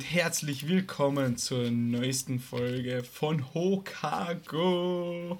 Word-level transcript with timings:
Und 0.00 0.14
herzlich 0.14 0.66
willkommen 0.66 1.36
zur 1.36 1.70
neuesten 1.70 2.40
Folge 2.40 3.04
von 3.04 3.52
Hokago. 3.52 5.38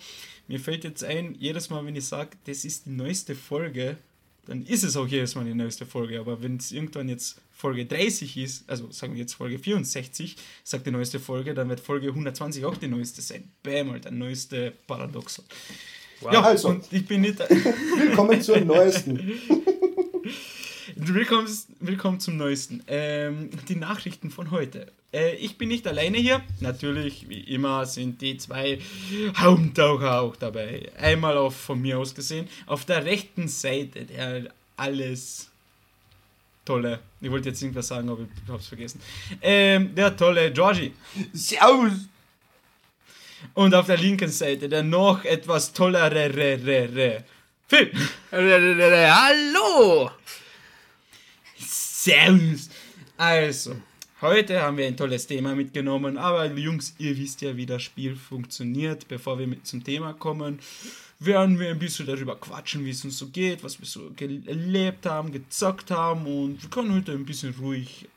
Mir 0.49 0.61
fällt 0.61 0.85
jetzt 0.85 1.03
ein, 1.03 1.35
jedes 1.39 1.71
Mal, 1.71 1.87
wenn 1.87 1.97
ich 1.97 2.05
sage, 2.05 2.33
das 2.45 2.67
ist 2.67 2.85
die 2.85 2.91
neueste 2.91 3.35
Folge, 3.35 3.97
dann 4.45 4.67
ist 4.67 4.85
es 4.85 4.99
auch 4.99 5.07
jedes 5.07 5.35
Mal 5.35 5.47
die 5.47 5.55
neueste 5.55 5.87
Folge. 5.87 6.21
Aber 6.21 6.43
wenn 6.43 6.59
es 6.59 6.73
irgendwann 6.73 7.09
jetzt 7.09 7.41
Folge 7.51 7.87
30 7.87 8.37
ist, 8.37 8.69
also 8.69 8.91
sagen 8.91 9.15
wir 9.15 9.21
jetzt 9.21 9.33
Folge 9.33 9.59
64, 9.59 10.37
sagt 10.63 10.87
die 10.87 10.91
neueste 10.91 11.21
Folge, 11.21 11.55
dann 11.55 11.71
wird 11.71 11.81
Folge 11.81 12.09
120 12.09 12.63
auch 12.67 12.77
die 12.77 12.89
neueste 12.89 13.23
sein. 13.23 13.51
Bam, 13.63 13.93
halt, 13.93 14.05
der 14.05 14.13
neueste 14.13 14.75
Paradoxon. 14.87 15.47
Wow. 16.21 16.35
Ja, 16.35 16.43
also, 16.43 16.69
und 16.69 16.85
ich 16.93 17.07
bin 17.07 17.23
nicht. 17.23 17.39
willkommen 17.99 18.43
zur 18.43 18.61
neuesten. 18.61 19.41
willkommen, 21.09 21.49
willkommen 21.81 22.21
zum 22.21 22.37
neuesten. 22.37 22.83
Ähm, 22.87 23.51
die 23.69 23.77
Nachrichten 23.77 24.31
von 24.31 24.51
heute. 24.51 24.93
Äh, 25.13 25.37
ich 25.37 25.57
bin 25.57 25.69
nicht 25.69 25.87
alleine 25.87 26.19
hier. 26.19 26.43
Natürlich, 26.61 27.29
wie 27.29 27.41
immer, 27.41 27.87
sind 27.87 28.21
die 28.21 28.37
zwei 28.37 28.79
Haupttaucher 29.37 30.21
auch 30.21 30.37
dabei. 30.37 30.91
Einmal 30.99 31.37
auf, 31.39 31.57
von 31.57 31.81
mir 31.81 31.99
aus 31.99 32.15
gesehen, 32.15 32.49
auf 32.67 32.85
der 32.85 33.05
rechten 33.05 33.49
Seite, 33.49 34.05
der 34.05 34.53
alles 34.77 35.51
tolle. 36.65 37.01
Ich 37.21 37.31
wollte 37.31 37.49
jetzt 37.51 37.63
irgendwas 37.63 37.89
sagen, 37.89 38.09
aber 38.09 38.23
ich 38.23 38.53
hab's 38.53 38.69
vergessen. 38.69 39.01
Ähm, 39.41 39.95
der 39.95 40.17
tolle 40.17 40.53
Georgie. 40.53 40.93
Servus! 41.33 42.09
Und 43.55 43.75
auf 43.75 43.87
der 43.87 43.97
linken 43.97 44.31
Seite 44.31 44.69
der 44.69 44.83
noch 44.83 45.25
etwas 45.25 45.73
tollere 45.73 46.31
Phil. 47.69 47.93
Hallo! 48.33 50.11
Servus! 52.03 52.71
Also, 53.19 53.77
heute 54.23 54.63
haben 54.63 54.79
wir 54.79 54.87
ein 54.87 54.97
tolles 54.97 55.27
Thema 55.27 55.55
mitgenommen, 55.55 56.17
aber 56.17 56.47
Jungs, 56.47 56.95
ihr 56.97 57.15
wisst 57.15 57.43
ja, 57.43 57.55
wie 57.55 57.67
das 57.67 57.83
Spiel 57.83 58.17
funktioniert. 58.17 59.07
Bevor 59.07 59.39
wir 59.39 59.47
mit 59.47 59.67
zum 59.67 59.85
Thema 59.85 60.15
kommen, 60.15 60.61
werden 61.19 61.59
wir 61.59 61.69
ein 61.69 61.79
bisschen 61.79 62.07
darüber 62.07 62.37
quatschen, 62.37 62.87
wie 62.87 62.91
es 62.93 63.05
uns 63.05 63.19
so 63.19 63.27
geht, 63.27 63.63
was 63.63 63.79
wir 63.79 63.87
so 63.87 64.11
erlebt 64.19 65.05
haben, 65.05 65.31
gezockt 65.31 65.91
haben 65.91 66.25
und 66.25 66.63
wir 66.63 66.71
können 66.71 66.95
heute 66.95 67.13
ein 67.13 67.27
bisschen 67.27 67.55
ruhig 67.61 68.09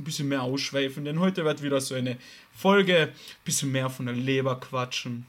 ein 0.00 0.04
bisschen 0.04 0.26
mehr 0.26 0.42
ausschweifen, 0.42 1.04
denn 1.04 1.20
heute 1.20 1.44
wird 1.44 1.62
wieder 1.62 1.80
so 1.80 1.94
eine 1.94 2.16
Folge, 2.52 3.02
ein 3.02 3.44
bisschen 3.44 3.70
mehr 3.70 3.88
von 3.88 4.06
der 4.06 4.16
Leber 4.16 4.58
quatschen. 4.58 5.26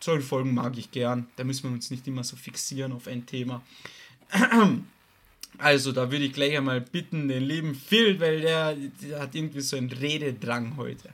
Solche 0.00 0.26
Folgen 0.26 0.54
mag 0.54 0.76
ich 0.76 0.90
gern, 0.90 1.28
da 1.36 1.44
müssen 1.44 1.70
wir 1.70 1.72
uns 1.72 1.92
nicht 1.92 2.08
immer 2.08 2.24
so 2.24 2.34
fixieren 2.34 2.90
auf 2.90 3.06
ein 3.06 3.26
Thema. 3.26 3.62
Also, 5.58 5.92
da 5.92 6.10
würde 6.10 6.24
ich 6.24 6.32
gleich 6.32 6.56
einmal 6.56 6.80
bitten, 6.80 7.28
den 7.28 7.44
lieben 7.44 7.74
Phil, 7.74 8.18
weil 8.20 8.40
der, 8.40 8.74
der 8.74 9.20
hat 9.20 9.34
irgendwie 9.34 9.60
so 9.60 9.76
einen 9.76 9.92
Rededrang 9.92 10.76
heute. 10.76 11.10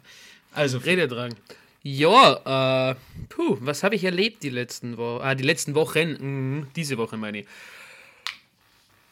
Also, 0.53 0.79
Rededrang. 0.79 1.35
Ja, 1.83 2.91
äh, 2.91 2.95
puh, 3.29 3.57
was 3.61 3.83
habe 3.83 3.95
ich 3.95 4.05
erlebt 4.05 4.43
die 4.43 4.51
letzten 4.51 4.97
Wochen? 4.97 5.23
Ah, 5.23 5.35
die 5.35 5.45
letzten 5.45 5.75
Wochen, 5.75 6.17
mhm, 6.21 6.67
diese 6.77 6.99
Woche 6.99 7.17
meine 7.17 7.41
ich. 7.41 7.47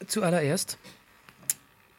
Zuallererst 0.06 0.78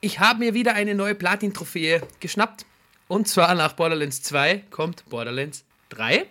ich 0.02 0.20
habe 0.20 0.40
mir 0.40 0.54
wieder 0.54 0.76
eine 0.76 0.96
neue 0.96 1.16
Platin-Trophäe 1.16 2.02
geschnappt. 2.20 2.66
Und 3.08 3.28
zwar 3.28 3.54
nach 3.56 3.74
Borderlands 3.74 4.22
2 4.22 4.64
kommt 4.70 5.04
Borderlands 5.10 5.66
3. 5.90 6.26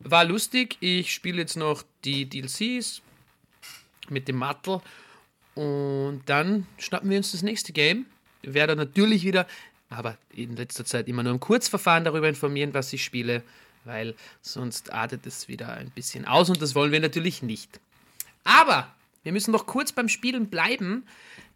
War 0.00 0.24
lustig. 0.24 0.76
Ich 0.80 1.12
spiele 1.12 1.38
jetzt 1.38 1.56
noch 1.56 1.82
die 2.04 2.28
DLCs 2.28 3.02
mit 4.10 4.28
dem 4.28 4.36
Mattel. 4.36 4.80
Und 5.54 6.22
dann 6.26 6.66
schnappen 6.78 7.10
wir 7.10 7.16
uns 7.16 7.32
das 7.32 7.42
nächste 7.42 7.72
Game. 7.72 8.06
Werde 8.42 8.76
natürlich 8.76 9.24
wieder, 9.24 9.46
aber 9.88 10.16
in 10.30 10.56
letzter 10.56 10.84
Zeit 10.84 11.08
immer 11.08 11.22
nur 11.22 11.32
im 11.32 11.40
Kurzverfahren 11.40 12.04
darüber 12.04 12.28
informieren, 12.28 12.74
was 12.74 12.92
ich 12.92 13.04
spiele, 13.04 13.42
weil 13.84 14.14
sonst 14.42 14.92
artet 14.92 15.26
es 15.26 15.48
wieder 15.48 15.72
ein 15.74 15.90
bisschen 15.90 16.26
aus 16.26 16.48
und 16.48 16.60
das 16.60 16.74
wollen 16.74 16.92
wir 16.92 17.00
natürlich 17.00 17.42
nicht. 17.42 17.80
Aber 18.42 18.92
wir 19.22 19.32
müssen 19.32 19.52
noch 19.52 19.66
kurz 19.66 19.92
beim 19.92 20.08
Spielen 20.08 20.48
bleiben. 20.48 21.06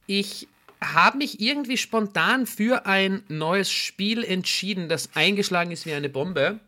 Ich 0.07 0.49
habe 0.81 1.19
mich 1.19 1.41
irgendwie 1.41 1.77
spontan 1.77 2.47
für 2.47 2.87
ein 2.87 3.23
neues 3.29 3.71
Spiel 3.71 4.25
entschieden, 4.25 4.89
das 4.89 5.11
eingeschlagen 5.15 5.71
ist 5.71 5.87
wie 5.87 5.93
eine 5.93 6.09
Bombe. 6.09 6.61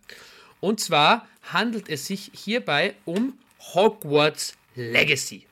Und 0.61 0.81
zwar 0.81 1.27
handelt 1.53 1.89
es 1.89 2.07
sich 2.07 2.31
hierbei 2.35 2.95
um 3.05 3.35
Hogwarts 3.75 4.55
Legacy. 4.75 5.47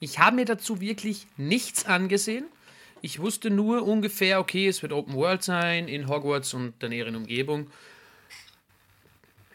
Ich 0.00 0.18
habe 0.18 0.36
mir 0.36 0.44
dazu 0.44 0.80
wirklich 0.80 1.26
nichts 1.36 1.86
angesehen. 1.86 2.46
Ich 3.00 3.20
wusste 3.20 3.50
nur 3.50 3.86
ungefähr, 3.86 4.40
okay, 4.40 4.66
es 4.68 4.82
wird 4.82 4.92
Open 4.92 5.14
World 5.14 5.42
sein 5.42 5.88
in 5.88 6.08
Hogwarts 6.08 6.54
und 6.54 6.80
der 6.82 6.88
näheren 6.88 7.16
Umgebung. 7.16 7.70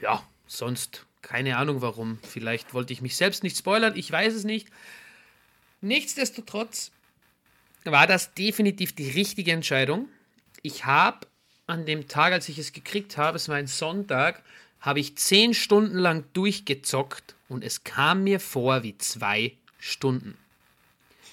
Ja, 0.02 0.24
sonst 0.48 1.06
keine 1.22 1.58
Ahnung 1.58 1.82
warum. 1.82 2.20
Vielleicht 2.22 2.74
wollte 2.74 2.94
ich 2.94 3.02
mich 3.02 3.16
selbst 3.16 3.44
nicht 3.44 3.58
spoilern, 3.58 3.94
ich 3.96 4.12
weiß 4.12 4.34
es 4.34 4.44
nicht. 4.44 4.68
Nichtsdestotrotz 5.82 6.92
war 7.84 8.08
das 8.08 8.34
definitiv 8.34 8.94
die 8.94 9.10
richtige 9.10 9.52
Entscheidung. 9.52 10.08
Ich 10.62 10.86
habe 10.86 11.28
an 11.68 11.86
dem 11.86 12.08
Tag, 12.08 12.34
als 12.34 12.48
ich 12.50 12.58
es 12.58 12.72
gekriegt 12.72 13.18
habe, 13.18 13.38
es 13.38 13.50
war 13.50 13.56
ein 13.56 13.68
Sonntag, 13.68 14.44
habe 14.80 15.00
ich 15.00 15.18
zehn 15.18 15.54
Stunden 15.54 15.98
lang 15.98 16.26
durchgezockt 16.34 17.36
und 17.48 17.64
es 17.64 17.84
kam 17.84 18.24
mir 18.24 18.40
vor 18.40 18.84
wie 18.84 18.98
zwei 18.98 19.54
Stunden. 19.84 20.38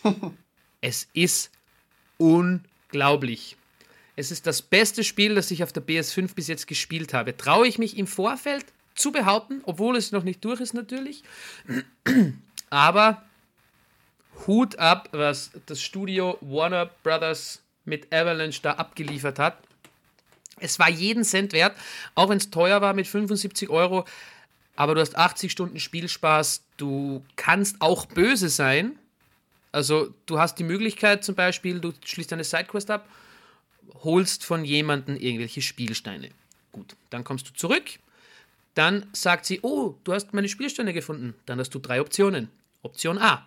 es 0.81 1.07
ist 1.13 1.53
unglaublich. 2.19 3.57
Es 4.17 4.33
ist 4.33 4.47
das 4.47 4.61
beste 4.61 5.05
Spiel, 5.05 5.37
das 5.37 5.53
ich 5.53 5.63
auf 5.63 5.73
der 5.73 5.87
PS5 5.87 6.35
bis 6.35 6.49
jetzt 6.49 6.67
gespielt 6.67 7.15
habe. 7.15 7.37
Traue 7.37 7.69
ich 7.69 7.79
mich 7.79 7.97
im 7.97 8.09
Vorfeld 8.09 8.67
zu 8.97 9.13
behaupten, 9.13 9.61
obwohl 9.65 9.97
es 9.97 10.11
noch 10.11 10.25
nicht 10.25 10.45
durch 10.45 10.61
ist 10.61 10.75
natürlich. 10.75 11.23
Aber 12.71 13.23
Hut 14.49 14.79
ab, 14.81 15.09
was 15.13 15.53
das 15.67 15.81
Studio 15.81 16.37
Warner 16.41 16.87
Brothers 17.05 17.63
mit 17.85 18.13
Avalanche 18.13 18.61
da 18.63 18.73
abgeliefert 18.73 19.39
hat. 19.39 19.59
Es 20.59 20.79
war 20.81 20.91
jeden 20.91 21.23
Cent 21.23 21.53
wert, 21.53 21.77
auch 22.17 22.29
wenn 22.29 22.39
es 22.39 22.51
teuer 22.51 22.81
war 22.81 22.95
mit 22.95 23.07
75 23.07 23.71
Euro. 23.71 24.05
Aber 24.81 24.95
du 24.95 25.03
hast 25.03 25.15
80 25.15 25.53
Stunden 25.53 25.79
Spielspaß. 25.79 26.63
Du 26.79 27.23
kannst 27.37 27.83
auch 27.83 28.07
böse 28.07 28.49
sein. 28.49 28.99
Also 29.73 30.15
du 30.25 30.39
hast 30.39 30.55
die 30.55 30.65
Möglichkeit 30.65 31.23
zum 31.23 31.35
Beispiel, 31.35 31.81
du 31.81 31.93
schließt 32.03 32.33
eine 32.33 32.45
Sidequest 32.45 32.91
ab, 32.91 33.07
holst 34.03 34.43
von 34.43 34.65
jemandem 34.65 35.17
irgendwelche 35.17 35.61
Spielsteine. 35.61 36.31
Gut, 36.73 36.97
dann 37.11 37.25
kommst 37.25 37.47
du 37.47 37.53
zurück. 37.53 37.99
Dann 38.73 39.05
sagt 39.13 39.45
sie, 39.45 39.61
oh, 39.61 39.97
du 40.03 40.15
hast 40.15 40.33
meine 40.33 40.49
Spielsteine 40.49 40.95
gefunden. 40.95 41.35
Dann 41.45 41.61
hast 41.61 41.75
du 41.75 41.79
drei 41.79 42.01
Optionen. 42.01 42.49
Option 42.83 43.19
A, 43.19 43.47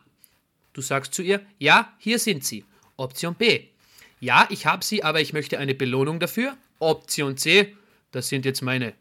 Du 0.73 0.81
sagst 0.81 1.15
zu 1.15 1.23
ihr, 1.23 1.41
ja, 1.57 1.91
hier 1.97 2.19
sind 2.19 2.45
sie. 2.45 2.63
Option 2.95 3.33
B. 3.33 3.61
Ja, 4.19 4.45
ich 4.51 4.67
habe 4.67 4.85
sie, 4.85 5.03
aber 5.03 5.19
ich 5.19 5.33
möchte 5.33 5.57
eine 5.57 5.73
Belohnung 5.73 6.19
dafür. 6.19 6.55
Option 6.77 7.37
C. 7.37 7.75
Das 8.11 8.27
sind 8.27 8.45
jetzt 8.45 8.61
meine. 8.61 8.93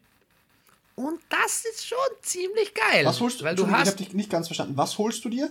Und 0.94 1.20
das 1.28 1.64
ist 1.64 1.86
schon 1.86 1.98
ziemlich 2.20 2.74
geil. 2.74 3.04
Was 3.04 3.20
holst 3.20 3.40
du? 3.40 3.44
Weil 3.44 3.54
du 3.54 3.70
hast, 3.70 3.82
ich 3.82 3.92
habe 3.94 4.04
dich 4.04 4.12
nicht 4.14 4.30
ganz 4.30 4.48
verstanden. 4.48 4.76
Was 4.76 4.98
holst 4.98 5.24
du 5.24 5.28
dir? 5.28 5.50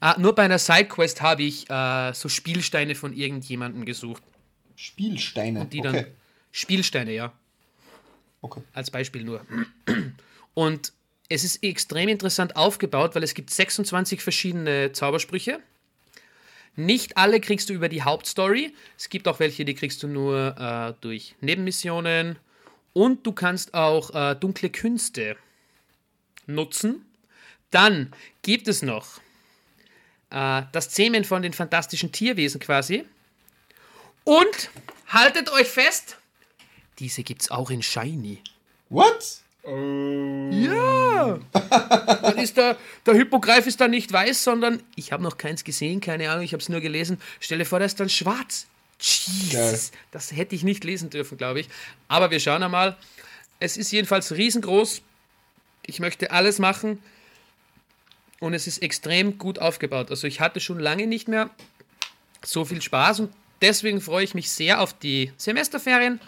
Ah, 0.00 0.16
nur 0.18 0.34
bei 0.34 0.44
einer 0.44 0.58
Sidequest 0.58 1.20
habe 1.20 1.42
ich 1.42 1.68
äh, 1.68 2.12
so 2.14 2.28
Spielsteine 2.28 2.94
von 2.94 3.12
irgendjemandem 3.12 3.84
gesucht. 3.84 4.22
Spielsteine? 4.76 5.60
Und 5.60 5.72
die 5.72 5.80
okay. 5.80 5.92
dann. 5.92 6.06
Spielsteine, 6.52 7.12
ja. 7.12 7.32
Okay. 8.40 8.62
Als 8.72 8.90
Beispiel 8.90 9.24
nur. 9.24 9.44
Und 10.54 10.92
es 11.28 11.44
ist 11.44 11.62
extrem 11.62 12.08
interessant 12.08 12.56
aufgebaut, 12.56 13.14
weil 13.14 13.22
es 13.22 13.34
gibt 13.34 13.50
26 13.50 14.22
verschiedene 14.22 14.92
Zaubersprüche. 14.92 15.60
Nicht 16.74 17.16
alle 17.16 17.40
kriegst 17.40 17.68
du 17.68 17.74
über 17.74 17.88
die 17.88 18.02
Hauptstory. 18.02 18.74
Es 18.96 19.08
gibt 19.08 19.28
auch 19.28 19.40
welche, 19.40 19.64
die 19.64 19.74
kriegst 19.74 20.02
du 20.02 20.08
nur 20.08 20.56
äh, 20.58 20.94
durch 21.00 21.34
Nebenmissionen. 21.40 22.38
Und 22.92 23.26
du 23.26 23.32
kannst 23.32 23.74
auch 23.74 24.14
äh, 24.14 24.34
dunkle 24.34 24.70
Künste 24.70 25.36
nutzen. 26.46 27.04
Dann 27.70 28.12
gibt 28.42 28.68
es 28.68 28.82
noch 28.82 29.20
äh, 30.30 30.62
das 30.72 30.90
Zähmen 30.90 31.24
von 31.24 31.42
den 31.42 31.52
fantastischen 31.52 32.12
Tierwesen 32.12 32.60
quasi. 32.60 33.04
Und 34.24 34.70
haltet 35.06 35.50
euch 35.52 35.68
fest, 35.68 36.18
diese 36.98 37.22
gibt 37.22 37.42
es 37.42 37.50
auch 37.50 37.70
in 37.70 37.82
Shiny. 37.82 38.42
What? 38.90 39.40
Oh. 39.62 40.50
Ja! 40.50 41.38
Dann 41.52 42.38
ist 42.38 42.56
der, 42.56 42.76
der 43.06 43.14
Hippogreif 43.14 43.66
ist 43.66 43.80
dann 43.80 43.90
nicht 43.90 44.12
weiß, 44.12 44.42
sondern 44.42 44.82
ich 44.96 45.12
habe 45.12 45.22
noch 45.22 45.36
keins 45.36 45.64
gesehen, 45.64 46.00
keine 46.00 46.30
Ahnung, 46.30 46.44
ich 46.44 46.52
habe 46.52 46.62
es 46.62 46.68
nur 46.68 46.80
gelesen. 46.80 47.20
Stelle 47.40 47.64
vor, 47.64 47.78
der 47.78 47.86
ist 47.86 48.00
dann 48.00 48.08
schwarz. 48.08 48.66
Jesus, 49.00 49.92
das 50.10 50.32
hätte 50.32 50.54
ich 50.54 50.64
nicht 50.64 50.84
lesen 50.84 51.10
dürfen, 51.10 51.38
glaube 51.38 51.60
ich. 51.60 51.68
Aber 52.08 52.30
wir 52.30 52.40
schauen 52.40 52.62
einmal. 52.62 52.96
Es 53.60 53.76
ist 53.76 53.92
jedenfalls 53.92 54.32
riesengroß. 54.32 55.02
Ich 55.86 56.00
möchte 56.00 56.30
alles 56.30 56.58
machen. 56.58 57.02
Und 58.40 58.54
es 58.54 58.66
ist 58.66 58.82
extrem 58.82 59.38
gut 59.38 59.58
aufgebaut. 59.58 60.10
Also 60.10 60.26
ich 60.26 60.40
hatte 60.40 60.60
schon 60.60 60.78
lange 60.78 61.06
nicht 61.06 61.28
mehr 61.28 61.50
so 62.44 62.64
viel 62.64 62.80
Spaß 62.80 63.20
und 63.20 63.32
deswegen 63.60 64.00
freue 64.00 64.24
ich 64.24 64.34
mich 64.34 64.50
sehr 64.50 64.80
auf 64.80 64.92
die 64.94 65.32
Semesterferien. 65.36 66.20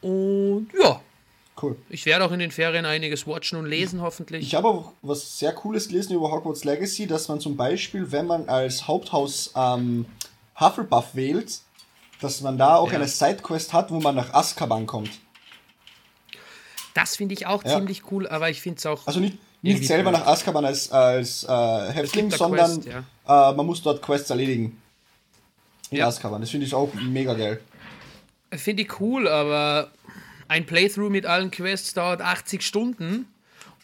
Und 0.00 0.68
ja. 0.78 1.00
Cool. 1.60 1.76
Ich 1.88 2.04
werde 2.04 2.24
auch 2.26 2.32
in 2.32 2.38
den 2.38 2.50
Ferien 2.50 2.84
einiges 2.84 3.26
watchen 3.26 3.56
und 3.56 3.64
lesen, 3.64 4.02
hoffentlich. 4.02 4.42
Ich 4.46 4.54
habe 4.54 4.68
auch 4.68 4.92
was 5.00 5.38
sehr 5.38 5.52
Cooles 5.52 5.88
gelesen 5.88 6.14
über 6.14 6.30
Hogwarts 6.30 6.64
Legacy, 6.64 7.06
dass 7.06 7.28
man 7.28 7.40
zum 7.40 7.56
Beispiel, 7.56 8.12
wenn 8.12 8.26
man 8.26 8.46
als 8.50 8.86
Haupthaus 8.86 9.52
ähm, 9.56 10.04
Hufflepuff 10.58 11.14
wählt, 11.14 11.60
dass 12.20 12.40
man 12.40 12.58
da 12.58 12.76
auch 12.76 12.90
ja. 12.90 12.96
eine 12.96 13.08
Sidequest 13.08 13.72
hat, 13.72 13.90
wo 13.90 14.00
man 14.00 14.14
nach 14.14 14.32
Azkaban 14.32 14.86
kommt. 14.86 15.10
Das 16.94 17.16
finde 17.16 17.34
ich 17.34 17.46
auch 17.46 17.62
ja. 17.64 17.76
ziemlich 17.76 18.10
cool, 18.10 18.26
aber 18.26 18.48
ich 18.48 18.62
finde 18.62 18.78
es 18.78 18.86
auch. 18.86 19.06
Also 19.06 19.20
nicht, 19.20 19.36
nicht 19.60 19.86
selber 19.86 20.10
nach 20.10 20.26
Azkaban 20.26 20.64
als, 20.64 20.90
als 20.90 21.44
äh, 21.44 21.92
Häftling, 21.92 22.30
sondern 22.30 22.82
Quest, 22.82 22.86
ja. 22.86 23.50
äh, 23.50 23.54
man 23.54 23.66
muss 23.66 23.82
dort 23.82 24.00
Quests 24.00 24.30
erledigen. 24.30 24.80
In 25.90 25.98
ja. 25.98 26.06
Azkaban. 26.06 26.40
Das 26.40 26.50
finde 26.50 26.66
ich 26.66 26.74
auch 26.74 26.92
mega 26.94 27.34
geil. 27.34 27.60
Finde 28.50 28.82
ich 28.82 29.00
cool, 29.00 29.28
aber 29.28 29.90
ein 30.48 30.64
Playthrough 30.64 31.10
mit 31.10 31.26
allen 31.26 31.50
Quests 31.50 31.94
dauert 31.94 32.22
80 32.22 32.62
Stunden 32.62 33.26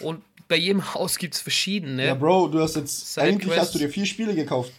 und 0.00 0.22
bei 0.48 0.56
jedem 0.56 0.94
Haus 0.94 1.18
gibt 1.18 1.34
es 1.34 1.40
verschiedene. 1.40 2.06
Ja, 2.06 2.14
Bro, 2.14 2.48
du 2.48 2.60
hast 2.60 2.76
jetzt. 2.76 3.18
Eigentlich 3.18 3.58
hast 3.58 3.74
du 3.74 3.78
dir 3.78 3.90
vier 3.90 4.06
Spiele 4.06 4.34
gekauft. 4.34 4.72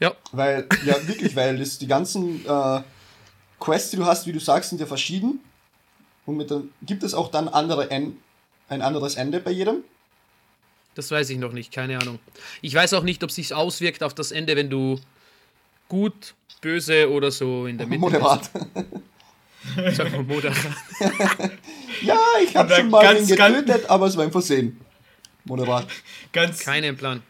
Ja. 0.00 0.14
Weil, 0.32 0.66
ja, 0.84 1.06
wirklich, 1.06 1.36
weil 1.36 1.58
das, 1.58 1.78
die 1.78 1.86
ganzen 1.86 2.44
äh, 2.46 2.80
Quests, 3.60 3.90
die 3.90 3.98
du 3.98 4.06
hast, 4.06 4.26
wie 4.26 4.32
du 4.32 4.40
sagst, 4.40 4.70
sind 4.70 4.80
ja 4.80 4.86
verschieden. 4.86 5.40
Und 6.26 6.38
mit 6.38 6.50
dem, 6.50 6.72
gibt 6.82 7.02
es 7.02 7.14
auch 7.14 7.30
dann 7.30 7.48
andere 7.48 7.90
en 7.90 8.16
ein 8.68 8.82
anderes 8.82 9.16
Ende 9.16 9.40
bei 9.40 9.50
jedem? 9.50 9.82
Das 10.94 11.10
weiß 11.10 11.30
ich 11.30 11.38
noch 11.38 11.52
nicht, 11.52 11.72
keine 11.72 11.98
Ahnung. 11.98 12.18
Ich 12.62 12.74
weiß 12.74 12.94
auch 12.94 13.02
nicht, 13.02 13.22
ob 13.24 13.30
sich 13.30 13.52
auswirkt 13.52 14.02
auf 14.02 14.14
das 14.14 14.30
Ende, 14.30 14.56
wenn 14.56 14.70
du 14.70 15.00
gut, 15.88 16.34
böse 16.60 17.10
oder 17.10 17.30
so 17.30 17.66
in 17.66 17.78
der 17.78 17.86
Mitte 17.86 18.00
Moderat. 18.00 18.50
Bist. 18.52 19.96
Sag 19.96 20.12
mal 20.12 20.22
moderat. 20.22 20.56
ja, 22.02 22.18
ich 22.42 22.56
habe 22.56 22.74
schon 22.74 22.90
mal 22.90 23.02
ganz, 23.02 23.28
ihn 23.28 23.36
getötet, 23.36 23.90
aber 23.90 24.06
es 24.06 24.16
war 24.16 24.24
ein 24.24 24.32
Versehen. 24.32 24.80
Moderat. 25.44 25.86
Ganz, 26.32 26.60
Keinen 26.60 26.96
Plan 26.96 27.22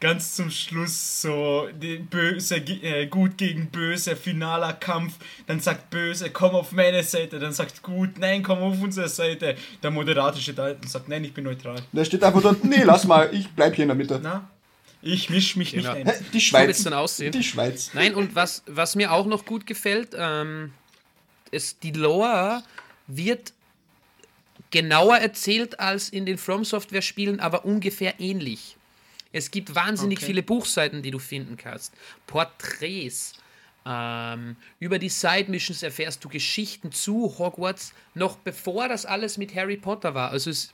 ganz 0.00 0.36
zum 0.36 0.50
Schluss 0.50 1.22
so 1.22 1.68
böse, 2.10 2.56
äh, 2.56 3.06
gut 3.06 3.36
gegen 3.36 3.66
böse, 3.70 4.16
finaler 4.16 4.72
Kampf. 4.74 5.14
Dann 5.46 5.60
sagt 5.60 5.90
böse, 5.90 6.30
komm 6.30 6.54
auf 6.54 6.72
meine 6.72 7.02
Seite. 7.02 7.38
Dann 7.38 7.52
sagt 7.52 7.82
gut, 7.82 8.18
nein, 8.18 8.42
komm 8.42 8.58
auf 8.58 8.80
unsere 8.80 9.08
Seite. 9.08 9.56
Der 9.82 9.90
Moderator 9.90 10.40
steht 10.40 10.58
da 10.58 10.70
und 10.70 10.88
sagt, 10.88 11.08
nein, 11.08 11.24
ich 11.24 11.34
bin 11.34 11.44
neutral. 11.44 11.82
Der 11.92 12.04
steht 12.04 12.22
einfach 12.22 12.42
dort, 12.42 12.64
nee, 12.64 12.82
lass 12.82 13.06
mal, 13.06 13.28
ich 13.32 13.48
bleib 13.50 13.74
hier 13.74 13.84
in 13.84 13.88
der 13.88 13.96
Mitte. 13.96 14.20
Na? 14.22 14.48
Ich 15.00 15.30
misch 15.30 15.56
mich 15.56 15.72
genau. 15.72 15.94
nicht 15.94 16.08
ein. 16.08 16.26
Die 16.32 16.40
Schweiz. 16.40 16.82
dann 16.82 16.92
aussehen. 16.92 17.32
Die 17.32 17.44
Schweiz. 17.44 17.90
Nein, 17.94 18.14
und 18.14 18.34
was, 18.34 18.62
was 18.66 18.96
mir 18.96 19.12
auch 19.12 19.26
noch 19.26 19.44
gut 19.44 19.66
gefällt, 19.66 20.10
ähm, 20.16 20.72
ist, 21.50 21.82
die 21.82 21.92
Lore 21.92 22.62
wird 23.06 23.52
genauer 24.70 25.16
erzählt 25.18 25.78
als 25.80 26.08
in 26.08 26.26
den 26.26 26.36
From 26.36 26.64
Software 26.64 27.02
Spielen, 27.02 27.40
aber 27.40 27.64
ungefähr 27.64 28.18
ähnlich. 28.18 28.77
Es 29.32 29.50
gibt 29.50 29.74
wahnsinnig 29.74 30.18
okay. 30.18 30.26
viele 30.26 30.42
Buchseiten, 30.42 31.02
die 31.02 31.10
du 31.10 31.18
finden 31.18 31.56
kannst. 31.56 31.92
Porträts. 32.26 33.34
Ähm, 33.86 34.56
über 34.80 34.98
die 34.98 35.08
Side 35.08 35.46
Missions 35.48 35.82
erfährst 35.82 36.24
du 36.24 36.28
Geschichten 36.28 36.92
zu 36.92 37.38
Hogwarts, 37.38 37.92
noch 38.14 38.36
bevor 38.36 38.88
das 38.88 39.06
alles 39.06 39.38
mit 39.38 39.54
Harry 39.54 39.76
Potter 39.76 40.14
war. 40.14 40.30
Also 40.30 40.50
es, 40.50 40.72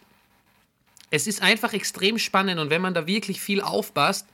es 1.11 1.27
ist 1.27 1.43
einfach 1.43 1.73
extrem 1.75 2.19
spannend 2.19 2.59
und 2.59 2.71
wenn 2.71 2.83
man 2.83 2.95
da 2.95 3.07
wirklich 3.07 3.41
viel 3.41 3.61
aufpasst, 3.61 4.27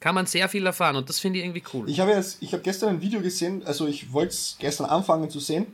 kann 0.00 0.14
man 0.14 0.26
sehr 0.26 0.48
viel 0.48 0.66
erfahren 0.66 0.96
und 0.96 1.08
das 1.08 1.18
finde 1.18 1.38
ich 1.38 1.44
irgendwie 1.44 1.64
cool. 1.72 1.88
Ich 1.88 1.98
habe 1.98 2.10
jetzt, 2.12 2.42
ich 2.42 2.52
habe 2.52 2.62
gestern 2.62 2.90
ein 2.90 3.00
Video 3.00 3.20
gesehen, 3.20 3.64
also 3.64 3.86
ich 3.86 4.12
wollte 4.12 4.34
es 4.34 4.56
gestern 4.58 4.86
anfangen 4.86 5.30
zu 5.30 5.40
sehen, 5.40 5.66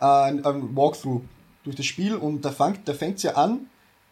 äh, 0.00 0.04
ein, 0.04 0.44
ein 0.46 0.76
Walkthrough 0.76 1.22
durch 1.64 1.76
das 1.76 1.84
Spiel 1.84 2.14
und 2.14 2.42
da 2.42 2.52
fängt 2.52 2.86
da 2.88 2.94
fängt's 2.94 3.22
ja 3.22 3.34
an 3.34 3.66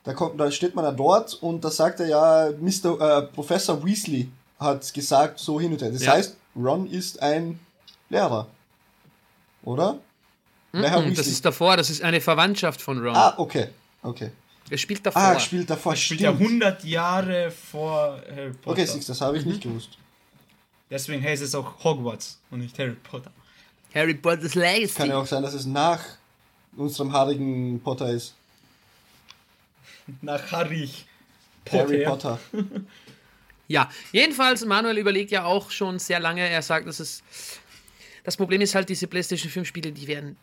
da, 0.04 0.14
kommt, 0.14 0.40
da 0.40 0.50
steht 0.50 0.74
man 0.74 0.84
da 0.84 0.92
dort 0.92 1.34
und 1.34 1.64
da 1.64 1.70
sagt 1.70 2.00
er 2.00 2.08
ja, 2.08 2.50
Mr. 2.58 3.18
Äh, 3.18 3.22
Professor 3.26 3.84
Weasley 3.84 4.28
hat 4.58 4.92
gesagt, 4.92 5.38
so 5.38 5.60
hin 5.60 5.72
und 5.72 5.82
her. 5.82 5.90
Das 5.90 6.02
ja. 6.02 6.12
heißt, 6.12 6.36
Ron 6.56 6.86
ist 6.86 7.20
ein 7.22 7.58
Lehrer. 8.08 8.46
Oder? 9.62 9.98
Mm 10.72 10.78
-mm, 10.78 11.16
das 11.16 11.26
ist 11.26 11.44
davor, 11.44 11.76
das 11.76 11.90
ist 11.90 12.02
eine 12.02 12.20
Verwandtschaft 12.20 12.80
von 12.80 12.98
Ron. 12.98 13.16
Ah, 13.16 13.34
okay. 13.36 13.68
Okay. 14.02 14.30
Er 14.70 14.78
spielt 14.78 15.04
davor. 15.04 15.20
Ah, 15.20 15.40
spielt 15.40 15.68
davor, 15.68 15.92
er 15.92 15.96
spielt 15.96 16.20
ja 16.20 16.30
100 16.30 16.84
Jahre 16.84 17.50
vor 17.50 18.20
Harry 18.34 18.52
Potter. 18.52 18.70
Okay, 18.70 18.86
Six, 18.86 19.06
das 19.06 19.20
habe 19.20 19.36
ich 19.36 19.44
mhm. 19.44 19.50
nicht 19.50 19.62
gewusst. 19.62 19.98
Deswegen 20.88 21.22
heißt 21.22 21.42
es 21.42 21.54
auch 21.54 21.84
Hogwarts 21.84 22.38
und 22.50 22.60
nicht 22.60 22.78
Harry 22.78 22.96
Potter. 23.02 23.30
Harry 23.94 24.14
Potter's 24.14 24.54
Legacy. 24.54 24.94
Kann 24.94 25.08
ja 25.08 25.18
auch 25.18 25.26
sein, 25.26 25.42
dass 25.42 25.54
es 25.54 25.66
nach 25.66 26.00
unserem 26.76 27.12
haarigen 27.12 27.80
Potter 27.82 28.10
ist 28.10 28.34
nach 30.22 30.52
Harry 30.52 30.90
Potter. 31.64 31.84
Harry 31.84 32.04
Potter. 32.06 32.38
ja, 33.68 33.90
jedenfalls, 34.12 34.64
Manuel 34.64 34.98
überlegt 34.98 35.30
ja 35.30 35.44
auch 35.44 35.70
schon 35.70 35.98
sehr 35.98 36.20
lange. 36.20 36.48
Er 36.48 36.62
sagt, 36.62 36.86
dass 36.86 37.00
es. 37.00 37.22
Das 38.24 38.36
Problem 38.36 38.60
ist 38.60 38.74
halt, 38.74 38.88
diese 38.88 39.06
PlayStation 39.06 39.50
5 39.50 39.66
Spiele, 39.66 39.92
die 39.92 40.06
werden 40.06 40.36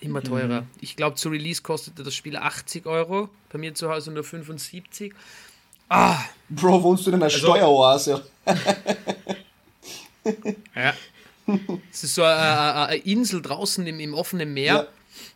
immer 0.00 0.22
teurer. 0.22 0.62
Mhm. 0.62 0.66
Ich 0.80 0.96
glaube, 0.96 1.16
zu 1.16 1.28
Release 1.28 1.62
kostete 1.62 2.02
das 2.02 2.14
Spiel 2.14 2.36
80 2.36 2.86
Euro. 2.86 3.28
Bei 3.50 3.58
mir 3.58 3.74
zu 3.74 3.88
Hause 3.90 4.10
nur 4.10 4.24
75. 4.24 5.14
Ah! 5.88 6.18
Bro, 6.48 6.82
wohnst 6.82 7.06
du 7.06 7.10
in 7.10 7.16
einer 7.16 7.26
also, 7.26 7.38
Steueroase? 7.38 8.24
ja. 10.74 10.94
Es 11.92 12.04
ist 12.04 12.14
so 12.14 12.24
eine, 12.24 12.74
eine 12.74 12.96
Insel 12.96 13.40
draußen 13.40 13.86
im, 13.86 14.00
im 14.00 14.14
offenen 14.14 14.52
Meer. 14.52 14.74
Ja. 14.74 14.86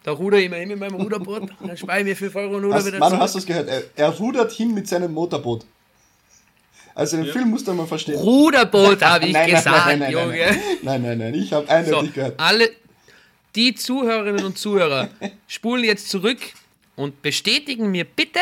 Da 0.02 0.12
ruder 0.12 0.38
ich 0.38 0.46
immer 0.46 0.58
mit 0.58 0.78
meinem 0.78 0.94
Ruderboot, 0.94 1.50
dann 1.60 1.76
spare 1.76 2.00
ich 2.00 2.04
mir 2.04 2.16
5 2.16 2.36
Euro 2.36 2.56
und 2.56 2.64
ruder 2.64 2.84
wieder 2.84 2.98
Mann, 2.98 3.10
zurück. 3.10 3.22
hast 3.22 3.34
du 3.34 3.38
es 3.38 3.46
gehört? 3.46 3.68
Er, 3.68 3.82
er, 3.96 4.08
rudert 4.10 4.52
hin 4.52 4.72
mit 4.72 4.88
seinem 4.88 5.12
Motorboot. 5.12 5.64
Also 6.94 7.16
den 7.16 7.26
ja. 7.26 7.32
Film 7.32 7.50
musst 7.50 7.68
du 7.68 7.72
mal 7.72 7.86
verstehen. 7.86 8.18
Ruderboot, 8.18 9.02
habe 9.02 9.26
ich 9.26 9.32
nein, 9.32 9.50
gesagt, 9.50 9.86
nein, 9.86 9.98
nein, 9.98 10.12
Junge. 10.12 10.60
Nein, 10.82 11.02
nein, 11.02 11.18
nein, 11.18 11.34
ich 11.34 11.52
habe 11.52 11.68
eindeutig 11.68 12.10
so, 12.10 12.14
gehört. 12.14 12.40
Alle, 12.40 12.70
die 13.54 13.74
Zuhörerinnen 13.74 14.44
und 14.44 14.58
Zuhörer 14.58 15.08
spulen 15.46 15.84
jetzt 15.84 16.08
zurück 16.08 16.38
und 16.96 17.22
bestätigen 17.22 17.90
mir 17.90 18.04
bitte 18.04 18.40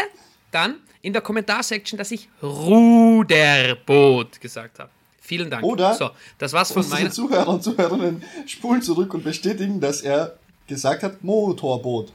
dann 0.50 0.76
in 1.02 1.12
der 1.12 1.22
Kommentarsektion, 1.22 1.98
dass 1.98 2.10
ich 2.10 2.28
Ruderboot 2.42 4.40
gesagt 4.40 4.78
habe. 4.78 4.90
Vielen 5.20 5.50
Dank. 5.50 5.62
Oder 5.62 5.94
so, 5.94 6.10
das 6.38 6.52
war's 6.52 6.72
von 6.72 6.88
meinen 6.88 7.12
Zuhörer 7.12 7.48
und 7.48 7.62
Zuhörerinnen 7.62 8.22
spulen 8.46 8.80
zurück 8.80 9.12
und 9.12 9.24
bestätigen, 9.24 9.78
dass 9.78 10.00
er 10.00 10.38
gesagt 10.68 11.02
hat, 11.02 11.24
Motorboot. 11.24 12.12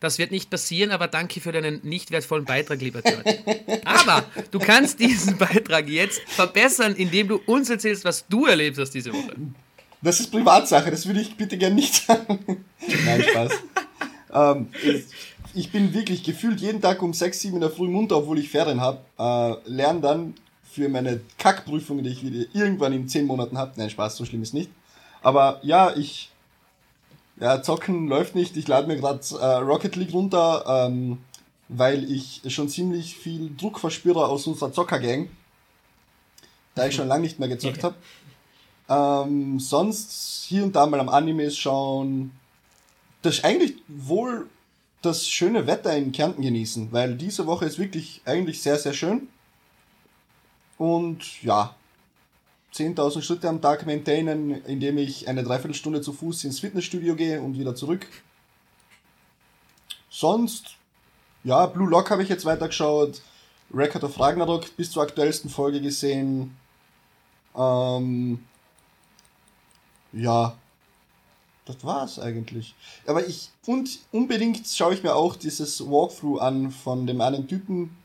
Das 0.00 0.18
wird 0.18 0.30
nicht 0.32 0.50
passieren, 0.50 0.90
aber 0.90 1.08
danke 1.08 1.40
für 1.40 1.52
deinen 1.52 1.80
nicht 1.82 2.10
wertvollen 2.10 2.44
Beitrag, 2.44 2.80
lieber 2.80 3.00
George. 3.00 3.38
aber 3.84 4.24
du 4.50 4.58
kannst 4.58 5.00
diesen 5.00 5.38
Beitrag 5.38 5.88
jetzt 5.88 6.20
verbessern, 6.28 6.94
indem 6.94 7.28
du 7.28 7.40
uns 7.46 7.70
erzählst, 7.70 8.04
was 8.04 8.26
du 8.28 8.46
erlebt 8.46 8.78
hast 8.78 8.90
diese 8.90 9.12
Woche. 9.12 9.34
Das 10.02 10.20
ist 10.20 10.30
Privatsache, 10.30 10.90
das 10.90 11.06
würde 11.06 11.20
ich 11.20 11.34
bitte 11.36 11.56
gern 11.56 11.74
nicht 11.74 11.94
sagen. 11.94 12.38
Nein, 13.06 13.22
Spaß. 13.22 13.52
ähm, 14.34 14.68
ich 15.54 15.72
bin 15.72 15.94
wirklich 15.94 16.22
gefühlt 16.22 16.60
jeden 16.60 16.82
Tag 16.82 17.00
um 17.00 17.14
6, 17.14 17.40
7 17.40 17.54
in 17.54 17.60
der 17.62 17.70
Früh 17.70 17.88
munter, 17.88 18.18
obwohl 18.18 18.38
ich 18.38 18.50
Ferien 18.50 18.82
habe. 18.82 18.98
Äh, 19.18 19.70
lerne 19.70 20.00
dann 20.00 20.34
für 20.70 20.88
meine 20.90 21.20
Kackprüfung, 21.38 22.02
die 22.02 22.10
ich 22.10 22.22
wieder 22.22 22.44
irgendwann 22.52 22.92
in 22.92 23.08
10 23.08 23.24
Monaten 23.24 23.56
habe. 23.56 23.72
Nein, 23.76 23.88
Spaß, 23.88 24.16
so 24.16 24.26
schlimm 24.26 24.42
ist 24.42 24.52
nicht. 24.52 24.68
Aber 25.22 25.60
ja, 25.62 25.96
ich 25.96 26.30
ja, 27.40 27.62
zocken 27.62 28.08
läuft 28.08 28.34
nicht. 28.34 28.56
Ich 28.56 28.68
lade 28.68 28.86
mir 28.86 28.96
gerade 28.96 29.20
äh, 29.40 29.56
Rocket 29.56 29.96
League 29.96 30.12
runter, 30.12 30.64
ähm, 30.66 31.18
weil 31.68 32.10
ich 32.10 32.42
schon 32.48 32.68
ziemlich 32.68 33.16
viel 33.16 33.54
Druck 33.56 33.80
verspüre 33.80 34.26
aus 34.26 34.46
unserer 34.46 34.72
Zockergang. 34.72 35.28
Da 36.74 36.86
ich 36.86 36.94
schon 36.94 37.08
lange 37.08 37.22
nicht 37.22 37.38
mehr 37.38 37.48
gezockt 37.48 37.84
habe. 37.84 37.96
Ähm, 38.88 39.58
sonst 39.60 40.44
hier 40.48 40.64
und 40.64 40.76
da 40.76 40.86
mal 40.86 41.00
am 41.00 41.08
Animes 41.08 41.56
schauen. 41.56 42.32
Das 43.22 43.36
ist 43.36 43.44
eigentlich 43.44 43.76
wohl 43.88 44.48
das 45.02 45.26
schöne 45.26 45.66
Wetter 45.66 45.96
in 45.96 46.12
Kärnten 46.12 46.42
genießen, 46.42 46.92
weil 46.92 47.14
diese 47.14 47.46
Woche 47.46 47.66
ist 47.66 47.78
wirklich 47.78 48.22
eigentlich 48.24 48.62
sehr, 48.62 48.78
sehr 48.78 48.94
schön. 48.94 49.28
Und 50.78 51.42
ja, 51.42 51.74
10.000 52.74 53.22
Schritte 53.22 53.48
am 53.48 53.62
Tag 53.62 53.86
maintainen, 53.86 54.64
indem 54.64 54.98
ich 54.98 55.28
eine 55.28 55.44
Dreiviertelstunde 55.44 56.00
zu 56.00 56.12
Fuß 56.12 56.44
ins 56.44 56.58
Fitnessstudio 56.58 57.14
gehe 57.14 57.40
und 57.40 57.56
wieder 57.58 57.76
zurück. 57.76 58.06
Sonst, 60.10 60.76
ja, 61.44 61.66
Blue 61.66 61.88
Lock 61.88 62.10
habe 62.10 62.22
ich 62.22 62.28
jetzt 62.28 62.44
weitergeschaut, 62.44 63.22
Record 63.72 64.04
of 64.04 64.18
Ragnarok 64.18 64.76
bis 64.76 64.90
zur 64.90 65.02
aktuellsten 65.02 65.50
Folge 65.50 65.80
gesehen. 65.80 66.56
Ähm, 67.56 68.44
ja, 70.12 70.56
das 71.66 71.84
war's 71.84 72.18
eigentlich. 72.18 72.74
Aber 73.06 73.26
ich, 73.26 73.50
und 73.66 74.00
unbedingt 74.12 74.66
schaue 74.66 74.94
ich 74.94 75.02
mir 75.02 75.14
auch 75.14 75.36
dieses 75.36 75.80
Walkthrough 75.80 76.40
an 76.40 76.70
von 76.70 77.06
dem 77.06 77.20
einen 77.20 77.46
Typen, 77.48 77.96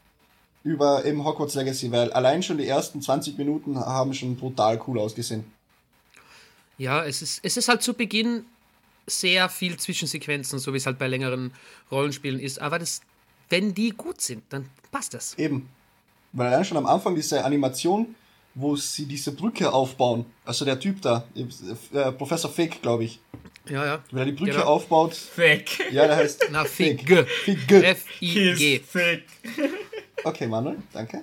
über 0.63 1.06
eben 1.06 1.24
Hogwarts 1.24 1.56
Legacy, 1.56 1.92
weil 1.92 2.12
allein 2.13 2.44
schon 2.44 2.58
die 2.58 2.68
ersten 2.68 3.01
20 3.01 3.38
Minuten 3.38 3.80
haben 3.80 4.13
schon 4.13 4.36
brutal 4.36 4.82
cool 4.88 5.00
ausgesehen. 5.00 5.46
Ja, 6.78 7.04
es 7.06 7.22
ist, 7.22 7.39
es 7.44 7.58
ist 7.58 7.68
halt 7.68 7.82
zu 7.82 7.94
Beginn 7.94 8.46
sehr 9.08 9.50
viel 9.50 9.78
Zwischensequenzen, 9.78 10.60
so 10.60 10.74
wie 10.74 10.78
es 10.78 10.86
halt 10.86 10.98
bei 11.00 11.08
längeren 11.08 11.51
Rollenspielen 11.92 12.39
ist. 12.39 12.60
Aber 12.62 12.80
das, 12.80 13.01
wenn 13.50 13.74
die 13.74 13.89
gut 13.92 14.22
sind, 14.22 14.44
dann 14.50 14.70
passt 14.92 15.13
das. 15.13 15.38
Eben. 15.38 15.68
Weil 16.32 16.48
allein 16.48 16.63
schon 16.63 16.78
am 16.78 16.86
Anfang 16.86 17.16
diese 17.16 17.44
Animation, 17.44 18.16
wo 18.54 18.75
sie 18.75 19.06
diese 19.06 19.32
Brücke 19.32 19.72
aufbauen, 19.72 20.25
also 20.46 20.63
der 20.63 20.80
Typ 20.80 21.01
da, 21.01 21.24
äh, 21.94 22.12
Professor 22.12 22.51
Fake, 22.51 22.82
glaube 22.82 23.06
ich. 23.06 23.20
Ja, 23.68 23.86
ja. 23.86 24.04
Wenn 24.12 24.20
er 24.20 24.25
die 24.25 24.32
Brücke 24.34 24.51
Genau. 24.51 24.66
aufbaut. 24.66 25.13
Fake. 25.16 25.92
Ja, 25.92 26.08
der 26.08 26.16
heißt. 26.18 26.46
Na, 26.51 26.63
Fake. 26.66 27.01
Fig. 27.44 27.68
Fig. 27.68 27.72
F-I-G. 27.72 28.82
Okay, 30.24 30.48
Manuel, 30.48 30.78
danke. 30.94 31.22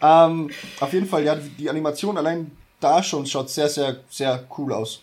ähm, 0.00 0.50
auf 0.80 0.92
jeden 0.92 1.06
Fall, 1.06 1.24
ja, 1.24 1.34
die, 1.34 1.48
die 1.50 1.70
Animation 1.70 2.16
allein 2.18 2.50
da 2.80 3.02
schon 3.02 3.24
schaut 3.26 3.48
sehr, 3.50 3.68
sehr, 3.68 3.96
sehr 4.10 4.44
cool 4.58 4.72
aus. 4.72 5.02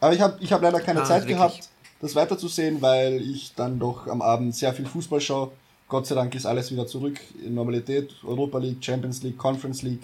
Aber 0.00 0.12
ich 0.14 0.20
habe 0.20 0.36
ich 0.40 0.52
hab 0.52 0.62
leider 0.62 0.80
keine 0.80 1.02
Ah, 1.02 1.04
Zeit 1.04 1.22
wirklich. 1.22 1.36
gehabt, 1.36 1.68
das 2.00 2.14
weiterzusehen, 2.14 2.80
weil 2.82 3.20
ich 3.20 3.54
dann 3.54 3.78
doch 3.78 4.06
am 4.06 4.22
Abend 4.22 4.54
sehr 4.54 4.72
viel 4.74 4.86
Fußball 4.86 5.20
schaue. 5.20 5.50
Gott 5.88 6.06
sei 6.06 6.14
Dank 6.14 6.34
ist 6.34 6.44
alles 6.46 6.70
wieder 6.70 6.86
zurück 6.86 7.18
in 7.44 7.54
Normalität. 7.54 8.14
Europa 8.22 8.58
League, 8.58 8.84
Champions 8.84 9.22
League, 9.22 9.38
Conference 9.38 9.82
League, 9.82 10.02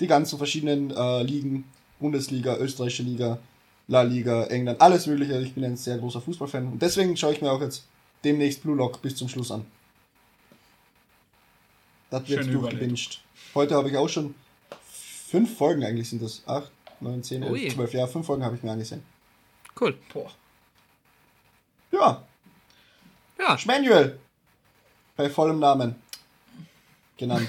die 0.00 0.06
ganzen 0.06 0.38
verschiedenen 0.38 0.90
äh, 0.90 1.22
Ligen, 1.22 1.64
Bundesliga, 2.00 2.56
österreichische 2.56 3.02
Liga, 3.02 3.38
La 3.88 4.02
Liga, 4.02 4.44
England, 4.46 4.80
alles 4.80 5.06
mögliche. 5.06 5.38
Ich 5.42 5.54
bin 5.54 5.64
ein 5.64 5.76
sehr 5.76 5.98
großer 5.98 6.20
Fußballfan 6.20 6.66
und 6.68 6.82
deswegen 6.82 7.16
schaue 7.16 7.34
ich 7.34 7.42
mir 7.42 7.52
auch 7.52 7.60
jetzt 7.60 7.84
demnächst 8.24 8.62
Blue 8.62 8.74
Lock 8.76 9.00
bis 9.02 9.14
zum 9.14 9.28
Schluss 9.28 9.50
an. 9.52 9.64
Das 12.10 12.28
wird 12.28 12.44
Schön 12.44 12.52
durchgebinged. 12.52 13.20
Heute 13.54 13.74
habe 13.74 13.90
ich 13.90 13.96
auch 13.96 14.08
schon 14.08 14.34
fünf 15.30 15.56
Folgen 15.56 15.84
eigentlich 15.84 16.08
sind 16.08 16.22
das. 16.22 16.42
Acht, 16.46 16.70
neun, 17.00 17.22
zehn, 17.22 17.42
elf, 17.42 17.52
Ui. 17.52 17.68
zwölf. 17.68 17.92
Ja, 17.92 18.06
fünf 18.06 18.26
Folgen 18.26 18.44
habe 18.44 18.56
ich 18.56 18.62
mir 18.62 18.70
angesehen. 18.70 19.02
Cool. 19.78 19.96
Boah. 20.12 20.30
Ja, 21.92 22.24
Ja, 23.38 23.58
Schmanuel. 23.58 24.18
Bei 25.16 25.28
vollem 25.30 25.58
Namen. 25.58 25.96
Genannt. 27.16 27.48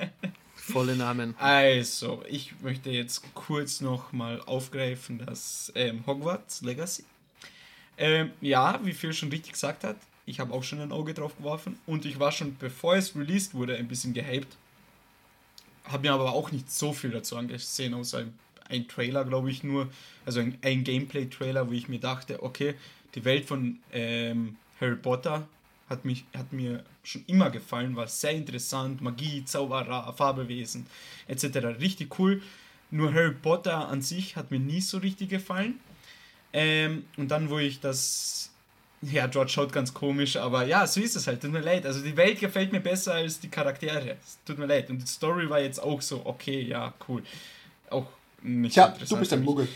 volle 0.54 0.96
Namen. 0.96 1.34
Also, 1.38 2.22
ich 2.28 2.60
möchte 2.60 2.90
jetzt 2.90 3.22
kurz 3.34 3.80
noch 3.80 4.12
mal 4.12 4.40
aufgreifen, 4.42 5.18
das 5.24 5.72
ähm, 5.74 6.04
Hogwarts 6.06 6.62
Legacy. 6.62 7.04
Ähm, 7.98 8.32
ja, 8.40 8.80
wie 8.82 8.92
Phil 8.92 9.12
schon 9.12 9.28
richtig 9.28 9.52
gesagt 9.52 9.84
hat, 9.84 9.96
ich 10.26 10.40
habe 10.40 10.52
auch 10.52 10.62
schon 10.62 10.80
ein 10.80 10.92
Auge 10.92 11.14
drauf 11.14 11.36
geworfen 11.36 11.78
und 11.86 12.04
ich 12.04 12.18
war 12.18 12.32
schon, 12.32 12.56
bevor 12.58 12.96
es 12.96 13.16
released 13.16 13.54
wurde, 13.54 13.76
ein 13.76 13.88
bisschen 13.88 14.14
gehypt. 14.14 14.56
Habe 15.84 16.02
mir 16.02 16.12
aber 16.12 16.32
auch 16.32 16.52
nicht 16.52 16.70
so 16.70 16.92
viel 16.92 17.10
dazu 17.10 17.36
angesehen, 17.36 17.94
außer 17.94 18.18
ein, 18.18 18.38
ein 18.68 18.86
Trailer, 18.86 19.24
glaube 19.24 19.50
ich, 19.50 19.64
nur. 19.64 19.88
Also 20.24 20.40
ein, 20.40 20.56
ein 20.62 20.84
Gameplay-Trailer, 20.84 21.68
wo 21.68 21.72
ich 21.72 21.88
mir 21.88 21.98
dachte, 21.98 22.42
okay, 22.42 22.74
die 23.14 23.24
Welt 23.24 23.46
von 23.46 23.78
ähm, 23.92 24.56
Harry 24.80 24.96
Potter 24.96 25.46
hat, 25.88 26.04
mich, 26.04 26.24
hat 26.36 26.52
mir 26.52 26.84
schon 27.02 27.24
immer 27.26 27.50
gefallen, 27.50 27.96
war 27.96 28.06
sehr 28.06 28.32
interessant, 28.32 29.00
Magie, 29.00 29.44
Zauberer, 29.44 30.12
Fabelwesen 30.16 30.86
etc. 31.26 31.58
Richtig 31.80 32.18
cool. 32.18 32.42
Nur 32.90 33.12
Harry 33.12 33.34
Potter 33.34 33.88
an 33.88 34.02
sich 34.02 34.36
hat 34.36 34.50
mir 34.50 34.60
nie 34.60 34.80
so 34.80 34.98
richtig 34.98 35.30
gefallen. 35.30 35.80
Ähm, 36.52 37.04
und 37.16 37.30
dann, 37.30 37.50
wo 37.50 37.58
ich 37.58 37.80
das. 37.80 38.50
Ja, 39.02 39.26
George 39.26 39.50
schaut 39.50 39.72
ganz 39.72 39.92
komisch, 39.92 40.36
aber 40.36 40.64
ja, 40.64 40.86
so 40.86 41.00
ist 41.00 41.16
es 41.16 41.26
halt. 41.26 41.40
Tut 41.40 41.50
mir 41.50 41.60
leid. 41.60 41.84
Also 41.84 42.00
die 42.00 42.16
Welt 42.16 42.38
gefällt 42.38 42.70
mir 42.72 42.80
besser 42.80 43.14
als 43.14 43.40
die 43.40 43.48
Charaktere. 43.48 44.16
Tut 44.46 44.58
mir 44.58 44.66
leid. 44.66 44.90
Und 44.90 44.98
die 44.98 45.06
Story 45.06 45.50
war 45.50 45.60
jetzt 45.60 45.82
auch 45.82 46.00
so, 46.00 46.22
okay, 46.24 46.60
ja, 46.62 46.94
cool. 47.08 47.22
Auch 47.90 48.06
nicht 48.42 48.74
Tja, 48.74 48.86
interessant 48.86 49.10
du 49.10 49.16
bist 49.16 49.32
ein. 49.32 49.42
Muggel. 49.42 49.68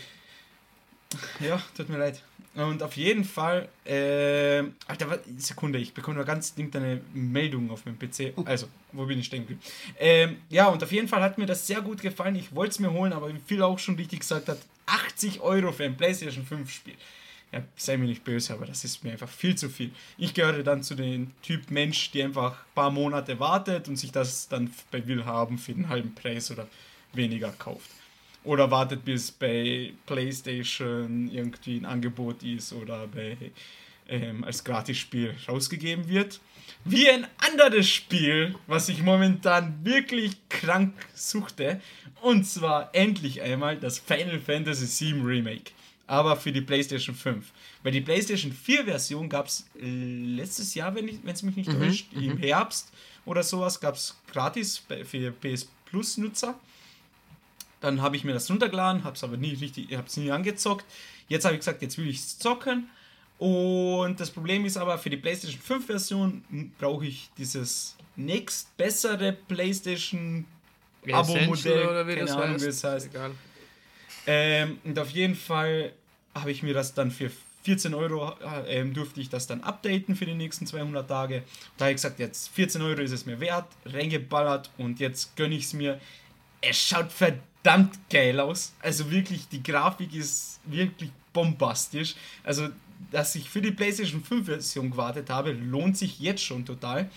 Ja, 1.39 1.61
tut 1.75 1.89
mir 1.89 1.97
leid. 1.97 2.21
Und 2.55 2.81
auf 2.81 2.97
jeden 2.97 3.23
Fall, 3.23 3.69
äh, 3.85 4.63
Alter, 4.87 5.19
Sekunde, 5.37 5.77
ich 5.77 5.93
bekomme 5.93 6.15
nur 6.15 6.25
ganz 6.25 6.55
dringend 6.55 6.75
eine 6.75 7.01
Meldung 7.13 7.69
auf 7.69 7.85
meinem 7.85 7.99
PC. 7.99 8.33
Also, 8.45 8.67
wo 8.93 9.05
bin 9.05 9.19
ich 9.19 9.27
stehen 9.27 9.41
geblieben? 9.41 9.61
Ähm, 9.99 10.37
ja, 10.49 10.67
und 10.67 10.81
auf 10.81 10.91
jeden 10.91 11.07
Fall 11.07 11.21
hat 11.21 11.37
mir 11.37 11.45
das 11.45 11.67
sehr 11.67 11.81
gut 11.81 12.01
gefallen. 12.01 12.35
Ich 12.35 12.55
wollte 12.55 12.71
es 12.71 12.79
mir 12.79 12.91
holen, 12.91 13.13
aber 13.13 13.31
wie 13.31 13.39
Phil 13.45 13.61
auch 13.61 13.77
schon 13.77 13.95
richtig 13.95 14.21
gesagt 14.21 14.47
hat, 14.49 14.57
80 14.87 15.41
Euro 15.41 15.71
für 15.71 15.83
ein 15.83 15.95
PlayStation 15.95 16.45
5 16.45 16.71
Spiel. 16.71 16.95
Ja, 17.51 17.63
sei 17.77 17.95
mir 17.95 18.07
nicht 18.07 18.25
böse, 18.25 18.53
aber 18.53 18.65
das 18.65 18.83
ist 18.83 19.05
mir 19.05 19.11
einfach 19.11 19.29
viel 19.29 19.55
zu 19.55 19.69
viel. 19.69 19.91
Ich 20.17 20.33
gehöre 20.33 20.63
dann 20.63 20.83
zu 20.83 20.95
den 20.95 21.31
Typ 21.41 21.71
Mensch, 21.71 22.11
die 22.11 22.21
einfach 22.21 22.59
ein 22.59 22.73
paar 22.75 22.91
Monate 22.91 23.39
wartet 23.39 23.87
und 23.87 23.95
sich 23.95 24.11
das 24.11 24.49
dann 24.49 24.69
bei 24.91 25.07
Willhaben 25.07 25.57
für 25.57 25.73
den 25.73 25.87
halben 25.87 26.13
Preis 26.13 26.51
oder 26.51 26.67
weniger 27.13 27.51
kauft. 27.51 27.89
Oder 28.43 28.69
wartet, 28.69 29.05
bis 29.05 29.31
bei 29.31 29.93
PlayStation 30.05 31.29
irgendwie 31.31 31.77
ein 31.77 31.85
Angebot 31.85 32.43
ist 32.43 32.73
oder 32.73 33.07
bei, 33.07 33.37
ähm, 34.09 34.43
als 34.43 34.63
Gratisspiel 34.63 35.33
rausgegeben 35.47 36.07
wird. 36.09 36.41
Wie 36.83 37.09
ein 37.09 37.27
anderes 37.37 37.89
Spiel, 37.89 38.55
was 38.67 38.89
ich 38.89 39.03
momentan 39.03 39.85
wirklich 39.85 40.37
krank 40.49 40.93
suchte. 41.13 41.81
Und 42.21 42.45
zwar 42.45 42.89
endlich 42.93 43.41
einmal 43.41 43.77
das 43.77 43.99
Final 43.99 44.39
Fantasy 44.39 45.13
VII 45.13 45.21
Remake. 45.21 45.71
Aber 46.07 46.37
für 46.37 46.53
die 46.53 46.61
PlayStation 46.61 47.13
5. 47.13 47.45
Weil 47.83 47.91
die 47.91 48.01
PlayStation 48.01 48.53
4 48.53 48.85
Version 48.85 49.27
gab 49.27 49.47
es 49.47 49.65
letztes 49.75 50.73
Jahr, 50.73 50.95
wenn 50.95 51.09
es 51.25 51.43
mich 51.43 51.57
nicht 51.57 51.69
täuscht, 51.69 52.07
im 52.13 52.37
Herbst 52.37 52.91
oder 53.25 53.43
sowas, 53.43 53.79
gab 53.79 53.95
es 53.95 54.15
gratis 54.31 54.81
für 55.03 55.31
PS 55.31 55.67
Plus 55.85 56.17
Nutzer. 56.17 56.57
Dann 57.81 58.01
habe 58.01 58.15
ich 58.15 58.23
mir 58.23 58.33
das 58.33 58.49
runtergeladen, 58.49 59.03
habe 59.03 59.15
es 59.15 59.23
aber 59.23 59.37
nie 59.37 59.53
richtig, 59.53 59.95
habe 59.95 60.07
es 60.07 60.17
nie 60.17 60.31
angezockt. 60.31 60.85
Jetzt 61.27 61.43
habe 61.43 61.55
ich 61.55 61.59
gesagt, 61.59 61.81
jetzt 61.81 61.97
will 61.97 62.07
ich 62.07 62.17
es 62.17 62.39
zocken. 62.39 62.89
Und 63.37 64.19
das 64.19 64.31
Problem 64.31 64.65
ist 64.65 64.77
aber, 64.77 64.97
für 64.97 65.09
die 65.09 65.17
PlayStation 65.17 65.61
5 65.61 65.85
Version 65.85 66.71
brauche 66.79 67.05
ich 67.05 67.29
dieses 67.37 67.95
nächst 68.15 68.75
bessere 68.77 69.33
PlayStation 69.33 70.45
Abo-Modell. 71.11 71.87
Oder 71.87 72.07
wie 72.07 72.13
keine 72.15 72.25
das 72.25 72.35
Ahnung, 72.35 72.53
heißt. 72.53 72.65
wie 72.65 72.69
es 72.69 72.83
heißt. 72.83 73.05
Egal. 73.07 73.31
Ähm, 74.27 74.79
und 74.83 74.99
auf 74.99 75.09
jeden 75.09 75.35
Fall 75.35 75.93
habe 76.35 76.51
ich 76.51 76.61
mir 76.61 76.73
das 76.73 76.93
dann 76.93 77.09
für 77.09 77.31
14 77.63 77.93
Euro 77.93 78.33
äh, 78.65 78.79
ähm, 78.79 78.93
durfte 78.93 79.19
ich 79.19 79.29
das 79.29 79.47
dann 79.47 79.61
updaten 79.61 80.15
für 80.15 80.25
die 80.25 80.35
nächsten 80.35 80.65
200 80.65 81.07
Tage. 81.07 81.43
Da 81.77 81.85
habe 81.85 81.91
ich 81.91 81.97
gesagt, 81.97 82.19
jetzt 82.19 82.49
14 82.49 82.81
Euro 82.81 83.01
ist 83.01 83.11
es 83.11 83.25
mir 83.25 83.39
wert, 83.39 83.67
reingeballert 83.85 84.69
und 84.77 84.99
jetzt 84.99 85.35
gönne 85.35 85.55
ich 85.55 85.65
es 85.65 85.73
mir. 85.73 85.99
Es 86.61 86.77
schaut 86.77 87.11
verdammt 87.11 87.97
geil 88.09 88.39
aus. 88.39 88.73
Also 88.79 89.11
wirklich, 89.11 89.49
die 89.49 89.61
Grafik 89.61 90.13
ist 90.13 90.59
wirklich 90.65 91.11
bombastisch. 91.33 92.15
Also, 92.43 92.69
dass 93.11 93.35
ich 93.35 93.49
für 93.49 93.61
die 93.61 93.71
PlayStation 93.71 94.23
5 94.23 94.45
Version 94.45 94.91
gewartet 94.91 95.29
habe, 95.29 95.51
lohnt 95.51 95.97
sich 95.97 96.19
jetzt 96.19 96.43
schon 96.43 96.65
total. 96.65 97.09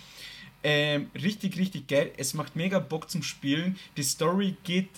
Ähm, 0.63 1.11
richtig, 1.15 1.57
richtig 1.59 1.87
geil. 1.87 2.11
Es 2.17 2.35
macht 2.35 2.57
mega 2.57 2.81
Bock 2.81 3.09
zum 3.09 3.23
Spielen. 3.23 3.79
Die 3.97 4.03
Story 4.03 4.57
geht 4.65 4.91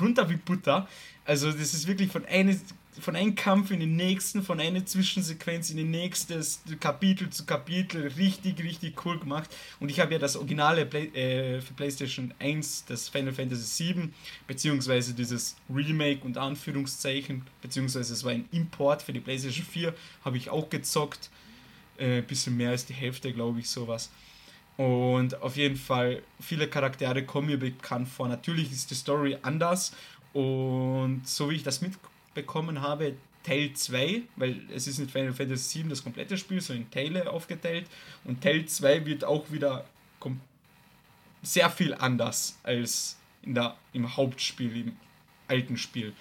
runter 0.00 0.28
wie 0.28 0.36
Butter. 0.36 0.88
Also 1.32 1.50
das 1.50 1.72
ist 1.72 1.86
wirklich 1.86 2.12
von, 2.12 2.26
eine, 2.26 2.60
von 3.00 3.16
einem 3.16 3.34
Kampf 3.34 3.70
in 3.70 3.80
den 3.80 3.96
nächsten, 3.96 4.42
von 4.42 4.60
einer 4.60 4.84
Zwischensequenz 4.84 5.70
in 5.70 5.78
den 5.78 5.90
nächsten, 5.90 6.44
Kapitel 6.78 7.30
zu 7.30 7.46
Kapitel. 7.46 8.08
Richtig, 8.18 8.62
richtig 8.62 9.02
cool 9.06 9.18
gemacht. 9.18 9.48
Und 9.80 9.88
ich 9.88 9.98
habe 9.98 10.12
ja 10.12 10.18
das 10.18 10.36
originale 10.36 10.84
Play, 10.84 11.06
äh, 11.06 11.62
für 11.62 11.72
PlayStation 11.72 12.34
1, 12.38 12.84
das 12.84 13.08
Final 13.08 13.32
Fantasy 13.32 13.62
7, 13.62 14.12
beziehungsweise 14.46 15.14
dieses 15.14 15.56
Remake 15.74 16.22
und 16.22 16.36
Anführungszeichen, 16.36 17.46
beziehungsweise 17.62 18.12
es 18.12 18.24
war 18.24 18.32
ein 18.32 18.44
Import 18.52 19.00
für 19.00 19.14
die 19.14 19.20
PlayStation 19.20 19.64
4, 19.64 19.94
habe 20.26 20.36
ich 20.36 20.50
auch 20.50 20.68
gezockt. 20.68 21.30
Äh, 21.96 22.20
bisschen 22.20 22.58
mehr 22.58 22.72
als 22.72 22.84
die 22.84 22.92
Hälfte, 22.92 23.32
glaube 23.32 23.60
ich, 23.60 23.70
sowas. 23.70 24.10
Und 24.76 25.40
auf 25.40 25.56
jeden 25.56 25.76
Fall, 25.76 26.22
viele 26.40 26.68
Charaktere 26.68 27.24
kommen 27.24 27.46
mir 27.46 27.58
bekannt 27.58 28.08
vor. 28.08 28.28
Natürlich 28.28 28.70
ist 28.70 28.90
die 28.90 28.94
Story 28.94 29.38
anders. 29.40 29.92
Und 30.32 31.22
so 31.26 31.50
wie 31.50 31.56
ich 31.56 31.62
das 31.62 31.80
mitbekommen 31.80 32.80
habe, 32.80 33.14
Teil 33.42 33.72
2, 33.72 34.22
weil 34.36 34.60
es 34.72 34.86
ist 34.86 34.98
nicht 34.98 35.10
Final 35.10 35.32
Fantasy 35.32 35.78
7 35.78 35.88
das 35.90 36.02
komplette 36.02 36.38
Spiel, 36.38 36.60
sondern 36.60 36.84
in 36.84 36.90
Teile 36.90 37.30
aufgeteilt. 37.30 37.86
Und 38.24 38.40
Teil 38.40 38.66
2 38.66 39.04
wird 39.04 39.24
auch 39.24 39.50
wieder 39.50 39.84
sehr 41.42 41.70
viel 41.70 41.92
anders 41.94 42.58
als 42.62 43.16
in 43.42 43.54
der, 43.54 43.76
im 43.92 44.16
Hauptspiel, 44.16 44.76
im 44.76 44.96
alten 45.48 45.76
Spiel, 45.76 46.12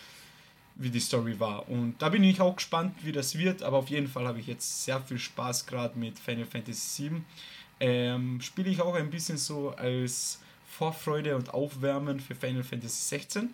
wie 0.75 0.89
die 0.89 0.99
Story 0.99 1.39
war. 1.39 1.69
Und 1.69 2.01
da 2.01 2.09
bin 2.09 2.23
ich 2.23 2.41
auch 2.41 2.55
gespannt, 2.55 2.95
wie 3.03 3.11
das 3.11 3.37
wird. 3.37 3.61
Aber 3.61 3.77
auf 3.77 3.89
jeden 3.89 4.07
Fall 4.07 4.27
habe 4.27 4.39
ich 4.39 4.47
jetzt 4.47 4.83
sehr 4.83 4.99
viel 4.99 5.19
Spaß 5.19 5.67
gerade 5.67 5.97
mit 5.97 6.17
Final 6.17 6.45
Fantasy 6.45 7.03
7 7.03 7.25
ähm, 7.81 8.39
spiele 8.41 8.69
ich 8.69 8.79
auch 8.79 8.93
ein 8.93 9.09
bisschen 9.09 9.37
so 9.37 9.71
als 9.71 10.39
Vorfreude 10.67 11.35
und 11.35 11.53
Aufwärmen 11.53 12.19
für 12.19 12.35
Final 12.35 12.63
Fantasy 12.63 13.09
16. 13.09 13.53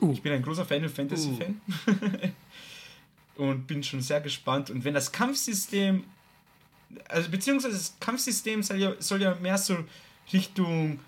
Uh. 0.00 0.12
Ich 0.12 0.22
bin 0.22 0.32
ein 0.32 0.42
großer 0.42 0.64
Final 0.64 0.88
Fantasy 0.88 1.28
Uh. 1.28 1.36
Fan 1.36 1.60
und 3.36 3.66
bin 3.66 3.82
schon 3.82 4.00
sehr 4.00 4.20
gespannt. 4.20 4.70
Und 4.70 4.84
wenn 4.84 4.94
das 4.94 5.12
Kampfsystem 5.12 6.04
also 7.08 7.30
beziehungsweise 7.30 7.74
das 7.74 7.94
Kampfsystem 8.00 8.62
soll 8.62 8.78
ja, 8.78 8.94
soll 8.98 9.22
ja 9.22 9.34
mehr 9.36 9.58
so 9.58 9.84
Richtung 10.32 11.00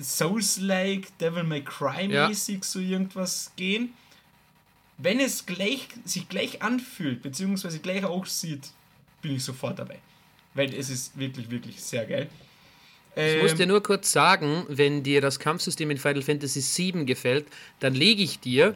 Souls-like, 0.00 1.16
Devil 1.18 1.44
May 1.44 1.62
Cry-mäßig 1.62 2.56
ja. 2.56 2.62
so 2.62 2.80
irgendwas 2.80 3.52
gehen. 3.56 3.94
Wenn 4.98 5.20
es 5.20 5.46
gleich, 5.46 5.88
sich 6.04 6.28
gleich 6.28 6.62
anfühlt, 6.62 7.22
beziehungsweise 7.22 7.80
gleich 7.80 8.04
aussieht, 8.04 8.70
bin 9.22 9.36
ich 9.36 9.44
sofort 9.44 9.78
dabei. 9.78 9.98
Weil 10.54 10.72
es 10.74 10.90
ist 10.90 11.18
wirklich, 11.18 11.50
wirklich 11.50 11.82
sehr 11.82 12.06
geil. 12.06 12.28
Ich 13.16 13.42
muss 13.42 13.54
dir 13.54 13.66
nur 13.66 13.82
kurz 13.82 14.10
sagen, 14.10 14.64
wenn 14.68 15.02
dir 15.02 15.20
das 15.20 15.38
Kampfsystem 15.38 15.90
in 15.90 15.98
Final 15.98 16.22
Fantasy 16.22 16.92
VII 16.92 17.04
gefällt, 17.04 17.46
dann 17.80 17.94
lege 17.94 18.22
ich 18.22 18.40
dir 18.40 18.74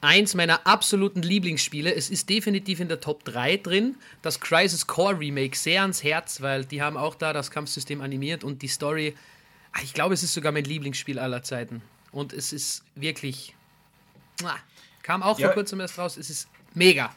eins 0.00 0.34
meiner 0.34 0.66
absoluten 0.66 1.22
Lieblingsspiele. 1.22 1.94
Es 1.94 2.10
ist 2.10 2.28
definitiv 2.28 2.80
in 2.80 2.88
der 2.88 3.00
Top 3.00 3.24
3 3.24 3.58
drin. 3.58 3.96
Das 4.22 4.40
Crisis 4.40 4.86
Core 4.86 5.18
Remake 5.18 5.56
sehr 5.56 5.82
ans 5.82 6.02
Herz, 6.02 6.40
weil 6.40 6.64
die 6.64 6.82
haben 6.82 6.96
auch 6.96 7.14
da 7.14 7.32
das 7.32 7.50
Kampfsystem 7.50 8.00
animiert 8.00 8.44
und 8.44 8.62
die 8.62 8.68
Story. 8.68 9.14
Ah, 9.72 9.80
ich 9.82 9.94
glaube, 9.94 10.14
es 10.14 10.22
ist 10.22 10.34
sogar 10.34 10.52
mein 10.52 10.64
Lieblingsspiel 10.64 11.18
aller 11.18 11.42
Zeiten. 11.42 11.82
Und 12.12 12.32
es 12.32 12.52
ist 12.52 12.84
wirklich. 12.94 13.54
Kam 15.02 15.22
auch 15.22 15.38
ja. 15.38 15.48
vor 15.48 15.54
kurzem 15.54 15.80
erst 15.80 15.98
raus. 15.98 16.16
Es 16.16 16.30
ist 16.30 16.48
mega. 16.74 17.14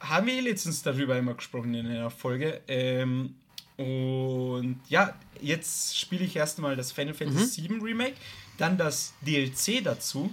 Haben 0.00 0.26
wir 0.26 0.42
letztens 0.42 0.82
darüber 0.82 1.16
immer 1.16 1.34
gesprochen 1.34 1.74
in 1.74 1.86
einer 1.86 2.10
Folge. 2.10 2.60
Ähm, 2.68 3.34
und 3.82 4.80
ja, 4.88 5.14
jetzt 5.40 5.98
spiele 5.98 6.24
ich 6.24 6.36
erstmal 6.36 6.76
das 6.76 6.92
Final 6.92 7.14
Fantasy 7.14 7.62
mhm. 7.62 7.68
VII 7.68 7.80
Remake, 7.82 8.16
dann 8.58 8.76
das 8.78 9.12
DLC 9.20 9.82
dazu, 9.82 10.32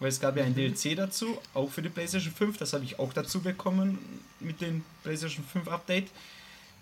weil 0.00 0.08
es 0.08 0.20
gab 0.20 0.36
ja 0.36 0.44
ein 0.44 0.52
mhm. 0.52 0.74
DLC 0.74 0.96
dazu, 0.96 1.38
auch 1.54 1.70
für 1.70 1.82
die 1.82 1.88
PlayStation 1.88 2.32
5, 2.32 2.58
das 2.58 2.72
habe 2.72 2.84
ich 2.84 2.98
auch 2.98 3.12
dazu 3.12 3.40
bekommen 3.40 3.98
mit 4.40 4.60
dem 4.60 4.84
PlayStation 5.02 5.44
5 5.44 5.68
Update. 5.68 6.08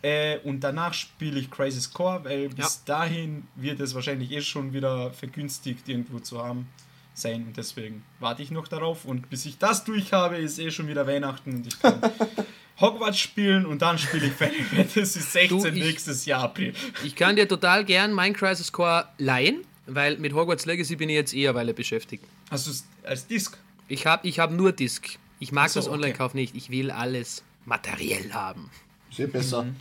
Äh, 0.03 0.39
und 0.41 0.61
danach 0.61 0.93
spiele 0.93 1.41
ich 1.41 1.51
Crisis 1.51 1.91
Core, 1.91 2.25
weil 2.25 2.49
bis 2.51 2.83
ja. 2.87 2.95
dahin 2.97 3.49
wird 3.55 3.81
es 3.81 3.95
wahrscheinlich 3.95 4.33
eh 4.33 4.43
schon 4.43 4.75
wieder 4.75 5.11
vergünstigt 5.13 5.89
irgendwo 5.89 6.19
zu 6.19 6.45
haben 6.45 6.69
sein. 7.15 7.47
Und 7.47 7.57
deswegen 7.57 8.05
warte 8.21 8.43
ich 8.43 8.51
noch 8.51 8.69
darauf. 8.69 9.07
Und 9.07 9.31
bis 9.31 9.47
ich 9.47 9.57
das 9.57 9.85
durch 9.85 10.13
habe, 10.13 10.37
ist 10.37 10.59
eh 10.59 10.71
schon 10.71 10.89
wieder 10.89 11.07
Weihnachten 11.07 11.55
und 11.55 11.67
ich 11.67 11.81
kann 11.81 12.01
Hogwarts 12.81 13.19
spielen 13.19 13.67
und 13.67 13.83
dann 13.83 13.99
spiele 13.99 14.27
ich 14.27 14.33
Final 14.33 14.55
Fantasy 14.77 15.21
16 15.21 15.49
du, 15.49 15.67
ich, 15.67 15.75
nächstes 15.75 16.27
Jahr 16.27 16.43
April. 16.43 16.75
Ich 17.05 17.15
kann 17.15 17.37
dir 17.37 17.49
total 17.49 17.85
gern 17.85 18.13
mein 18.13 18.33
Crisis 18.33 18.73
Core 18.73 19.07
leihen, 19.19 19.65
weil 19.87 20.19
mit 20.19 20.33
Hogwarts 20.33 20.67
Legacy 20.67 20.97
bin 20.97 21.09
ich 21.09 21.15
jetzt 21.15 21.35
eher 21.35 21.55
Weile 21.55 21.75
beschäftigt. 21.75 22.25
Hast 22.51 22.67
du 22.67 22.71
es 22.73 22.85
als 23.05 23.27
Disc? 23.27 23.57
Ich 23.87 24.07
habe 24.07 24.27
ich 24.27 24.39
hab 24.39 24.51
nur 24.51 24.73
Disc. 24.73 25.19
Ich 25.39 25.53
mag 25.53 25.71
so, 25.71 25.79
das 25.79 25.89
Online-Kauf 25.89 26.33
okay. 26.33 26.41
nicht. 26.41 26.57
Ich 26.57 26.71
will 26.71 26.91
alles 26.91 27.45
materiell 27.65 28.33
haben. 28.33 28.71
Sehr 29.11 29.27
besser. 29.27 29.65
Mhm. 29.65 29.77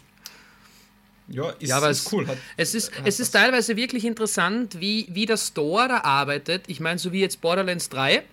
Ja, 1.29 1.49
ist, 1.51 1.69
ja, 1.69 1.77
aber 1.77 1.89
ist 1.89 2.11
cool. 2.11 2.27
Hat, 2.27 2.37
es 2.57 2.75
ist, 2.75 2.91
es 3.05 3.19
ist 3.19 3.31
teilweise 3.31 3.77
wirklich 3.77 4.03
interessant, 4.03 4.79
wie, 4.79 5.07
wie 5.09 5.25
der 5.25 5.37
Store 5.37 5.87
da 5.87 5.99
arbeitet. 6.01 6.65
Ich 6.67 6.79
meine, 6.79 6.99
so 6.99 7.11
wie 7.13 7.21
jetzt 7.21 7.39
Borderlands 7.41 7.89
3 7.89 8.23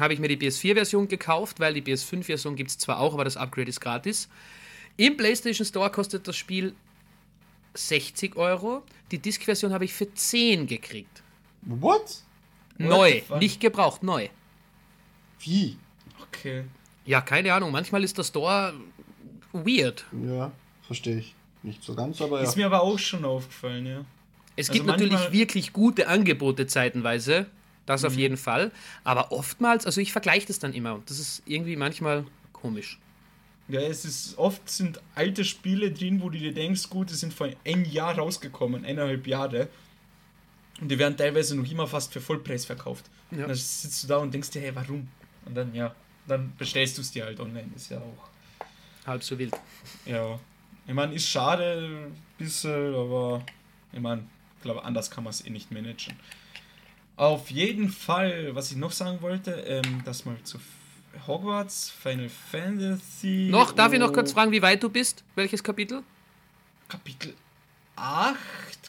habe 0.00 0.14
ich 0.14 0.20
mir 0.20 0.28
die 0.28 0.36
PS4-Version 0.36 1.08
gekauft, 1.08 1.60
weil 1.60 1.74
die 1.74 1.82
PS5-Version 1.82 2.56
gibt 2.56 2.70
es 2.70 2.78
zwar 2.78 3.00
auch, 3.00 3.14
aber 3.14 3.24
das 3.24 3.36
Upgrade 3.36 3.68
ist 3.68 3.80
gratis. 3.80 4.28
Im 4.96 5.16
PlayStation 5.16 5.66
Store 5.66 5.90
kostet 5.90 6.26
das 6.28 6.36
Spiel 6.36 6.74
60 7.74 8.36
Euro. 8.36 8.82
Die 9.10 9.18
Disc-Version 9.18 9.72
habe 9.72 9.84
ich 9.84 9.92
für 9.92 10.12
10 10.12 10.66
gekriegt. 10.66 11.22
What? 11.62 12.22
Neu, 12.78 13.22
What 13.28 13.40
nicht 13.40 13.60
gebraucht, 13.60 14.02
neu. 14.02 14.28
Wie? 15.40 15.76
Okay. 16.22 16.64
Ja, 17.04 17.20
keine 17.20 17.52
Ahnung. 17.52 17.70
Manchmal 17.70 18.02
ist 18.04 18.16
der 18.18 18.24
Store 18.24 18.74
weird. 19.52 20.04
Ja, 20.26 20.52
verstehe 20.86 21.18
ich. 21.18 21.34
Nicht 21.62 21.82
so 21.82 21.94
ganz, 21.94 22.20
aber 22.20 22.38
ja. 22.38 22.44
Ist 22.44 22.56
mir 22.56 22.66
aber 22.66 22.82
auch 22.82 22.98
schon 22.98 23.24
aufgefallen, 23.24 23.86
ja. 23.86 24.04
Es 24.56 24.68
also 24.68 24.72
gibt 24.74 24.86
natürlich 24.86 25.32
wirklich 25.32 25.72
gute 25.72 26.08
Angebote 26.08 26.66
zeitenweise. 26.66 27.46
Das 27.86 28.02
mhm. 28.02 28.08
auf 28.08 28.16
jeden 28.16 28.36
Fall. 28.36 28.72
Aber 29.02 29.32
oftmals, 29.32 29.86
also 29.86 30.00
ich 30.00 30.12
vergleiche 30.12 30.46
das 30.46 30.58
dann 30.58 30.72
immer 30.72 30.94
und 30.94 31.10
das 31.10 31.18
ist 31.18 31.42
irgendwie 31.46 31.76
manchmal 31.76 32.24
komisch. 32.52 32.98
Ja, 33.68 33.80
es 33.80 34.04
ist 34.04 34.36
oft 34.36 34.68
sind 34.68 35.00
alte 35.14 35.44
Spiele 35.44 35.90
drin, 35.90 36.20
wo 36.20 36.28
du 36.28 36.38
dir 36.38 36.52
denkst, 36.52 36.90
gut, 36.90 37.10
die 37.10 37.14
sind 37.14 37.32
vor 37.32 37.48
ein 37.64 37.84
Jahr 37.86 38.18
rausgekommen, 38.18 38.84
eineinhalb 38.84 39.26
Jahre. 39.26 39.68
Und 40.80 40.90
die 40.90 40.98
werden 40.98 41.16
teilweise 41.16 41.56
noch 41.56 41.70
immer 41.70 41.86
fast 41.86 42.12
für 42.12 42.20
Vollpreis 42.20 42.66
verkauft. 42.66 43.06
Ja. 43.30 43.38
Und 43.38 43.48
dann 43.48 43.54
sitzt 43.54 44.04
du 44.04 44.08
da 44.08 44.18
und 44.18 44.34
denkst 44.34 44.50
dir, 44.50 44.60
hey, 44.60 44.74
warum? 44.74 45.08
Und 45.46 45.54
dann, 45.54 45.74
ja, 45.74 45.94
dann 46.26 46.52
bestellst 46.58 46.98
du 46.98 47.02
es 47.02 47.10
dir 47.10 47.24
halt 47.24 47.40
online. 47.40 47.70
Ist 47.74 47.90
ja 47.90 47.98
auch. 47.98 48.28
Halb 49.06 49.22
so 49.22 49.38
wild. 49.38 49.54
Ja. 50.04 50.38
Ich 50.86 50.92
meine, 50.92 51.14
ist 51.14 51.26
schade, 51.26 52.06
ein 52.06 52.16
bisschen, 52.36 52.94
aber 52.94 53.42
ich 53.92 54.00
meine, 54.00 54.24
ich 54.56 54.62
glaube, 54.62 54.84
anders 54.84 55.10
kann 55.10 55.24
man 55.24 55.30
es 55.30 55.46
eh 55.46 55.50
nicht 55.50 55.70
managen. 55.70 56.14
Auf 57.16 57.50
jeden 57.50 57.90
Fall, 57.90 58.54
was 58.54 58.72
ich 58.72 58.76
noch 58.76 58.90
sagen 58.90 59.22
wollte, 59.22 59.52
ähm, 59.52 60.02
das 60.04 60.24
mal 60.24 60.36
zu 60.42 60.58
Hogwarts, 61.26 61.90
Final 61.90 62.28
Fantasy. 62.28 63.48
Noch, 63.50 63.72
darf 63.72 63.90
oh, 63.90 63.94
ich 63.94 64.00
noch 64.00 64.12
kurz 64.12 64.32
fragen, 64.32 64.50
wie 64.50 64.62
weit 64.62 64.82
du 64.82 64.88
bist? 64.88 65.22
Welches 65.36 65.62
Kapitel? 65.62 66.02
Kapitel 66.88 67.34
8, 67.94 68.36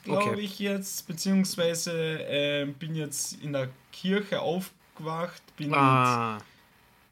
glaube 0.03 0.31
okay. 0.31 0.41
ich 0.41 0.57
jetzt, 0.57 1.07
beziehungsweise 1.07 1.91
äh, 2.27 2.65
bin 2.65 2.95
jetzt 2.95 3.43
in 3.43 3.53
der 3.53 3.69
Kirche 3.91 4.41
aufgewacht, 4.41 5.43
bin 5.55 5.71
ah. 5.75 6.39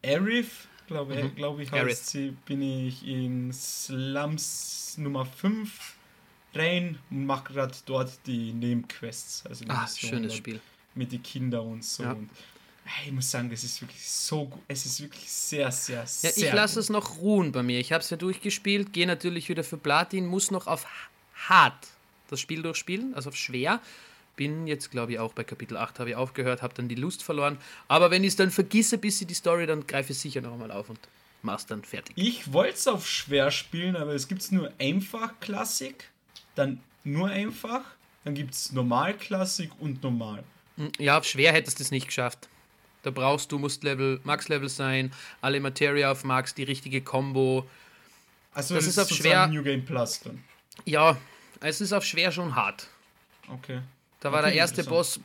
mit 0.02 0.16
Arif, 0.16 0.68
glaube 0.88 1.24
mhm. 1.24 1.36
glaub 1.36 1.60
ich, 1.60 1.72
heißt 1.72 2.08
sie, 2.08 2.32
bin 2.46 2.64
ich 2.64 3.08
in 3.08 3.54
Slums 3.54 4.96
Nummer 4.98 5.26
5 5.28 5.96
rein 6.56 6.98
und 7.12 7.28
mache 7.28 7.54
gerade 7.54 7.76
dort 7.86 8.12
die 8.26 8.52
Nebenquests. 8.52 9.46
Also 9.46 9.66
die 9.66 9.72
ah, 9.72 9.88
schönes 9.88 10.36
Spiel 10.36 10.60
mit 10.96 11.12
den 11.12 11.24
Kindern 11.24 11.68
und 11.68 11.84
so. 11.84 12.04
Ja. 12.04 12.12
Und 12.14 12.30
ich 13.06 13.12
muss 13.12 13.32
sagen, 13.32 13.50
das 13.50 13.64
ist 13.64 13.82
wirklich 13.82 14.08
so 14.08 14.46
gut. 14.46 14.62
Es 14.68 14.86
ist 14.86 15.02
wirklich 15.02 15.30
sehr, 15.32 15.72
sehr, 15.72 16.06
sehr. 16.06 16.32
Ja, 16.36 16.48
ich 16.48 16.54
lasse 16.54 16.80
es 16.80 16.90
noch 16.90 17.18
ruhen 17.18 17.52
bei 17.52 17.64
mir. 17.64 17.80
Ich 17.80 17.94
habe 17.94 18.04
es 18.04 18.10
ja 18.10 18.18
durchgespielt, 18.18 18.92
gehe 18.94 19.08
natürlich 19.08 19.50
wieder 19.50 19.64
für 19.64 19.78
Platin, 19.78 20.26
muss 20.26 20.52
noch 20.52 20.68
auf 20.68 20.86
hart 21.48 21.88
das 22.30 22.40
Spiel 22.40 22.62
durchspielen, 22.62 23.14
also 23.14 23.30
auf 23.30 23.36
schwer. 23.36 23.80
Bin 24.36 24.66
jetzt, 24.66 24.90
glaube 24.90 25.14
ich, 25.14 25.20
auch 25.20 25.34
bei 25.34 25.44
Kapitel 25.44 25.78
8 25.78 26.00
habe 26.00 26.10
ich 26.12 26.16
aufgehört, 26.16 26.62
habe 26.62 26.74
dann 26.74 26.88
die 26.88 26.96
Lust 26.96 27.24
verloren. 27.24 27.58
Aber 27.88 28.10
wenn 28.10 28.24
ich 28.24 28.30
es 28.30 28.36
dann 28.36 28.50
vergisse, 28.50 28.98
bis 28.98 29.22
ich 29.22 29.28
die 29.28 29.36
Story, 29.36 29.68
dann 29.68 29.86
greife 29.86 30.12
ich 30.12 30.20
sicher 30.20 30.42
noch 30.42 30.54
einmal 30.54 30.72
auf 30.72 30.90
und 30.90 31.00
mach's 31.44 31.68
dann 31.68 31.84
fertig. 31.84 32.18
Ich 32.18 32.52
wollte 32.52 32.74
es 32.74 32.88
auf 32.88 33.08
schwer 33.08 33.52
spielen, 33.52 33.96
aber 33.96 34.14
es 34.14 34.28
gibt 34.28 34.52
nur 34.52 34.72
einfach 34.80 35.40
Klassik, 35.40 36.10
dann 36.56 36.82
nur 37.04 37.30
einfach, 37.30 37.84
dann 38.24 38.34
gibt 38.34 38.56
es 38.56 38.72
normal 38.72 39.16
Klassik 39.16 39.70
und 39.80 40.02
normal. 40.02 40.44
Hm, 40.78 40.92
ja, 41.00 41.18
auf 41.18 41.26
schwer 41.26 41.54
hättest 41.54 41.80
du 41.80 41.84
es 41.84 41.92
nicht 41.92 42.08
geschafft. 42.08 42.50
Da 43.04 43.12
brauchst 43.12 43.52
du, 43.52 43.60
musst 43.60 43.84
Level, 43.84 44.22
Max-Level 44.24 44.70
sein, 44.70 45.12
alle 45.42 45.60
Materia 45.60 46.12
auf 46.12 46.24
Max, 46.24 46.54
die 46.54 46.64
richtige 46.64 47.02
Combo. 47.02 47.68
Also 48.54 48.76
das, 48.76 48.86
das 48.86 48.94
ist 48.94 49.00
auf 49.00 49.10
schwer. 49.10 49.48
New 49.48 49.62
Game 49.62 49.84
Plus 49.84 50.22
dann. 50.22 50.44
Ja, 50.86 51.18
es 51.60 51.82
ist 51.82 51.92
auf 51.92 52.06
schwer 52.06 52.32
schon 52.32 52.56
hart. 52.56 52.88
Okay. 53.50 53.82
Da 54.22 54.32
war 54.32 54.40
okay, 54.40 54.52
der 54.52 54.60
erste 54.60 54.84
Boss, 54.86 55.20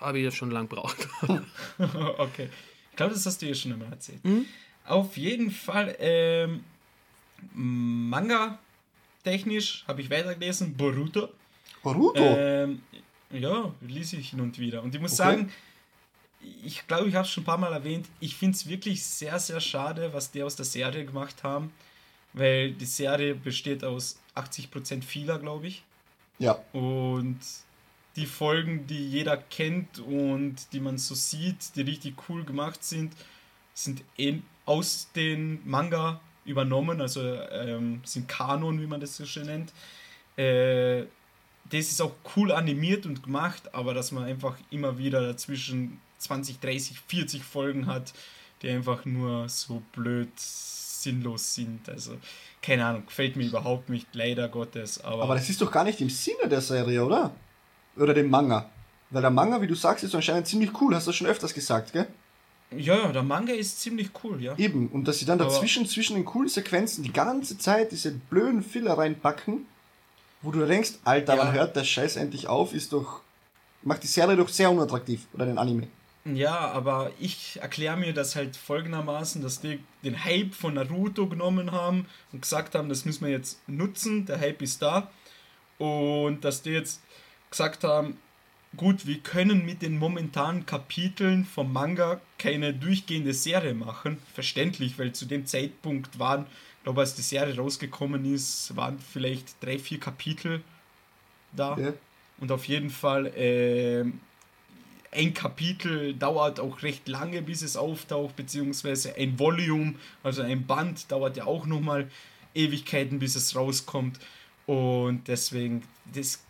habe 0.00 0.18
ich 0.18 0.24
ja 0.24 0.30
schon 0.30 0.50
lang 0.50 0.66
braucht. 0.66 1.08
okay. 2.18 2.50
Ich 2.90 2.96
glaube, 2.96 3.14
das 3.14 3.24
hast 3.24 3.40
du 3.40 3.46
ja 3.46 3.54
schon 3.54 3.72
immer 3.72 3.86
erzählt. 3.86 4.24
Mhm. 4.24 4.46
Auf 4.84 5.16
jeden 5.16 5.52
Fall, 5.52 5.94
ähm, 6.00 6.64
Manga 7.54 8.58
technisch 9.22 9.84
habe 9.86 10.00
ich 10.00 10.10
weitergelesen, 10.10 10.74
Boruto. 10.76 11.28
Boruto? 11.82 12.20
Ähm, 12.20 12.82
ja, 13.30 13.72
lese 13.80 14.16
ich 14.16 14.30
hin 14.30 14.40
und 14.40 14.58
wieder. 14.58 14.82
Und 14.82 14.94
ich 14.94 15.00
muss 15.00 15.12
okay. 15.12 15.30
sagen, 15.30 15.52
ich 16.64 16.86
glaube, 16.86 17.08
ich 17.08 17.14
habe 17.14 17.26
es 17.26 17.30
schon 17.30 17.42
ein 17.42 17.46
paar 17.46 17.58
Mal 17.58 17.72
erwähnt, 17.72 18.06
ich 18.18 18.36
finde 18.36 18.56
es 18.56 18.68
wirklich 18.68 19.04
sehr, 19.04 19.38
sehr 19.38 19.60
schade, 19.60 20.12
was 20.12 20.30
die 20.30 20.42
aus 20.42 20.56
der 20.56 20.64
Serie 20.64 21.04
gemacht 21.04 21.42
haben, 21.42 21.72
weil 22.32 22.72
die 22.72 22.86
Serie 22.86 23.34
besteht 23.34 23.84
aus 23.84 24.18
80% 24.34 25.02
Fehler, 25.02 25.38
glaube 25.38 25.66
ich. 25.66 25.84
Ja. 26.38 26.52
Und 26.72 27.38
die 28.16 28.26
Folgen, 28.26 28.86
die 28.86 29.08
jeder 29.08 29.36
kennt 29.36 29.98
und 30.00 30.56
die 30.72 30.80
man 30.80 30.98
so 30.98 31.14
sieht, 31.14 31.76
die 31.76 31.82
richtig 31.82 32.14
cool 32.28 32.44
gemacht 32.44 32.82
sind, 32.82 33.12
sind 33.74 34.02
in, 34.16 34.42
aus 34.64 35.08
den 35.14 35.60
Manga 35.68 36.20
übernommen, 36.44 37.00
also 37.00 37.22
ähm, 37.22 38.00
sind 38.04 38.28
Kanon, 38.28 38.80
wie 38.80 38.86
man 38.86 39.00
das 39.00 39.16
so 39.16 39.26
schön 39.26 39.46
nennt. 39.46 39.72
Äh, 40.36 41.06
das 41.64 41.86
ist 41.90 42.00
auch 42.00 42.12
cool 42.36 42.52
animiert 42.52 43.06
und 43.06 43.22
gemacht, 43.22 43.74
aber 43.74 43.94
dass 43.94 44.12
man 44.12 44.24
einfach 44.24 44.56
immer 44.70 44.98
wieder 44.98 45.20
dazwischen 45.20 46.00
20, 46.18 46.60
30, 46.60 47.00
40 47.06 47.44
Folgen 47.44 47.86
hat, 47.86 48.12
die 48.62 48.68
einfach 48.68 49.04
nur 49.04 49.48
so 49.48 49.82
blöd 49.92 50.28
sinnlos 50.36 51.54
sind. 51.54 51.88
Also, 51.88 52.16
keine 52.62 52.84
Ahnung, 52.84 53.06
gefällt 53.06 53.36
mir 53.36 53.46
überhaupt 53.46 53.88
nicht, 53.88 54.06
leider 54.12 54.48
Gottes. 54.48 55.02
Aber, 55.02 55.22
aber 55.22 55.34
das 55.34 55.48
ist 55.48 55.60
doch 55.60 55.70
gar 55.72 55.84
nicht 55.84 56.00
im 56.00 56.10
Sinne 56.10 56.48
der 56.48 56.60
Serie, 56.60 57.04
oder? 57.04 57.34
Oder 57.96 58.14
dem 58.14 58.28
Manga. 58.30 58.68
Weil 59.10 59.22
der 59.22 59.30
Manga, 59.30 59.60
wie 59.62 59.66
du 59.66 59.74
sagst, 59.74 60.04
ist 60.04 60.14
anscheinend 60.14 60.46
ziemlich 60.46 60.70
cool, 60.80 60.94
hast 60.94 61.06
du 61.06 61.12
schon 61.12 61.26
öfters 61.26 61.54
gesagt, 61.54 61.92
gell? 61.92 62.06
Ja, 62.76 62.96
ja, 62.96 63.10
der 63.12 63.22
Manga 63.24 63.52
ist 63.52 63.80
ziemlich 63.80 64.10
cool, 64.22 64.40
ja. 64.40 64.56
Eben, 64.56 64.88
und 64.88 65.08
dass 65.08 65.18
sie 65.18 65.24
dann 65.24 65.40
Aber- 65.40 65.50
dazwischen, 65.50 65.86
zwischen 65.86 66.14
den 66.14 66.24
coolen 66.24 66.48
Sequenzen 66.48 67.02
die 67.02 67.12
ganze 67.12 67.58
Zeit 67.58 67.90
diese 67.90 68.12
blöden 68.12 68.62
Filler 68.62 68.96
reinpacken, 68.96 69.66
wo 70.42 70.50
du 70.50 70.66
denkst, 70.66 70.92
Alter, 71.04 71.34
Ja. 71.36 71.44
wann 71.44 71.52
hört 71.52 71.76
der 71.76 71.84
Scheiß 71.84 72.16
endlich 72.16 72.46
auf, 72.48 72.72
ist 72.74 72.92
doch, 72.92 73.20
macht 73.82 74.02
die 74.02 74.06
Serie 74.08 74.36
doch 74.36 74.48
sehr 74.48 74.70
unattraktiv, 74.70 75.26
oder 75.32 75.46
den 75.46 75.58
Anime. 75.58 75.88
Ja, 76.26 76.70
aber 76.72 77.10
ich 77.18 77.58
erkläre 77.62 77.96
mir 77.96 78.12
das 78.12 78.36
halt 78.36 78.54
folgendermaßen, 78.56 79.40
dass 79.42 79.60
die 79.60 79.80
den 80.04 80.22
Hype 80.22 80.54
von 80.54 80.74
Naruto 80.74 81.26
genommen 81.26 81.72
haben 81.72 82.06
und 82.32 82.42
gesagt 82.42 82.74
haben, 82.74 82.90
das 82.90 83.06
müssen 83.06 83.24
wir 83.24 83.32
jetzt 83.32 83.58
nutzen, 83.66 84.26
der 84.26 84.38
Hype 84.38 84.60
ist 84.60 84.82
da. 84.82 85.10
Und 85.78 86.44
dass 86.44 86.60
die 86.60 86.70
jetzt 86.70 87.00
gesagt 87.50 87.84
haben, 87.84 88.18
gut, 88.76 89.06
wir 89.06 89.18
können 89.20 89.64
mit 89.64 89.80
den 89.80 89.98
momentanen 89.98 90.66
Kapiteln 90.66 91.46
vom 91.46 91.72
Manga 91.72 92.20
keine 92.38 92.74
durchgehende 92.74 93.32
Serie 93.32 93.72
machen. 93.72 94.18
Verständlich, 94.34 94.98
weil 94.98 95.12
zu 95.12 95.24
dem 95.24 95.46
Zeitpunkt 95.46 96.18
waren, 96.18 96.44
glaube 96.82 97.00
als 97.00 97.14
die 97.14 97.22
Serie 97.22 97.56
rausgekommen 97.56 98.24
ist, 98.32 98.74
waren 98.76 98.98
vielleicht 98.98 99.62
drei, 99.62 99.78
vier 99.78 100.00
Kapitel 100.00 100.62
da. 101.52 101.76
Ja. 101.78 101.92
Und 102.38 102.52
auf 102.52 102.64
jeden 102.66 102.90
Fall, 102.90 103.32
ähm, 103.36 104.20
ein 105.12 105.34
Kapitel 105.34 106.14
dauert 106.14 106.60
auch 106.60 106.82
recht 106.82 107.08
lange, 107.08 107.42
bis 107.42 107.62
es 107.62 107.76
auftaucht, 107.76 108.36
beziehungsweise 108.36 109.14
ein 109.16 109.38
Volume, 109.38 109.94
also 110.22 110.42
ein 110.42 110.66
Band, 110.66 111.10
dauert 111.10 111.36
ja 111.36 111.44
auch 111.46 111.66
nochmal 111.66 112.08
Ewigkeiten, 112.54 113.18
bis 113.18 113.34
es 113.34 113.56
rauskommt. 113.56 114.18
Und 114.66 115.26
deswegen, 115.26 115.82
das 116.14 116.42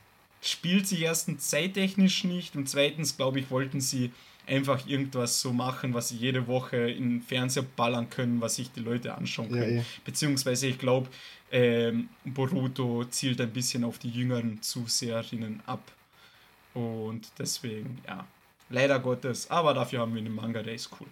spielt 0.42 0.86
sich 0.86 1.02
erstens 1.02 1.48
zeittechnisch 1.48 2.24
nicht 2.24 2.54
und 2.56 2.68
zweitens, 2.68 3.16
glaube 3.16 3.40
ich, 3.40 3.50
wollten 3.50 3.80
sie 3.80 4.12
einfach 4.50 4.86
irgendwas 4.86 5.40
so 5.40 5.52
machen, 5.52 5.94
was 5.94 6.08
sie 6.10 6.16
jede 6.16 6.46
Woche 6.46 6.76
in 6.76 7.08
den 7.10 7.22
Fernseher 7.22 7.64
ballern 7.76 8.10
können, 8.10 8.40
was 8.40 8.56
sich 8.56 8.70
die 8.72 8.80
Leute 8.80 9.14
anschauen 9.14 9.54
Ja, 9.54 9.62
können. 9.62 9.76
ja. 9.78 9.84
Beziehungsweise 10.04 10.66
ich 10.66 10.78
glaube, 10.78 11.08
ähm, 11.52 12.08
Boruto 12.24 13.04
zielt 13.04 13.40
ein 13.40 13.52
bisschen 13.52 13.84
auf 13.84 13.98
die 13.98 14.10
jüngeren 14.10 14.60
Zuseherinnen 14.60 15.62
ab. 15.66 15.82
Und 16.74 17.30
deswegen, 17.38 17.98
ja, 18.06 18.26
leider 18.68 18.98
Gottes, 19.00 19.50
aber 19.50 19.74
dafür 19.74 20.00
haben 20.00 20.14
wir 20.14 20.20
einen 20.20 20.34
Manga, 20.34 20.62
der 20.62 20.74
ist 20.74 20.90
cool. 21.00 21.06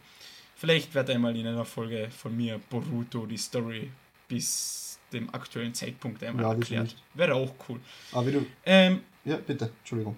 Vielleicht 0.56 0.94
wird 0.94 1.08
einmal 1.10 1.36
in 1.36 1.46
einer 1.46 1.64
Folge 1.64 2.08
von 2.10 2.36
mir 2.36 2.60
Boruto 2.70 3.26
die 3.26 3.36
Story 3.36 3.90
bis 4.28 4.98
dem 5.12 5.32
aktuellen 5.32 5.72
Zeitpunkt 5.74 6.22
einmal 6.22 6.44
Ja, 6.44 6.52
erklärt. 6.52 6.96
Wäre 7.14 7.34
auch 7.34 7.54
cool. 7.68 7.80
Aber 8.12 8.26
wie 8.26 8.32
du, 8.32 8.46
Ähm, 8.66 9.00
ja, 9.24 9.36
bitte, 9.36 9.70
Entschuldigung. 9.80 10.16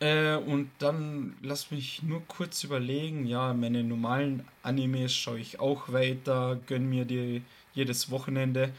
Äh, 0.00 0.36
und 0.36 0.70
dann 0.78 1.34
lass 1.42 1.70
mich 1.70 2.02
nur 2.02 2.22
kurz 2.28 2.64
überlegen. 2.64 3.26
Ja, 3.26 3.54
meine 3.54 3.82
normalen 3.82 4.44
Animes 4.62 5.14
schaue 5.14 5.38
ich 5.38 5.58
auch 5.58 5.92
weiter, 5.92 6.60
gönn 6.66 6.88
mir 6.88 7.04
die 7.04 7.42
jedes 7.74 8.10
Wochenende. 8.10 8.72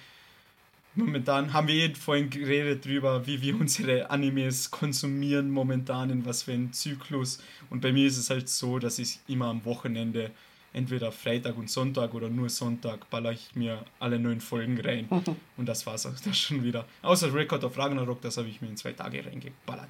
Momentan 0.93 1.53
haben 1.53 1.67
wir 1.67 1.75
eh 1.75 1.93
vorhin 1.93 2.29
geredet 2.29 2.85
drüber, 2.85 3.27
wie 3.27 3.41
wir 3.41 3.59
unsere 3.59 4.09
Animes 4.09 4.71
konsumieren 4.71 5.51
momentan, 5.51 6.09
in 6.09 6.25
was 6.25 6.43
für 6.43 6.53
einen 6.53 6.73
Zyklus. 6.73 7.39
Und 7.69 7.81
bei 7.81 7.91
mir 7.91 8.07
ist 8.07 8.17
es 8.17 8.31
halt 8.31 8.49
so, 8.49 8.79
dass 8.79 8.97
ich 8.97 9.19
immer 9.27 9.45
am 9.45 9.63
Wochenende, 9.63 10.31
entweder 10.73 11.11
Freitag 11.11 11.55
und 11.55 11.69
Sonntag 11.69 12.15
oder 12.15 12.29
nur 12.29 12.49
Sonntag, 12.49 13.09
baller 13.11 13.31
ich 13.31 13.55
mir 13.55 13.85
alle 13.99 14.17
neun 14.19 14.41
Folgen 14.41 14.79
rein. 14.79 15.07
Und 15.57 15.65
das 15.65 15.85
war's 15.85 16.05
auch 16.05 16.19
das 16.23 16.37
schon 16.37 16.63
wieder. 16.63 16.85
Außer 17.01 17.33
Record 17.33 17.63
of 17.63 17.77
Ragnarok, 17.77 18.21
das 18.21 18.37
habe 18.37 18.47
ich 18.47 18.61
mir 18.61 18.67
in 18.67 18.77
zwei 18.77 18.91
Tage 18.91 19.25
reingeballert. 19.25 19.89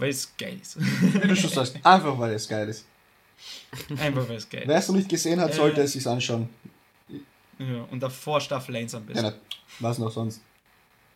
Weil 0.00 0.10
es 0.10 0.32
geil 0.36 0.58
ist. 0.60 0.76
Wie 0.80 1.28
du 1.28 1.36
schon 1.36 1.50
sagst, 1.50 1.76
einfach 1.84 2.18
weil 2.18 2.32
es 2.32 2.48
geil 2.48 2.68
ist. 2.68 2.84
Einfach 3.98 4.28
weil 4.28 4.36
es 4.36 4.48
geil 4.48 4.64
Wer 4.66 4.76
ist. 4.78 4.84
es 4.84 4.88
noch 4.88 4.96
nicht 4.96 5.08
gesehen 5.08 5.40
hat, 5.40 5.54
sollte 5.54 5.80
Äh. 5.80 5.84
es 5.84 5.92
sich 5.92 6.06
anschauen. 6.06 6.48
Ja, 7.58 7.82
und 7.90 8.00
davor 8.00 8.40
Staffel 8.40 8.74
1 8.76 8.94
am 8.94 9.04
besten. 9.06 9.24
Ja, 9.26 9.34
was 9.78 9.98
noch 9.98 10.10
sonst. 10.10 10.40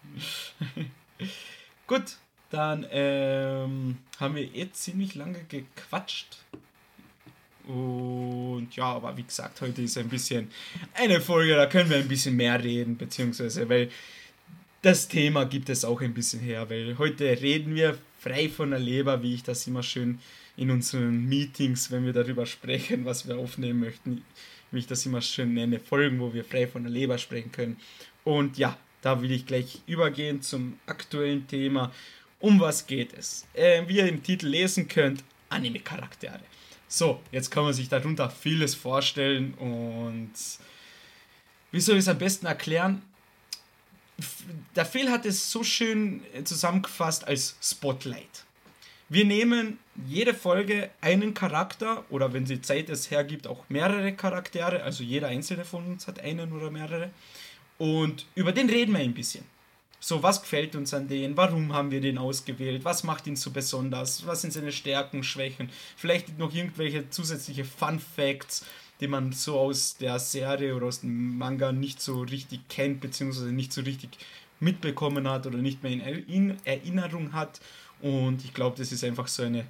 Gut, 1.86 2.16
dann 2.50 2.86
ähm, 2.90 3.98
haben 4.20 4.34
wir 4.34 4.44
jetzt 4.44 4.82
ziemlich 4.82 5.14
lange 5.14 5.42
gequatscht. 5.44 6.38
Und 7.66 8.68
ja, 8.76 8.84
aber 8.84 9.16
wie 9.16 9.22
gesagt, 9.22 9.60
heute 9.62 9.80
ist 9.82 9.96
ein 9.96 10.08
bisschen 10.10 10.50
eine 10.94 11.20
Folge, 11.20 11.54
da 11.56 11.66
können 11.66 11.88
wir 11.88 11.96
ein 11.96 12.08
bisschen 12.08 12.36
mehr 12.36 12.62
reden, 12.62 12.96
beziehungsweise, 12.98 13.66
weil 13.68 13.90
das 14.84 15.08
Thema 15.08 15.44
gibt 15.44 15.70
es 15.70 15.82
auch 15.84 16.02
ein 16.02 16.12
bisschen 16.12 16.40
her, 16.40 16.68
weil 16.68 16.98
heute 16.98 17.24
reden 17.40 17.74
wir 17.74 17.96
frei 18.20 18.50
von 18.50 18.70
der 18.70 18.78
Leber, 18.78 19.22
wie 19.22 19.34
ich 19.34 19.42
das 19.42 19.66
immer 19.66 19.82
schön 19.82 20.18
in 20.58 20.70
unseren 20.70 21.24
Meetings, 21.24 21.90
wenn 21.90 22.04
wir 22.04 22.12
darüber 22.12 22.44
sprechen, 22.44 23.06
was 23.06 23.26
wir 23.26 23.38
aufnehmen 23.38 23.80
möchten, 23.80 24.22
wie 24.70 24.80
ich 24.80 24.86
das 24.86 25.06
immer 25.06 25.22
schön 25.22 25.54
nenne, 25.54 25.80
Folgen, 25.80 26.20
wo 26.20 26.34
wir 26.34 26.44
frei 26.44 26.66
von 26.66 26.82
der 26.82 26.92
Leber 26.92 27.16
sprechen 27.16 27.50
können. 27.50 27.78
Und 28.24 28.58
ja, 28.58 28.76
da 29.00 29.22
will 29.22 29.30
ich 29.30 29.46
gleich 29.46 29.80
übergehen 29.86 30.42
zum 30.42 30.78
aktuellen 30.84 31.46
Thema. 31.46 31.90
Um 32.38 32.60
was 32.60 32.86
geht 32.86 33.14
es? 33.14 33.46
Äh, 33.54 33.84
wie 33.88 33.96
ihr 33.96 34.08
im 34.08 34.22
Titel 34.22 34.48
lesen 34.48 34.86
könnt, 34.86 35.24
Anime-Charaktere. 35.48 36.40
So, 36.88 37.22
jetzt 37.32 37.50
kann 37.50 37.64
man 37.64 37.72
sich 37.72 37.88
darunter 37.88 38.28
vieles 38.28 38.74
vorstellen 38.74 39.54
und 39.54 40.32
wie 41.72 41.80
soll 41.80 41.96
ich 41.96 42.00
es 42.00 42.08
am 42.08 42.18
besten 42.18 42.44
erklären? 42.44 43.00
Der 44.76 44.86
Phil 44.86 45.10
hat 45.10 45.26
es 45.26 45.50
so 45.50 45.64
schön 45.64 46.22
äh, 46.34 46.44
zusammengefasst 46.44 47.26
als 47.26 47.56
Spotlight. 47.60 48.44
Wir 49.08 49.24
nehmen 49.24 49.78
jede 50.06 50.34
Folge 50.34 50.90
einen 51.00 51.34
Charakter 51.34 52.04
oder 52.10 52.32
wenn 52.32 52.46
die 52.46 52.62
Zeit 52.62 52.88
es 52.88 53.10
hergibt, 53.10 53.46
auch 53.46 53.64
mehrere 53.68 54.12
Charaktere, 54.12 54.82
also 54.82 55.04
jeder 55.04 55.28
einzelne 55.28 55.64
von 55.64 55.84
uns 55.86 56.06
hat 56.06 56.20
einen 56.20 56.52
oder 56.52 56.70
mehrere 56.70 57.10
und 57.78 58.26
über 58.34 58.52
den 58.52 58.70
reden 58.70 58.92
wir 58.92 59.00
ein 59.00 59.14
bisschen. 59.14 59.44
So, 60.00 60.22
was 60.22 60.42
gefällt 60.42 60.76
uns 60.76 60.92
an 60.92 61.08
denen? 61.08 61.36
Warum 61.36 61.72
haben 61.72 61.90
wir 61.90 62.00
den 62.00 62.18
ausgewählt? 62.18 62.84
Was 62.84 63.04
macht 63.04 63.26
ihn 63.26 63.36
so 63.36 63.50
besonders? 63.50 64.26
Was 64.26 64.42
sind 64.42 64.52
seine 64.52 64.70
Stärken, 64.70 65.24
Schwächen? 65.24 65.70
Vielleicht 65.96 66.38
noch 66.38 66.54
irgendwelche 66.54 67.08
zusätzliche 67.08 67.64
Fun 67.64 67.98
Facts, 67.98 68.66
die 69.00 69.08
man 69.08 69.32
so 69.32 69.58
aus 69.58 69.96
der 69.96 70.18
Serie 70.18 70.74
oder 70.74 70.86
aus 70.86 71.00
dem 71.00 71.36
Manga 71.38 71.72
nicht 71.72 72.00
so 72.00 72.22
richtig 72.22 72.68
kennt, 72.68 73.00
beziehungsweise 73.00 73.52
nicht 73.52 73.72
so 73.72 73.82
richtig 73.82 74.10
mitbekommen 74.60 75.28
hat 75.28 75.46
oder 75.46 75.58
nicht 75.58 75.82
mehr 75.82 75.92
in 75.92 76.00
Erin- 76.00 76.56
Erinnerung 76.64 77.32
hat. 77.32 77.60
Und 78.00 78.44
ich 78.44 78.54
glaube, 78.54 78.76
das 78.76 78.92
ist 78.92 79.04
einfach 79.04 79.28
so 79.28 79.42
eine. 79.42 79.66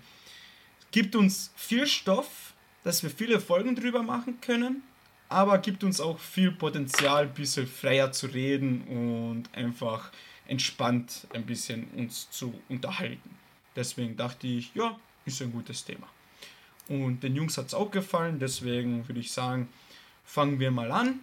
Gibt 0.91 1.17
uns 1.17 1.53
viel 1.57 1.87
Stoff, 1.87 2.55
dass 2.85 3.03
wir 3.03 3.11
viele 3.11 3.41
Folgen 3.41 3.75
drüber 3.75 4.03
machen 4.03 4.41
können, 4.41 4.83
aber 5.29 5.59
gibt 5.59 5.83
uns 5.83 6.01
auch 6.01 6.19
viel 6.19 6.53
Potenzial, 6.53 7.25
ein 7.25 7.35
bisschen 7.35 7.67
freier 7.67 8.13
zu 8.13 8.27
reden 8.27 8.83
und 8.83 9.49
einfach 9.57 10.13
entspannt 10.47 11.27
ein 11.33 11.47
bisschen 11.47 11.89
uns 11.97 12.31
zu 12.31 12.55
unterhalten. 12.69 13.31
Deswegen 13.75 14.17
dachte 14.17 14.47
ich, 14.47 14.73
ja, 14.75 14.97
ist 15.25 15.43
ein 15.43 15.51
gutes 15.51 15.85
Thema. 15.85 16.07
Und 16.89 17.23
den 17.23 17.35
Jungs 17.35 17.57
hat 17.57 17.67
es 17.67 17.75
auch 17.75 17.91
gefallen, 17.91 18.39
deswegen 18.39 19.09
würde 19.09 19.21
ich 19.21 19.33
sagen, 19.33 19.69
fangen 20.25 20.61
wir 20.61 20.71
mal 20.71 20.93
an. 20.93 21.21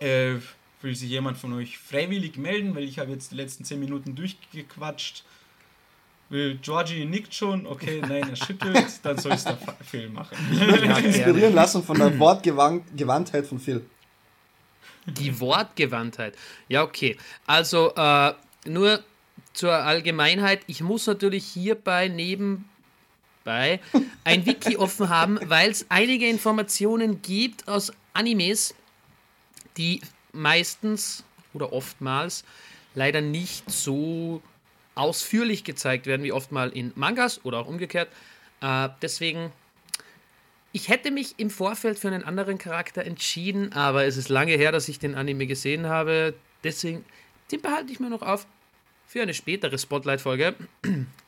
Äh, 0.00 0.36
will 0.80 0.94
sich 0.94 1.10
jemand 1.10 1.38
von 1.38 1.52
euch 1.54 1.78
freiwillig 1.78 2.36
melden, 2.36 2.74
weil 2.74 2.84
ich 2.84 2.98
habe 2.98 3.10
jetzt 3.10 3.32
die 3.32 3.36
letzten 3.36 3.64
10 3.64 3.80
Minuten 3.80 4.14
durchgequatscht. 4.14 5.24
Will 6.28 6.58
Georgie 6.62 7.04
nickt 7.04 7.34
schon, 7.34 7.66
okay, 7.66 8.00
nein, 8.00 8.28
er 8.28 8.36
schüttelt, 8.36 8.86
dann 9.02 9.18
soll 9.18 9.32
es 9.32 9.44
der 9.44 9.58
Phil 9.82 10.08
machen. 10.08 10.36
Ja, 10.52 10.74
Inspirieren 10.74 11.34
gerne. 11.34 11.54
lassen 11.54 11.82
von 11.82 11.98
der 11.98 12.18
Wortgewandtheit 12.18 13.46
von 13.46 13.58
Phil. 13.58 13.84
Die 15.06 15.38
Wortgewandtheit. 15.38 16.34
Ja, 16.68 16.82
okay. 16.82 17.16
Also 17.46 17.94
äh, 17.94 18.32
nur 18.66 19.02
zur 19.52 19.72
Allgemeinheit, 19.72 20.62
ich 20.66 20.80
muss 20.80 21.06
natürlich 21.06 21.44
hierbei 21.44 22.08
nebenbei 23.44 23.80
ein 24.24 24.46
Wiki 24.46 24.76
offen 24.76 25.08
haben, 25.08 25.38
weil 25.46 25.70
es 25.70 25.86
einige 25.88 26.28
Informationen 26.28 27.22
gibt 27.22 27.68
aus 27.68 27.92
Animes, 28.12 28.74
die 29.76 30.00
meistens 30.32 31.24
oder 31.52 31.72
oftmals 31.72 32.44
leider 32.94 33.20
nicht 33.20 33.70
so 33.70 34.42
ausführlich 34.94 35.64
gezeigt 35.64 36.06
werden 36.06 36.22
wie 36.22 36.32
oftmal 36.32 36.70
in 36.70 36.92
Mangas 36.94 37.44
oder 37.44 37.58
auch 37.58 37.66
umgekehrt. 37.66 38.08
Äh, 38.60 38.88
deswegen 39.02 39.52
ich 40.72 40.88
hätte 40.88 41.12
mich 41.12 41.34
im 41.36 41.50
Vorfeld 41.50 42.00
für 42.00 42.08
einen 42.08 42.24
anderen 42.24 42.58
Charakter 42.58 43.04
entschieden, 43.04 43.72
aber 43.74 44.06
es 44.06 44.16
ist 44.16 44.28
lange 44.28 44.54
her, 44.54 44.72
dass 44.72 44.88
ich 44.88 44.98
den 44.98 45.14
Anime 45.14 45.46
gesehen 45.46 45.86
habe. 45.86 46.34
Deswegen, 46.64 47.04
den 47.52 47.62
behalte 47.62 47.92
ich 47.92 48.00
mir 48.00 48.10
noch 48.10 48.22
auf 48.22 48.48
für 49.14 49.22
eine 49.22 49.32
spätere 49.32 49.78
Spotlight-Folge. 49.78 50.56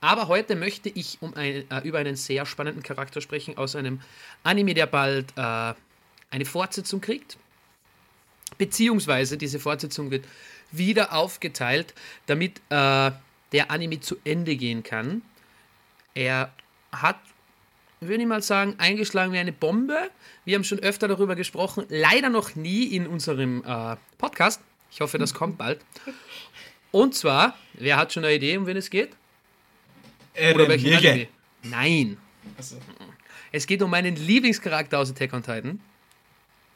Aber 0.00 0.26
heute 0.26 0.56
möchte 0.56 0.88
ich 0.88 1.18
um 1.20 1.34
ein, 1.34 1.70
äh, 1.70 1.80
über 1.84 2.00
einen 2.00 2.16
sehr 2.16 2.44
spannenden 2.44 2.82
Charakter 2.82 3.20
sprechen 3.20 3.56
aus 3.56 3.76
einem 3.76 4.00
Anime, 4.42 4.74
der 4.74 4.86
bald 4.86 5.32
äh, 5.36 5.72
eine 6.32 6.44
Fortsetzung 6.44 7.00
kriegt. 7.00 7.38
Beziehungsweise 8.58 9.38
diese 9.38 9.60
Fortsetzung 9.60 10.10
wird 10.10 10.24
wieder 10.72 11.12
aufgeteilt, 11.12 11.94
damit 12.26 12.58
äh, 12.70 13.12
der 13.52 13.70
Anime 13.70 14.00
zu 14.00 14.16
Ende 14.24 14.56
gehen 14.56 14.82
kann. 14.82 15.22
Er 16.12 16.52
hat 16.90 17.20
würde 18.00 18.20
ich 18.20 18.28
mal 18.28 18.42
sagen, 18.42 18.74
eingeschlagen 18.78 19.32
wie 19.32 19.38
eine 19.38 19.52
Bombe. 19.52 20.10
Wir 20.44 20.56
haben 20.56 20.64
schon 20.64 20.80
öfter 20.80 21.06
darüber 21.06 21.36
gesprochen, 21.36 21.86
leider 21.88 22.30
noch 22.30 22.56
nie 22.56 22.82
in 22.82 23.06
unserem 23.06 23.62
äh, 23.64 23.96
Podcast. 24.18 24.60
Ich 24.90 25.00
hoffe, 25.00 25.18
das 25.18 25.34
kommt 25.34 25.56
bald. 25.56 25.80
Und 26.92 27.14
zwar, 27.14 27.56
wer 27.74 27.96
hat 27.96 28.12
schon 28.12 28.24
eine 28.24 28.34
Idee, 28.34 28.56
um 28.56 28.66
wen 28.66 28.76
es 28.76 28.90
geht? 28.90 29.10
Oder 30.34 30.68
welchen 30.68 30.86
Jäger. 30.86 31.12
Anime? 31.12 31.28
Nein. 31.62 32.16
Also, 32.56 32.76
Es 33.52 33.66
geht 33.66 33.82
um 33.82 33.90
meinen 33.90 34.16
Lieblingscharakter 34.16 34.98
aus 34.98 35.10
Attack 35.10 35.32
on 35.32 35.42
Titan. 35.42 35.80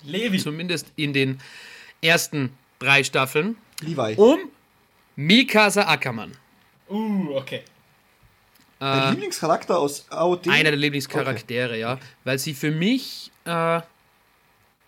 Levi. 0.03 0.39
Zumindest 0.39 0.93
in 0.97 1.13
den 1.13 1.41
ersten 2.03 2.51
drei 2.79 3.05
Staffeln. 3.05 3.57
Levi. 3.81 4.15
Um 4.17 4.51
Mikasa 5.17 5.83
Ackermann. 5.83 6.33
Uh, 6.89 7.37
okay. 7.37 7.63
Dein 8.79 9.11
Lieblingscharakter 9.11 9.79
aus 9.79 10.07
AOD? 10.11 10.49
Einer 10.49 10.71
der 10.71 10.79
Lieblingscharaktere, 10.79 11.79
ja. 11.79 11.99
Weil 12.25 12.39
sie 12.39 12.55
für 12.55 12.71
mich 12.71 13.31
äh, 13.45 13.81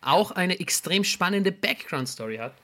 auch 0.00 0.30
eine 0.30 0.58
extrem 0.61 1.04
spannende 1.04 1.52
Background-Story 1.52 2.38
hat, 2.38 2.54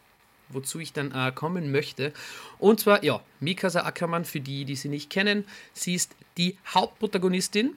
wozu 0.50 0.78
ich 0.80 0.92
dann 0.92 1.12
äh, 1.12 1.32
kommen 1.32 1.70
möchte. 1.70 2.12
Und 2.58 2.80
zwar, 2.80 3.04
ja, 3.04 3.20
Mikasa 3.40 3.84
Ackermann, 3.84 4.24
für 4.24 4.40
die, 4.40 4.64
die 4.64 4.76
sie 4.76 4.88
nicht 4.88 5.10
kennen, 5.10 5.44
sie 5.72 5.94
ist 5.94 6.14
die 6.36 6.56
Hauptprotagonistin, 6.72 7.76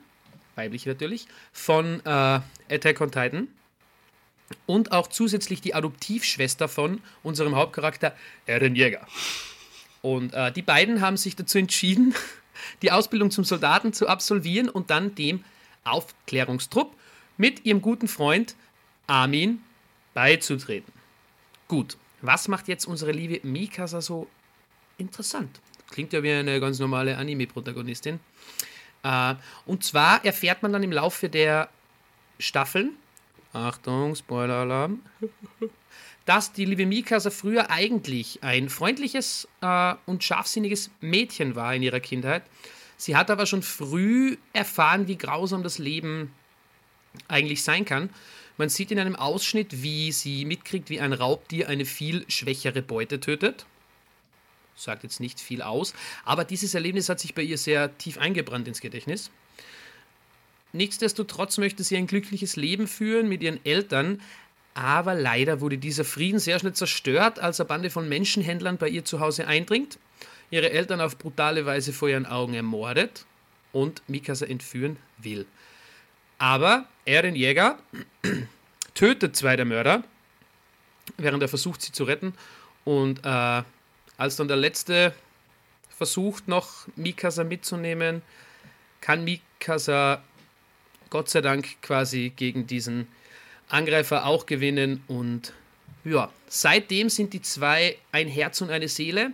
weiblich 0.56 0.86
natürlich, 0.86 1.28
von 1.52 2.02
äh, 2.06 2.40
Attack 2.70 3.02
on 3.02 3.12
Titan. 3.12 3.48
Und 4.66 4.92
auch 4.92 5.08
zusätzlich 5.08 5.62
die 5.62 5.74
Adoptivschwester 5.74 6.68
von 6.68 7.02
unserem 7.24 7.56
Hauptcharakter 7.56 8.14
Eren 8.46 8.76
Jäger. 8.76 9.08
Und 10.02 10.34
äh, 10.34 10.52
die 10.52 10.62
beiden 10.62 11.00
haben 11.02 11.18
sich 11.18 11.36
dazu 11.36 11.58
entschieden, 11.58 12.14
die 12.82 12.92
Ausbildung 12.92 13.32
zum 13.32 13.44
Soldaten 13.44 13.94
zu 13.94 14.08
absolvieren 14.08 14.70
und 14.70 14.90
dann 14.90 15.16
dem 15.16 15.44
Aufklärungstrupp 15.84 16.96
mit 17.38 17.66
ihrem 17.66 17.82
guten 17.82 18.08
Freund 18.08 18.56
Armin 19.08 19.62
beizutreten. 20.14 20.92
Gut, 21.68 21.98
was 22.22 22.48
macht 22.48 22.68
jetzt 22.68 22.86
unsere 22.86 23.12
liebe 23.12 23.46
Mikasa 23.48 24.02
so 24.02 24.28
interessant? 24.98 25.60
Klingt 25.90 26.14
ja 26.14 26.24
wie 26.24 26.32
eine 26.32 26.60
ganz 26.60 26.80
normale 26.80 27.18
Anime-Protagonistin. 27.18 28.20
Äh, 29.04 29.36
und 29.66 29.84
zwar 29.84 30.24
erfährt 30.24 30.62
man 30.62 30.74
dann 30.74 30.84
im 30.84 30.92
Laufe 30.92 31.30
der 31.30 31.70
Staffeln, 32.40 32.92
Achtung, 33.54 34.16
Spoiler-Alarm, 34.16 35.02
dass 36.26 36.54
die 36.54 36.66
liebe 36.66 36.86
Mikasa 36.86 37.30
früher 37.30 37.70
eigentlich 37.70 38.44
ein 38.44 38.70
freundliches 38.70 39.48
äh, 39.62 39.96
und 40.06 40.24
scharfsinniges 40.24 40.92
Mädchen 41.02 41.56
war 41.56 41.76
in 41.76 41.84
ihrer 41.84 42.00
Kindheit. 42.00 42.44
Sie 42.98 43.16
hat 43.16 43.32
aber 43.32 43.48
schon 43.48 43.64
früh 43.64 44.38
erfahren, 44.54 45.08
wie 45.08 45.18
grausam 45.18 45.64
das 45.64 45.80
Leben 45.80 46.32
eigentlich 47.28 47.64
sein 47.64 47.84
kann. 47.84 48.12
Man 48.62 48.70
sieht 48.70 48.92
in 48.92 49.00
einem 49.00 49.16
Ausschnitt, 49.16 49.82
wie 49.82 50.12
sie 50.12 50.46
mitkriegt, 50.46 50.92
wie 50.92 51.00
ein 51.00 51.14
Raubtier 51.14 51.68
eine 51.68 51.84
viel 51.84 52.26
schwächere 52.28 52.84
Beute 52.84 53.20
tötet. 53.20 53.66
Sagt 54.76 55.02
jetzt 55.02 55.20
nicht 55.20 55.40
viel 55.40 55.64
aus, 55.64 55.96
aber 56.26 56.46
dieses 56.46 56.76
Erlebnis 56.76 57.10
hat 57.10 57.20
sich 57.20 57.34
bei 57.34 57.42
ihr 57.42 57.58
sehr 57.58 57.98
tief 57.98 58.20
eingebrannt 58.20 58.68
ins 58.68 58.80
Gedächtnis. 58.80 59.32
Nichtsdestotrotz 60.74 61.58
möchte 61.58 61.84
sie 61.84 61.98
ein 61.98 62.06
glückliches 62.06 62.56
Leben 62.56 62.88
führen 62.88 63.28
mit 63.28 63.42
ihren 63.42 63.66
Eltern, 63.66 64.22
aber 64.76 65.16
leider 65.16 65.60
wurde 65.60 65.80
dieser 65.80 66.06
Frieden 66.06 66.38
sehr 66.38 66.60
schnell 66.60 66.74
zerstört, 66.74 67.40
als 67.40 67.60
eine 67.60 67.68
Bande 67.68 67.90
von 67.90 68.08
Menschenhändlern 68.08 68.78
bei 68.78 68.90
ihr 68.90 69.04
zu 69.04 69.20
Hause 69.20 69.48
eindringt, 69.48 69.98
ihre 70.52 70.70
Eltern 70.70 71.02
auf 71.02 71.18
brutale 71.18 71.66
Weise 71.66 71.94
vor 71.94 72.10
ihren 72.10 72.28
Augen 72.28 72.54
ermordet 72.54 73.26
und 73.72 74.08
Mikasa 74.08 74.46
entführen 74.46 74.98
will. 75.18 75.48
Aber 76.42 76.86
Eren 77.06 77.36
Jäger 77.36 77.78
tötet 78.96 79.36
zwei 79.36 79.56
der 79.56 79.66
Mörder, 79.66 80.04
während 81.18 81.44
er 81.44 81.48
versucht, 81.48 81.84
sie 81.84 81.92
zu 81.92 82.04
retten. 82.04 82.34
Und 82.84 83.24
äh, 83.24 83.62
als 84.18 84.38
dann 84.38 84.48
der 84.48 84.58
letzte 84.58 85.14
versucht, 85.96 86.48
noch 86.48 86.88
Mikasa 86.96 87.44
mitzunehmen, 87.44 88.24
kann 89.02 89.24
Mikasa 89.24 90.24
Gott 91.12 91.30
sei 91.30 91.42
Dank 91.42 91.80
quasi 91.84 92.34
gegen 92.36 92.66
diesen 92.66 93.08
Angreifer 93.70 94.26
auch 94.26 94.48
gewinnen. 94.48 95.04
Und 95.08 95.54
ja, 96.04 96.32
seitdem 96.48 97.10
sind 97.10 97.34
die 97.34 97.44
zwei 97.44 98.00
ein 98.12 98.28
Herz 98.28 98.62
und 98.62 98.72
eine 98.72 98.88
Seele. 98.88 99.34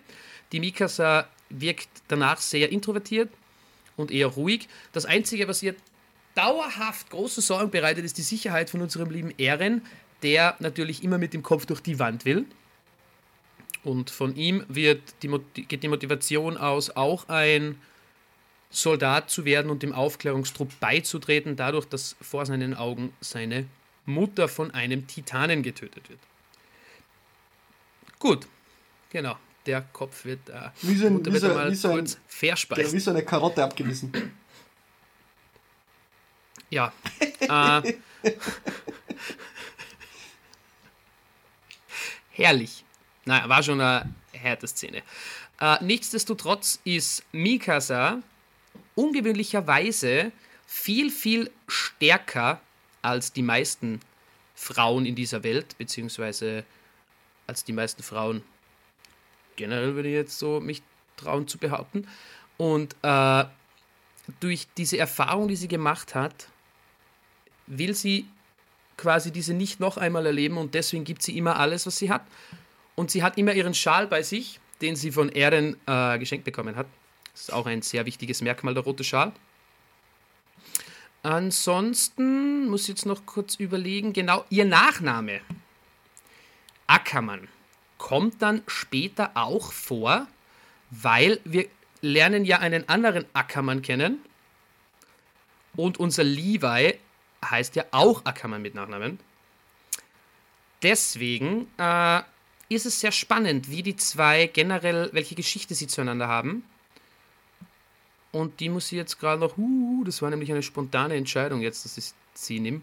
Die 0.51 0.59
Mikasa 0.59 1.29
wirkt 1.49 1.87
danach 2.09 2.41
sehr 2.41 2.69
introvertiert 2.69 3.29
und 3.95 4.11
eher 4.11 4.27
ruhig. 4.27 4.67
Das 4.91 5.05
Einzige, 5.05 5.47
was 5.47 5.63
ihr 5.63 5.73
dauerhaft 6.37 7.09
große 7.09 7.41
Sorgen 7.41 7.71
bereitet, 7.71 8.05
ist 8.05 8.17
die 8.17 8.21
Sicherheit 8.21 8.69
von 8.69 8.81
unserem 8.81 9.09
lieben 9.09 9.31
Eren, 9.37 9.81
der 10.23 10.55
natürlich 10.59 11.03
immer 11.03 11.17
mit 11.17 11.33
dem 11.33 11.43
Kopf 11.43 11.65
durch 11.65 11.81
die 11.81 11.99
Wand 11.99 12.25
will. 12.25 12.45
Und 13.83 14.09
von 14.09 14.35
ihm 14.35 14.63
wird 14.67 15.01
die, 15.23 15.29
geht 15.63 15.83
die 15.83 15.87
Motivation 15.87 16.57
aus, 16.57 16.89
auch 16.95 17.27
ein 17.29 17.79
Soldat 18.69 19.29
zu 19.29 19.45
werden 19.45 19.71
und 19.71 19.81
dem 19.81 19.93
Aufklärungstrupp 19.93 20.77
beizutreten, 20.79 21.55
dadurch, 21.55 21.85
dass 21.85 22.15
vor 22.21 22.45
seinen 22.45 22.73
Augen 22.73 23.13
seine 23.21 23.65
Mutter 24.05 24.47
von 24.49 24.71
einem 24.71 25.07
Titanen 25.07 25.63
getötet 25.63 26.09
wird. 26.09 26.19
Gut, 28.19 28.47
genau. 29.09 29.37
Der 29.65 29.81
Kopf 29.93 30.25
wird 30.25 30.49
äh, 30.49 30.69
Wie 30.81 30.95
so 30.95 31.07
ein- 31.07 31.25
wie 31.25 31.37
so- 31.37 31.49
wie 31.69 31.75
so 31.75 31.89
ein- 31.91 32.07
verspeist. 32.27 32.93
wie 32.93 32.99
so 32.99 33.11
eine 33.11 33.23
Karotte 33.23 33.63
abgebissen. 33.63 34.11
Ja. 36.69 36.93
Äh, 37.39 37.93
herrlich. 42.31 42.83
Naja, 43.25 43.47
war 43.47 43.63
schon 43.63 43.79
eine 43.79 44.13
harte 44.41 44.67
Szene. 44.67 45.01
Äh, 45.61 45.83
nichtsdestotrotz 45.83 46.79
ist 46.83 47.23
Mikasa 47.31 48.21
ungewöhnlicherweise 48.95 50.31
viel, 50.65 51.09
viel 51.11 51.51
stärker 51.67 52.59
als 53.01 53.31
die 53.31 53.43
meisten 53.43 54.01
Frauen 54.55 55.05
in 55.05 55.15
dieser 55.15 55.43
Welt, 55.43 55.77
beziehungsweise 55.77 56.65
als 57.45 57.63
die 57.63 57.73
meisten 57.73 58.03
Frauen 58.03 58.43
generell 59.55 59.95
würde 59.95 60.09
ich 60.09 60.15
jetzt 60.15 60.37
so 60.37 60.59
mich 60.59 60.81
trauen 61.15 61.47
zu 61.47 61.57
behaupten. 61.57 62.07
Und 62.57 62.95
äh, 63.03 63.45
durch 64.39 64.67
diese 64.77 64.97
Erfahrung, 64.97 65.47
die 65.47 65.55
sie 65.55 65.67
gemacht 65.67 66.15
hat, 66.15 66.49
will 67.67 67.93
sie 67.93 68.27
quasi 68.97 69.31
diese 69.31 69.53
nicht 69.53 69.79
noch 69.79 69.97
einmal 69.97 70.25
erleben 70.25 70.57
und 70.57 70.73
deswegen 70.73 71.03
gibt 71.03 71.21
sie 71.21 71.37
immer 71.37 71.59
alles, 71.59 71.85
was 71.85 71.97
sie 71.97 72.09
hat. 72.09 72.25
Und 72.95 73.11
sie 73.11 73.21
hat 73.21 73.37
immer 73.37 73.53
ihren 73.53 73.75
Schal 73.75 74.07
bei 74.07 74.23
sich, 74.23 74.59
den 74.81 74.95
sie 74.95 75.11
von 75.11 75.29
Eren 75.29 75.77
äh, 75.85 76.17
geschenkt 76.17 76.45
bekommen 76.45 76.75
hat. 76.75 76.87
Das 77.33 77.43
ist 77.43 77.53
auch 77.53 77.67
ein 77.67 77.83
sehr 77.83 78.05
wichtiges 78.07 78.41
Merkmal, 78.41 78.73
der 78.73 78.83
rote 78.83 79.03
Schal. 79.03 79.31
Ansonsten 81.21 82.67
muss 82.67 82.83
ich 82.83 82.87
jetzt 82.89 83.05
noch 83.05 83.25
kurz 83.25 83.55
überlegen, 83.55 84.13
genau, 84.13 84.45
ihr 84.49 84.65
Nachname, 84.65 85.41
Ackermann, 86.87 87.47
kommt 87.97 88.41
dann 88.41 88.63
später 88.67 89.31
auch 89.35 89.71
vor, 89.71 90.27
weil 90.89 91.39
wir 91.43 91.67
lernen 92.01 92.45
ja 92.45 92.59
einen 92.59 92.87
anderen 92.87 93.25
Ackermann 93.33 93.81
kennen. 93.81 94.19
Und 95.75 95.99
unser 95.99 96.23
Levi 96.23 96.97
heißt 97.43 97.75
ja 97.75 97.85
auch 97.91 98.25
Ackermann 98.25 98.61
mit 98.61 98.75
Nachnamen. 98.75 99.19
Deswegen 100.83 101.67
äh, 101.77 102.21
ist 102.69 102.85
es 102.85 102.99
sehr 102.99 103.11
spannend, 103.11 103.69
wie 103.69 103.83
die 103.83 103.95
zwei 103.95 104.47
generell, 104.47 105.09
welche 105.13 105.35
Geschichte 105.35 105.73
sie 105.75 105.87
zueinander 105.87 106.27
haben. 106.27 106.63
Und 108.31 108.59
die 108.59 108.69
muss 108.69 108.91
ich 108.91 108.97
jetzt 108.97 109.19
gerade 109.19 109.39
noch, 109.39 109.57
uh, 109.57 110.03
das 110.03 110.21
war 110.21 110.29
nämlich 110.29 110.51
eine 110.51 110.61
spontane 110.61 111.15
Entscheidung 111.15 111.61
jetzt, 111.61 111.85
dass 111.85 111.97
ich 111.97 112.11
sie 112.33 112.59
nehme. 112.59 112.81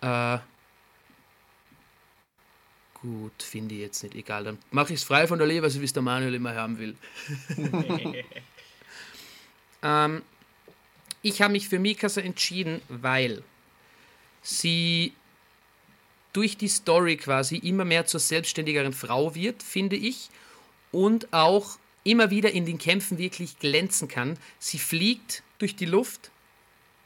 Äh, 0.00 0.38
gut, 3.00 3.42
finde 3.42 3.74
ich 3.74 3.80
jetzt 3.80 4.02
nicht, 4.02 4.14
egal. 4.14 4.44
Dann 4.44 4.58
mache 4.70 4.92
ich 4.92 5.00
es 5.00 5.04
frei 5.04 5.26
von 5.26 5.38
der 5.38 5.48
Leber, 5.48 5.70
so 5.70 5.80
wie 5.80 5.84
es 5.84 5.92
der 5.92 6.02
Manuel 6.02 6.34
immer 6.34 6.54
haben 6.54 6.78
will. 6.78 6.94
ähm, 9.82 10.22
ich 11.24 11.40
habe 11.40 11.52
mich 11.52 11.68
für 11.70 11.78
Mikasa 11.78 12.20
entschieden, 12.20 12.82
weil 12.88 13.42
sie 14.42 15.14
durch 16.34 16.58
die 16.58 16.68
Story 16.68 17.16
quasi 17.16 17.56
immer 17.56 17.86
mehr 17.86 18.04
zur 18.04 18.20
selbstständigeren 18.20 18.92
Frau 18.92 19.34
wird, 19.34 19.62
finde 19.62 19.96
ich, 19.96 20.28
und 20.92 21.32
auch 21.32 21.78
immer 22.04 22.30
wieder 22.30 22.52
in 22.52 22.66
den 22.66 22.76
Kämpfen 22.76 23.16
wirklich 23.16 23.58
glänzen 23.58 24.06
kann. 24.06 24.36
Sie 24.58 24.78
fliegt 24.78 25.42
durch 25.58 25.74
die 25.74 25.86
Luft, 25.86 26.30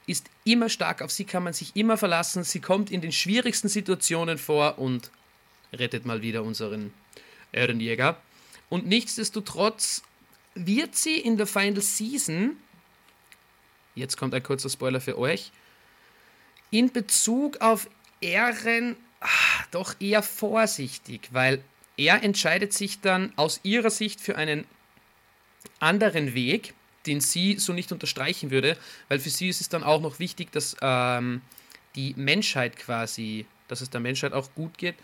ist 0.05 0.29
immer 0.43 0.67
stark, 0.67 1.01
auf 1.01 1.11
sie 1.11 1.23
kann 1.23 1.43
man 1.43 1.53
sich 1.53 1.77
immer 1.77 1.95
verlassen, 1.95 2.43
sie 2.43 2.59
kommt 2.59 2.91
in 2.91 2.99
den 2.99 3.13
schwierigsten 3.13 3.69
Situationen 3.69 4.37
vor 4.37 4.79
und 4.79 5.11
rettet 5.71 6.05
mal 6.05 6.21
wieder 6.21 6.43
unseren 6.43 6.91
Ehrenjäger. 7.53 8.21
Und 8.67 8.85
nichtsdestotrotz 8.85 10.03
wird 10.55 10.97
sie 10.97 11.17
in 11.19 11.37
der 11.37 11.47
Final 11.47 11.81
Season, 11.81 12.57
jetzt 13.99 14.17
kommt 14.17 14.33
ein 14.33 14.43
kurzer 14.43 14.69
Spoiler 14.69 15.01
für 15.01 15.17
euch, 15.17 15.51
in 16.71 16.91
Bezug 16.91 17.61
auf 17.61 17.89
Ehren 18.21 18.95
ach, 19.19 19.67
doch 19.71 19.95
eher 19.99 20.23
vorsichtig, 20.23 21.29
weil 21.31 21.63
er 21.97 22.23
entscheidet 22.23 22.73
sich 22.73 23.01
dann 23.01 23.33
aus 23.35 23.59
ihrer 23.63 23.89
Sicht 23.89 24.21
für 24.21 24.37
einen 24.37 24.65
anderen 25.79 26.33
Weg, 26.33 26.73
den 27.05 27.21
sie 27.21 27.57
so 27.57 27.73
nicht 27.73 27.91
unterstreichen 27.91 28.51
würde, 28.51 28.77
weil 29.07 29.19
für 29.19 29.29
sie 29.29 29.49
ist 29.49 29.61
es 29.61 29.69
dann 29.69 29.83
auch 29.83 30.01
noch 30.01 30.19
wichtig, 30.19 30.51
dass 30.51 30.75
ähm, 30.81 31.41
die 31.95 32.13
Menschheit 32.15 32.77
quasi, 32.77 33.45
dass 33.67 33.81
es 33.81 33.89
der 33.89 33.99
Menschheit 33.99 34.33
auch 34.33 34.53
gut 34.55 34.77
geht. 34.77 34.95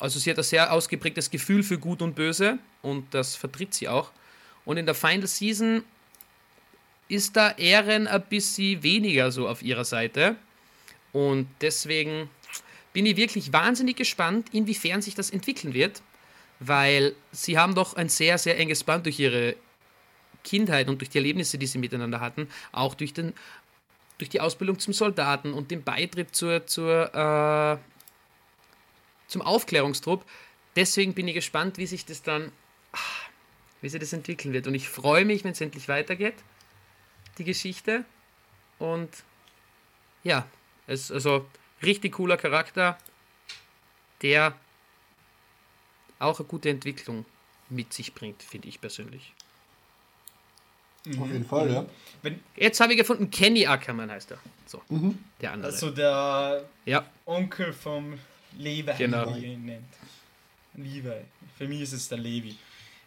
Also 0.00 0.18
sie 0.18 0.30
hat 0.30 0.38
ein 0.38 0.44
sehr 0.44 0.72
ausgeprägtes 0.72 1.30
Gefühl 1.30 1.62
für 1.62 1.78
Gut 1.78 2.02
und 2.02 2.14
Böse 2.14 2.58
und 2.82 3.12
das 3.12 3.34
vertritt 3.34 3.74
sie 3.74 3.88
auch. 3.88 4.12
Und 4.64 4.76
in 4.76 4.86
der 4.86 4.94
Final 4.94 5.26
Season 5.26 5.82
ist 7.08 7.36
da 7.36 7.50
Ehren 7.52 8.06
ein 8.06 8.22
bisschen 8.22 8.82
weniger 8.82 9.32
so 9.32 9.48
auf 9.48 9.62
ihrer 9.62 9.84
Seite. 9.84 10.36
Und 11.12 11.48
deswegen 11.60 12.28
bin 12.92 13.06
ich 13.06 13.16
wirklich 13.16 13.52
wahnsinnig 13.52 13.96
gespannt, 13.96 14.48
inwiefern 14.52 15.02
sich 15.02 15.14
das 15.14 15.30
entwickeln 15.30 15.74
wird, 15.74 16.02
weil 16.60 17.14
sie 17.32 17.58
haben 17.58 17.74
doch 17.74 17.94
ein 17.94 18.08
sehr, 18.08 18.38
sehr 18.38 18.58
enges 18.58 18.84
Band 18.84 19.06
durch 19.06 19.18
ihre 19.18 19.56
Kindheit 20.44 20.88
und 20.88 21.00
durch 21.00 21.10
die 21.10 21.18
Erlebnisse, 21.18 21.58
die 21.58 21.66
sie 21.66 21.78
miteinander 21.78 22.20
hatten, 22.20 22.48
auch 22.72 22.94
durch, 22.94 23.12
den, 23.12 23.32
durch 24.18 24.28
die 24.30 24.40
Ausbildung 24.40 24.78
zum 24.78 24.92
Soldaten 24.92 25.52
und 25.52 25.70
den 25.70 25.82
Beitritt 25.82 26.34
zur, 26.34 26.66
zur, 26.66 27.14
äh, 27.14 27.78
zum 29.28 29.42
Aufklärungstrupp. 29.42 30.24
Deswegen 30.76 31.14
bin 31.14 31.28
ich 31.28 31.34
gespannt, 31.34 31.78
wie 31.78 31.86
sich 31.86 32.04
das 32.04 32.22
dann, 32.22 32.52
wie 33.80 33.88
sich 33.88 34.00
das 34.00 34.12
entwickeln 34.12 34.52
wird. 34.52 34.66
Und 34.66 34.74
ich 34.74 34.88
freue 34.88 35.24
mich, 35.24 35.44
wenn 35.44 35.52
es 35.52 35.60
endlich 35.60 35.88
weitergeht, 35.88 36.34
die 37.38 37.44
Geschichte. 37.44 38.04
Und 38.78 39.08
ja, 40.24 40.46
es 40.86 41.10
also 41.10 41.46
richtig 41.82 42.12
cooler 42.14 42.36
Charakter, 42.36 42.98
der 44.22 44.54
auch 46.18 46.38
eine 46.40 46.48
gute 46.48 46.70
Entwicklung 46.70 47.24
mit 47.68 47.92
sich 47.92 48.14
bringt, 48.14 48.42
finde 48.42 48.68
ich 48.68 48.80
persönlich. 48.80 49.32
Auf 51.18 51.28
jeden 51.30 51.44
Fall, 51.46 51.70
ja. 51.72 51.86
Wenn, 52.22 52.40
Jetzt 52.56 52.80
habe 52.80 52.92
ich 52.92 52.98
gefunden, 52.98 53.30
Kenny 53.30 53.66
Ackermann 53.66 54.10
heißt 54.10 54.32
er. 54.32 54.38
So, 54.66 54.82
der 55.40 55.52
andere. 55.52 55.72
also 55.72 55.90
der 55.90 56.64
ja, 56.84 57.06
Onkel 57.24 57.72
vom 57.72 58.18
Levi, 58.58 58.92
Genau. 58.98 59.34
wie 59.36 59.46
ihn 59.46 59.64
nennt. 59.64 59.86
Levi. 60.74 61.12
Für 61.56 61.66
mich 61.66 61.80
ist 61.82 61.92
es 61.92 62.08
der 62.08 62.18
Levi. 62.18 62.56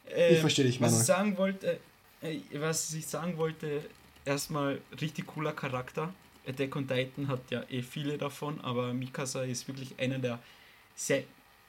Ähm, 0.09 0.33
Ich 0.33 0.39
verstehe 0.39 0.65
dich, 0.65 0.79
was 0.81 0.91
Manuel. 0.91 1.01
ich 1.01 1.05
sagen 1.07 1.37
wollte, 1.37 1.79
äh, 2.21 2.39
was 2.53 2.93
ich 2.93 3.05
sagen 3.05 3.37
wollte, 3.37 3.83
erstmal 4.25 4.81
richtig 4.99 5.27
cooler 5.27 5.53
Charakter. 5.53 6.13
Attack 6.47 6.75
on 6.75 6.87
Titan 6.87 7.27
hat 7.27 7.51
ja 7.51 7.63
eh 7.69 7.81
viele 7.81 8.17
davon, 8.17 8.59
aber 8.61 8.93
Mikasa 8.93 9.43
ist 9.43 9.67
wirklich 9.67 9.99
einer 9.99 10.19
der 10.19 10.39
sehr 10.95 11.23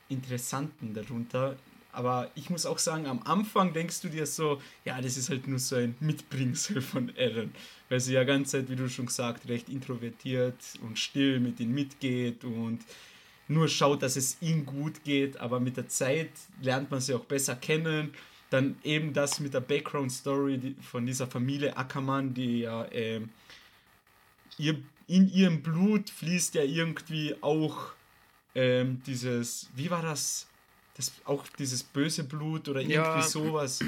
interessanten 0.08 0.94
darunter. 0.94 1.56
Aber 1.92 2.30
ich 2.34 2.48
muss 2.48 2.64
auch 2.64 2.78
sagen, 2.78 3.06
am 3.06 3.22
Anfang 3.24 3.74
denkst 3.74 4.00
du 4.00 4.08
dir 4.08 4.24
so, 4.24 4.62
ja, 4.84 5.00
das 5.00 5.18
ist 5.18 5.28
halt 5.28 5.46
nur 5.46 5.58
so 5.58 5.76
ein 5.76 5.94
Mitbringsel 6.00 6.80
von 6.80 7.14
Eren. 7.16 7.54
Weil 7.90 8.00
sie 8.00 8.14
ja 8.14 8.24
ganze 8.24 8.52
Zeit, 8.52 8.70
wie 8.70 8.76
du 8.76 8.88
schon 8.88 9.06
gesagt, 9.06 9.46
recht 9.48 9.68
introvertiert 9.68 10.56
und 10.82 10.98
still 10.98 11.38
mit 11.38 11.60
ihnen 11.60 11.74
mitgeht 11.74 12.44
und 12.44 12.80
nur 13.46 13.68
schaut, 13.68 14.02
dass 14.02 14.16
es 14.16 14.38
ihm 14.40 14.64
gut 14.64 15.04
geht. 15.04 15.36
Aber 15.36 15.60
mit 15.60 15.76
der 15.76 15.88
Zeit 15.88 16.30
lernt 16.62 16.90
man 16.90 17.00
sie 17.00 17.12
auch 17.12 17.26
besser 17.26 17.56
kennen. 17.56 18.14
Dann 18.52 18.76
eben 18.84 19.14
das 19.14 19.40
mit 19.40 19.54
der 19.54 19.60
Background-Story 19.60 20.76
von 20.82 21.06
dieser 21.06 21.26
Familie 21.26 21.74
Ackermann, 21.74 22.34
die 22.34 22.60
ja 22.60 22.86
ähm, 22.92 23.30
ihr, 24.58 24.76
in 25.06 25.32
ihrem 25.32 25.62
Blut 25.62 26.10
fließt 26.10 26.54
ja 26.56 26.62
irgendwie 26.62 27.34
auch 27.40 27.92
ähm, 28.54 29.02
dieses, 29.06 29.70
wie 29.74 29.90
war 29.90 30.02
das? 30.02 30.46
das? 30.98 31.12
Auch 31.24 31.46
dieses 31.58 31.82
böse 31.82 32.24
Blut 32.24 32.68
oder 32.68 32.80
irgendwie 32.80 32.94
Ja. 32.94 33.22
sowas. 33.22 33.80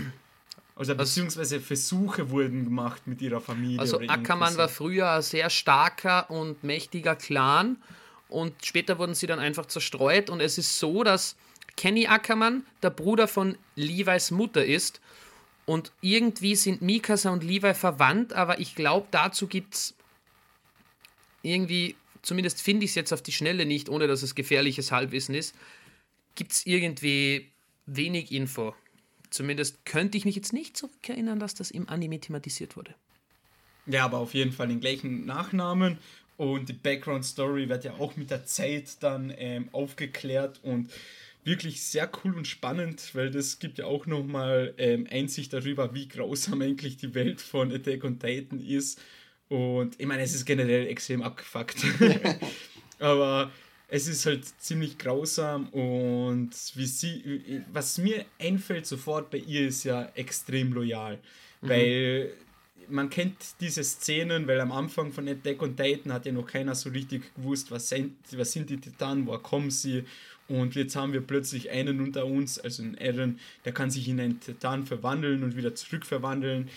Also 0.77 0.95
beziehungsweise 0.95 1.61
Versuche 1.61 2.31
wurden 2.31 2.65
gemacht 2.65 3.07
mit 3.07 3.21
ihrer 3.21 3.43
Familie. 3.43 3.81
also 3.81 4.01
Ackermann 4.01 4.55
so. 4.55 4.59
war 4.61 4.69
früher 4.69 5.11
ein 5.11 5.23
sehr 5.23 5.51
starker 5.51 6.31
und 6.31 6.65
mächtiger 6.65 7.17
Clan 7.17 7.77
und 8.29 8.65
später 8.65 8.99
wurden 8.99 9.15
sie 9.15 9.27
dann 9.27 9.41
einfach 9.41 9.67
zerstreut 9.67 10.31
und 10.31 10.41
es 10.41 10.57
ist 10.57 10.79
so, 10.79 11.05
dass 11.05 11.37
Kenny 11.77 12.07
Ackermann 12.07 12.65
der 12.83 12.91
Bruder 12.91 13.29
von 13.29 13.57
Levis 13.77 14.31
Mutter 14.31 14.65
ist 14.65 15.01
und 15.67 15.93
irgendwie 16.01 16.55
sind 16.55 16.83
Mikasa 16.83 17.31
und 17.31 17.43
Levi 17.43 17.75
verwandt, 17.75 18.33
aber 18.33 18.61
ich 18.61 18.75
glaube, 18.75 19.09
dazu 19.11 19.47
gibt 19.47 19.75
es 19.75 19.95
irgendwie, 21.43 21.97
zumindest 22.23 22.61
finde 22.61 22.85
ich 22.85 22.91
es 22.91 22.95
jetzt 22.95 23.13
auf 23.13 23.23
die 23.23 23.33
Schnelle 23.33 23.67
nicht, 23.67 23.89
ohne 23.89 24.07
dass 24.07 24.23
es 24.23 24.35
gefährliches 24.35 24.93
Halbwissen 24.93 25.35
ist, 25.35 25.55
gibt 26.35 26.53
es 26.53 26.67
irgendwie 26.67 27.51
wenig 27.87 28.33
Info. 28.33 28.75
Zumindest 29.31 29.85
könnte 29.85 30.17
ich 30.17 30.25
mich 30.25 30.37
jetzt 30.37 30.53
nicht 30.53 30.77
zurückerinnern, 30.77 31.41
dass 31.41 31.55
das 31.55 31.71
im 31.71 31.89
Anime 31.89 32.21
thematisiert 32.21 32.77
wurde. 32.77 32.95
Ja, 33.87 34.05
aber 34.05 34.19
auf 34.19 34.33
jeden 34.35 34.53
Fall 34.53 34.69
den 34.69 34.81
gleichen 34.81 35.27
Nachnamen 35.27 35.99
und 36.37 36.69
die 36.69 36.73
Background 36.73 37.25
Story 37.25 37.69
wird 37.69 37.85
ja 37.85 37.95
auch 37.95 38.17
mit 38.17 38.31
der 38.31 38.45
Zeit 38.45 39.03
dann 39.03 39.33
ähm, 39.37 39.69
aufgeklärt 39.73 40.61
und 40.63 40.91
wirklich 41.45 41.83
sehr 41.83 42.11
cool 42.25 42.35
und 42.35 42.47
spannend, 42.47 43.15
weil 43.15 43.31
das 43.31 43.59
gibt 43.59 43.79
ja 43.79 43.87
auch 43.87 44.07
nochmal 44.07 44.75
ähm, 44.79 45.07
Einsicht 45.11 45.53
darüber, 45.53 45.95
wie 45.95 46.09
grausam 46.09 46.63
eigentlich 46.63 46.97
die 46.97 47.15
Welt 47.15 47.41
von 47.41 47.73
Attack 47.73 48.05
on 48.05 48.19
Titan 48.19 48.61
ist. 48.61 49.01
Und 49.49 50.01
ich 50.01 50.07
meine, 50.07 50.23
es 50.23 50.35
ist 50.35 50.47
generell 50.47 50.87
extrem 50.87 51.23
abgefuckt. 51.23 51.77
aber 52.99 53.53
es 53.89 54.09
ist 54.09 54.27
halt 54.27 54.45
ziemlich 54.61 54.99
grausam 54.99 55.69
und 55.69 56.51
wie 56.75 56.87
sie, 56.87 57.63
was 57.73 57.99
mir 57.99 58.25
einfällt 58.41 58.87
sofort 58.87 59.31
bei 59.31 59.39
ihr 59.39 59.69
ist 59.69 59.85
ja 59.85 60.07
extrem 60.15 60.73
loyal, 60.73 61.19
weil 61.61 62.33
man 62.89 63.09
kennt 63.09 63.37
diese 63.61 63.85
Szenen, 63.85 64.47
weil 64.47 64.61
am 64.61 64.73
Anfang 64.73 65.13
von 65.13 65.29
Attack 65.29 65.63
on 65.63 65.77
Titan 65.77 66.13
hat 66.13 66.27
ja 66.27 66.33
noch 66.33 66.47
keiner 66.47 66.75
so 66.75 66.91
richtig 66.91 67.35
gewusst, 67.35 67.71
was 67.71 67.89
sind, 67.89 68.17
was 68.33 68.53
sind 68.53 68.69
die 68.71 68.79
Titanen, 68.79 69.27
woher 69.27 69.39
kommen 69.39 69.71
sie 69.71 70.05
und 70.49 70.75
jetzt 70.75 70.97
haben 70.97 71.13
wir 71.13 71.23
plötzlich 71.23 71.71
einen 71.71 72.01
unter 72.01 72.27
uns, 72.27 72.59
also 72.59 72.83
einen 72.83 72.95
Eren, 72.95 73.39
der 73.65 73.73
kann 73.73 73.91
sich 73.91 74.09
in 74.09 74.21
einen 74.21 74.41
Titan 74.41 74.87
verwandeln 74.87 75.43
und 75.43 75.57
wieder 75.57 75.75
zurückverwandeln 75.75 76.69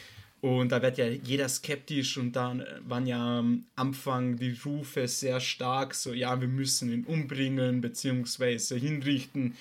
und 0.42 0.72
da 0.72 0.82
wird 0.82 0.98
ja 0.98 1.08
jeder 1.08 1.50
skeptisch 1.50 2.18
und 2.18 2.36
dann 2.36 2.64
waren 2.88 3.08
ja 3.08 3.40
am 3.40 3.66
Anfang 3.76 4.38
die 4.38 4.56
Rufe 4.64 5.08
sehr 5.08 5.40
stark, 5.40 5.96
so 5.96 6.14
ja, 6.14 6.40
wir 6.40 6.48
müssen 6.48 6.92
ihn 6.92 7.06
umbringen 7.06 7.82
beziehungsweise 7.82 8.76
hinrichten. 8.76 9.56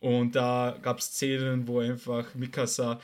Und 0.00 0.36
da 0.36 0.78
gab 0.82 0.98
es 0.98 1.06
Szenen, 1.06 1.66
wo 1.66 1.80
einfach 1.80 2.34
Mikasa 2.34 3.00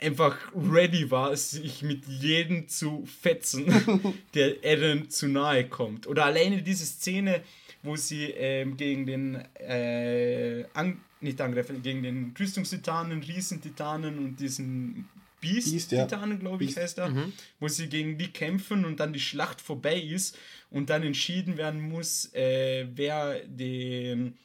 einfach 0.00 0.36
ready 0.54 1.10
war, 1.10 1.36
sich 1.36 1.82
mit 1.82 2.06
jedem 2.06 2.68
zu 2.68 3.06
fetzen, 3.06 4.16
der 4.34 4.64
Eren 4.64 5.08
zu 5.08 5.28
nahe 5.28 5.68
kommt. 5.68 6.06
Oder 6.06 6.24
alleine 6.24 6.62
diese 6.62 6.84
Szene, 6.84 7.42
wo 7.82 7.96
sie 7.96 8.24
ähm, 8.30 8.76
gegen 8.76 9.06
den 9.06 9.34
äh, 9.54 10.64
an, 10.74 11.00
nicht 11.20 11.40
angreifen, 11.40 11.82
gegen 11.82 12.02
den 12.02 12.34
Rüstungstitanen, 12.38 13.22
Riesentitanen 13.22 14.18
und 14.18 14.36
diesen 14.40 15.08
Beast, 15.40 15.72
Beast, 15.72 15.90
glaube 15.90 16.64
ich, 16.64 16.74
Beast. 16.74 16.78
heißt 16.78 16.98
er, 16.98 17.28
wo 17.58 17.68
sie 17.68 17.88
gegen 17.88 18.18
die 18.18 18.28
kämpfen 18.28 18.84
und 18.84 19.00
dann 19.00 19.12
die 19.14 19.20
Schlacht 19.20 19.60
vorbei 19.60 19.98
ist 19.98 20.36
und 20.70 20.90
dann 20.90 21.02
entschieden 21.02 21.56
werden 21.56 21.80
muss, 21.80 22.32
äh, 22.34 22.86
wer 22.94 23.40
den, 23.46 24.36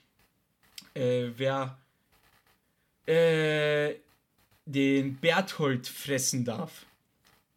äh, 0.94 1.28
wer 1.36 1.78
äh, 3.06 3.96
den 4.66 5.16
Berthold 5.18 5.88
fressen 5.88 6.44
darf, 6.46 6.86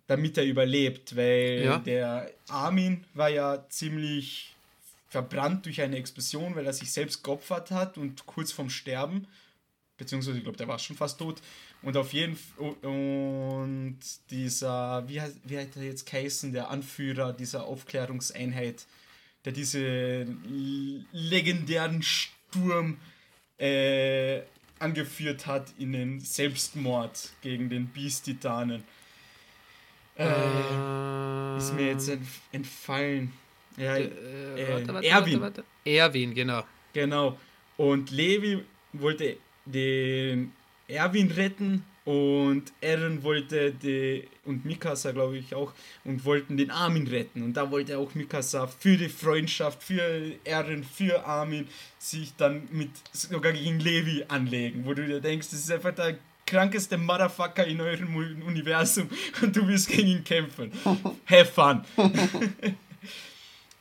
damit 0.09 0.37
er 0.37 0.45
überlebt, 0.45 1.16
weil 1.16 1.62
Ja. 1.64 1.79
der 1.79 2.31
Armin 2.49 3.05
war 3.14 3.29
ja 3.31 3.64
ziemlich 3.68 4.55
verbrannt 5.09 5.67
durch 5.67 5.81
eine 5.81 5.97
Explosion, 5.97 6.55
weil 6.55 6.67
er 6.67 6.73
sich 6.73 6.93
selbst 6.93 7.25
geopfert 7.25 7.71
hat 7.71 7.99
und 7.99 8.27
kurz 8.27 8.53
vorm 8.53 8.71
Sterben, 8.71 9.27
beziehungsweise 9.97 10.37
ich 10.37 10.45
glaube, 10.45 10.59
der 10.59 10.69
war 10.69 10.79
schon 10.79 10.97
fast 10.97 11.19
tot. 11.19 11.41
Und 11.83 11.97
auf 11.97 12.13
jeden 12.13 12.35
F 12.35 12.59
und 12.59 13.99
dieser, 14.31 15.09
wie, 15.09 15.21
heißt, 15.21 15.39
wie 15.45 15.59
hat 15.59 15.77
er 15.77 15.85
jetzt 15.85 16.11
geheißen, 16.11 16.53
der 16.53 16.71
Anführer 16.71 17.33
dieser 17.33 17.65
Aufklärungseinheit, 17.65 18.87
der 19.45 19.53
diese 19.53 20.27
legendären 21.13 22.03
Sturm 22.03 22.99
äh, 23.59 24.43
angeführt 24.79 25.47
hat 25.47 25.73
in 25.79 25.93
den 25.93 26.21
Selbstmord 26.21 27.33
gegen 27.41 27.71
den 27.71 27.89
Beast-Titanen. 27.89 28.85
Äh, 30.17 31.57
ist 31.59 31.75
mir 31.75 31.87
jetzt 31.87 32.09
entf 32.09 32.41
entfallen. 32.53 33.33
Ja, 33.79 33.97
Äh, 33.97 34.05
äh, 34.05 34.68
warte, 34.72 34.95
warte, 34.95 35.07
Erwin. 35.09 35.41
warte, 35.41 35.57
warte. 35.59 35.64
Erwin, 35.85 36.35
genau. 36.35 36.62
Genau. 36.93 37.39
Und 37.76 38.11
Levi 38.11 38.59
wollte 38.93 39.37
den 39.66 40.53
Erwin 40.89 41.31
retten 41.31 41.85
Und 42.05 42.72
Eren 42.81 43.22
wollte 43.22 43.70
die, 43.70 44.26
und 44.47 44.64
Mikasa 44.64 45.12
glaube 45.12 45.37
ich 45.37 45.55
auch, 45.55 45.74
und 46.05 46.24
wollten 46.24 46.57
den 46.57 46.70
Armin 46.70 47.07
retten. 47.07 47.43
Und 47.43 47.53
da 47.55 47.70
wollte 47.70 47.99
auch 47.99 48.14
Mikasa 48.14 48.66
für 48.66 48.97
die 48.97 49.11
Freundschaft, 49.11 49.83
für 49.83 50.33
Eren, 50.43 50.85
für 50.85 51.26
Armin 51.26 51.68
sich 51.99 52.35
dann 52.39 52.66
mit 52.72 52.89
sogar 53.12 53.53
gegen 53.53 53.79
Levi 53.79 54.24
anlegen. 54.26 54.87
Wo 54.87 54.95
du 54.95 55.07
dir 55.07 55.20
denkst, 55.20 55.49
das 55.51 55.61
ist 55.61 55.70
einfach 55.70 55.95
der 55.95 56.16
krankeste 56.47 56.97
Motherfucker 56.97 57.66
in 57.66 57.79
eurem 57.83 58.16
Universum 58.16 59.11
und 59.43 59.55
du 59.55 59.68
willst 59.68 59.91
gegen 59.91 60.09
ihn 60.09 60.24
kämpfen. 60.24 60.72
Have 61.26 61.45
fun. 61.53 61.83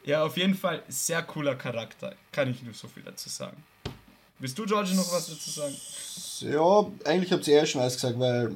ja, 0.08 0.24
auf 0.24 0.38
jeden 0.38 0.56
Fall 0.56 0.82
sehr 0.88 1.22
cooler 1.22 1.56
Charakter. 1.56 2.16
Kann 2.32 2.50
ich 2.50 2.64
nur 2.64 2.74
so 2.74 2.88
viel 2.88 3.04
dazu 3.04 3.28
sagen. 3.28 3.62
Willst 4.40 4.58
du, 4.58 4.66
George, 4.66 4.94
noch 4.96 5.12
was 5.12 5.28
dazu 5.28 5.50
sagen? 5.50 5.76
Ja, 6.40 7.10
eigentlich 7.10 7.34
habt 7.34 7.46
ihr 7.48 7.56
eher 7.56 7.66
schon 7.66 7.82
alles 7.82 7.96
gesagt, 7.96 8.18
weil 8.18 8.56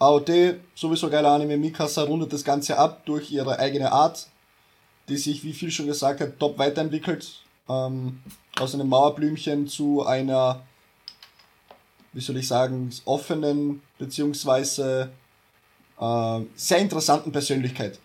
AOT, 0.00 0.30
sowieso 0.74 1.08
geiler 1.08 1.30
Anime, 1.30 1.56
Mikasa 1.56 2.02
rundet 2.02 2.32
das 2.32 2.42
Ganze 2.42 2.76
ab 2.76 3.06
durch 3.06 3.30
ihre 3.30 3.58
eigene 3.60 3.92
Art, 3.92 4.26
die 5.08 5.16
sich, 5.16 5.44
wie 5.44 5.52
viel 5.52 5.70
schon 5.70 5.86
gesagt 5.86 6.20
hat, 6.20 6.38
top 6.40 6.58
weiterentwickelt. 6.58 7.42
Ähm, 7.68 8.20
aus 8.58 8.74
einem 8.74 8.88
Mauerblümchen 8.88 9.68
zu 9.68 10.04
einer, 10.04 10.62
wie 12.12 12.20
soll 12.20 12.38
ich 12.38 12.48
sagen, 12.48 12.90
offenen, 13.04 13.82
beziehungsweise 13.98 15.12
äh, 16.00 16.40
sehr 16.56 16.78
interessanten 16.78 17.30
Persönlichkeit. 17.30 18.00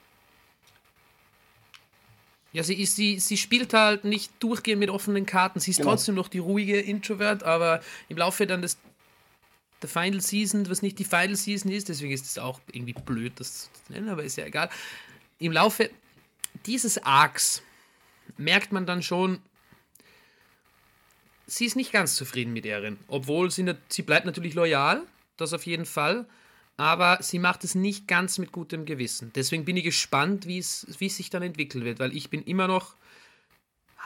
Ja, 2.54 2.64
sie, 2.64 2.82
ist, 2.82 2.96
sie, 2.96 3.20
sie 3.20 3.38
spielt 3.38 3.74
halt 3.74 4.04
nicht 4.04 4.32
durchgehend 4.40 4.80
mit 4.80 4.90
offenen 4.90 5.26
Karten. 5.26 5.60
Sie 5.60 5.72
ist 5.72 5.78
genau. 5.78 5.92
trotzdem 5.92 6.16
noch 6.16 6.28
die 6.28 6.40
ruhige 6.40 6.80
Introvert, 6.80 7.44
aber 7.44 7.82
im 8.10 8.18
Laufe 8.18 8.46
dann 8.46 8.62
des 8.62 8.78
der 9.82 9.90
Final 9.90 10.22
Season, 10.22 10.70
was 10.70 10.82
nicht 10.82 11.00
die 11.00 11.04
Final 11.04 11.36
Season 11.36 11.72
ist, 11.72 11.90
deswegen 11.90 12.12
ist 12.12 12.26
es 12.26 12.38
auch 12.38 12.60
irgendwie 12.72 12.94
blöd, 12.94 13.34
das 13.38 13.70
zu 13.86 13.94
nennen, 13.94 14.10
aber 14.10 14.24
ist 14.24 14.38
ja 14.38 14.46
egal. 14.46 14.70
Im 15.40 15.52
Laufe 15.52 15.90
dieses 16.66 17.04
Arcs 17.04 17.64
merkt 18.38 18.72
man 18.72 18.86
dann 18.86 19.02
schon, 19.02 19.40
sie 21.48 21.66
ist 21.66 21.76
nicht 21.76 21.92
ganz 21.92 22.16
zufrieden 22.16 22.54
mit 22.54 22.66
Erin, 22.66 23.00
obwohl 23.08 23.50
sie, 23.50 23.74
sie 23.90 24.04
bleibt 24.04 24.26
natürlich 24.26 24.54
loyal, 24.54 25.02
das 25.38 25.54
auf 25.54 25.66
jeden 25.66 25.86
Fall, 25.86 26.28
aber 26.82 27.20
sie 27.22 27.38
macht 27.38 27.64
es 27.64 27.76
nicht 27.76 28.08
ganz 28.08 28.40
mit 28.40 28.52
gutem 28.52 28.86
Gewissen. 28.86 29.32
Deswegen 29.36 29.66
bin 29.66 29.78
ich 29.78 29.84
gespannt, 29.84 30.48
wie 30.48 30.58
es, 30.58 30.88
wie 30.98 31.06
es 31.06 31.16
sich 31.16 31.30
dann 31.30 31.44
entwickeln 31.44 31.86
wird, 31.86 32.00
weil 32.00 32.16
ich 32.16 32.32
bin 32.32 32.42
immer 32.44 32.68
noch 32.68 32.96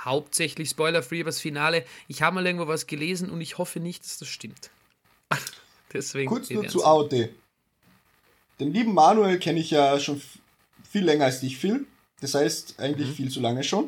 hauptsächlich 0.03 0.69
spoiler-free 0.69 1.21
über 1.21 1.30
das 1.30 1.39
Finale. 1.39 1.86
Ich 2.09 2.21
habe 2.21 2.36
mal 2.36 2.45
irgendwo 2.45 2.67
was 2.67 2.86
gelesen 2.86 3.30
und 3.30 3.39
ich 3.39 3.57
hoffe 3.57 3.80
nicht, 3.80 4.03
dass 4.03 4.17
das 4.17 4.28
stimmt. 4.28 4.71
Deswegen 5.93 6.30
Kurz 6.30 6.49
nur 6.49 6.67
zu 6.67 6.84
AOD. 6.84 7.30
Den 8.59 8.73
lieben 8.73 8.93
Manuel 8.93 9.39
kenne 9.39 9.61
ich 9.61 9.71
ja 9.71 9.97
schon 9.97 10.21
viel 10.89 11.05
länger 11.05 11.26
als 11.26 11.39
dich, 11.39 11.57
Phil. 11.57 11.86
Das 12.19 12.34
heißt, 12.34 12.80
eigentlich 12.80 13.07
mhm. 13.07 13.13
viel 13.13 13.32
zu 13.32 13.39
lange 13.39 13.63
schon. 13.63 13.88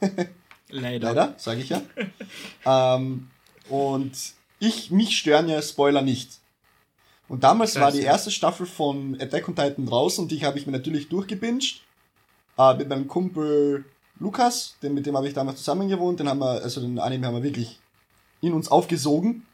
Leider. 0.68 1.08
Leider, 1.14 1.34
sage 1.38 1.60
ich 1.60 1.70
ja. 1.70 1.80
ähm, 2.66 3.30
und 3.70 4.12
ich, 4.58 4.90
mich 4.90 5.16
stören 5.16 5.48
ja 5.48 5.62
Spoiler 5.62 6.02
nicht. 6.02 6.38
Und 7.28 7.42
damals 7.42 7.74
war 7.76 7.90
die 7.90 8.02
erste 8.02 8.30
Staffel 8.30 8.66
von 8.66 9.20
Attack 9.20 9.48
on 9.48 9.56
Titan 9.56 9.86
draußen 9.86 10.22
und 10.22 10.30
die 10.30 10.44
habe 10.44 10.58
ich 10.58 10.66
mir 10.66 10.72
natürlich 10.72 11.08
durchgebinged. 11.08 11.82
Äh, 12.56 12.74
mit 12.74 12.88
meinem 12.88 13.08
Kumpel 13.08 13.84
Lukas, 14.18 14.76
den, 14.82 14.94
mit 14.94 15.06
dem 15.06 15.16
habe 15.16 15.28
ich 15.28 15.34
damals 15.34 15.58
zusammen 15.58 15.88
gewohnt, 15.88 16.20
den 16.20 16.28
haben 16.28 16.38
wir, 16.38 16.62
also 16.62 16.80
den 16.80 16.98
Anime 16.98 17.26
haben 17.26 17.34
wir 17.34 17.42
wirklich 17.42 17.78
in 18.40 18.52
uns 18.52 18.68
aufgesogen. 18.68 19.44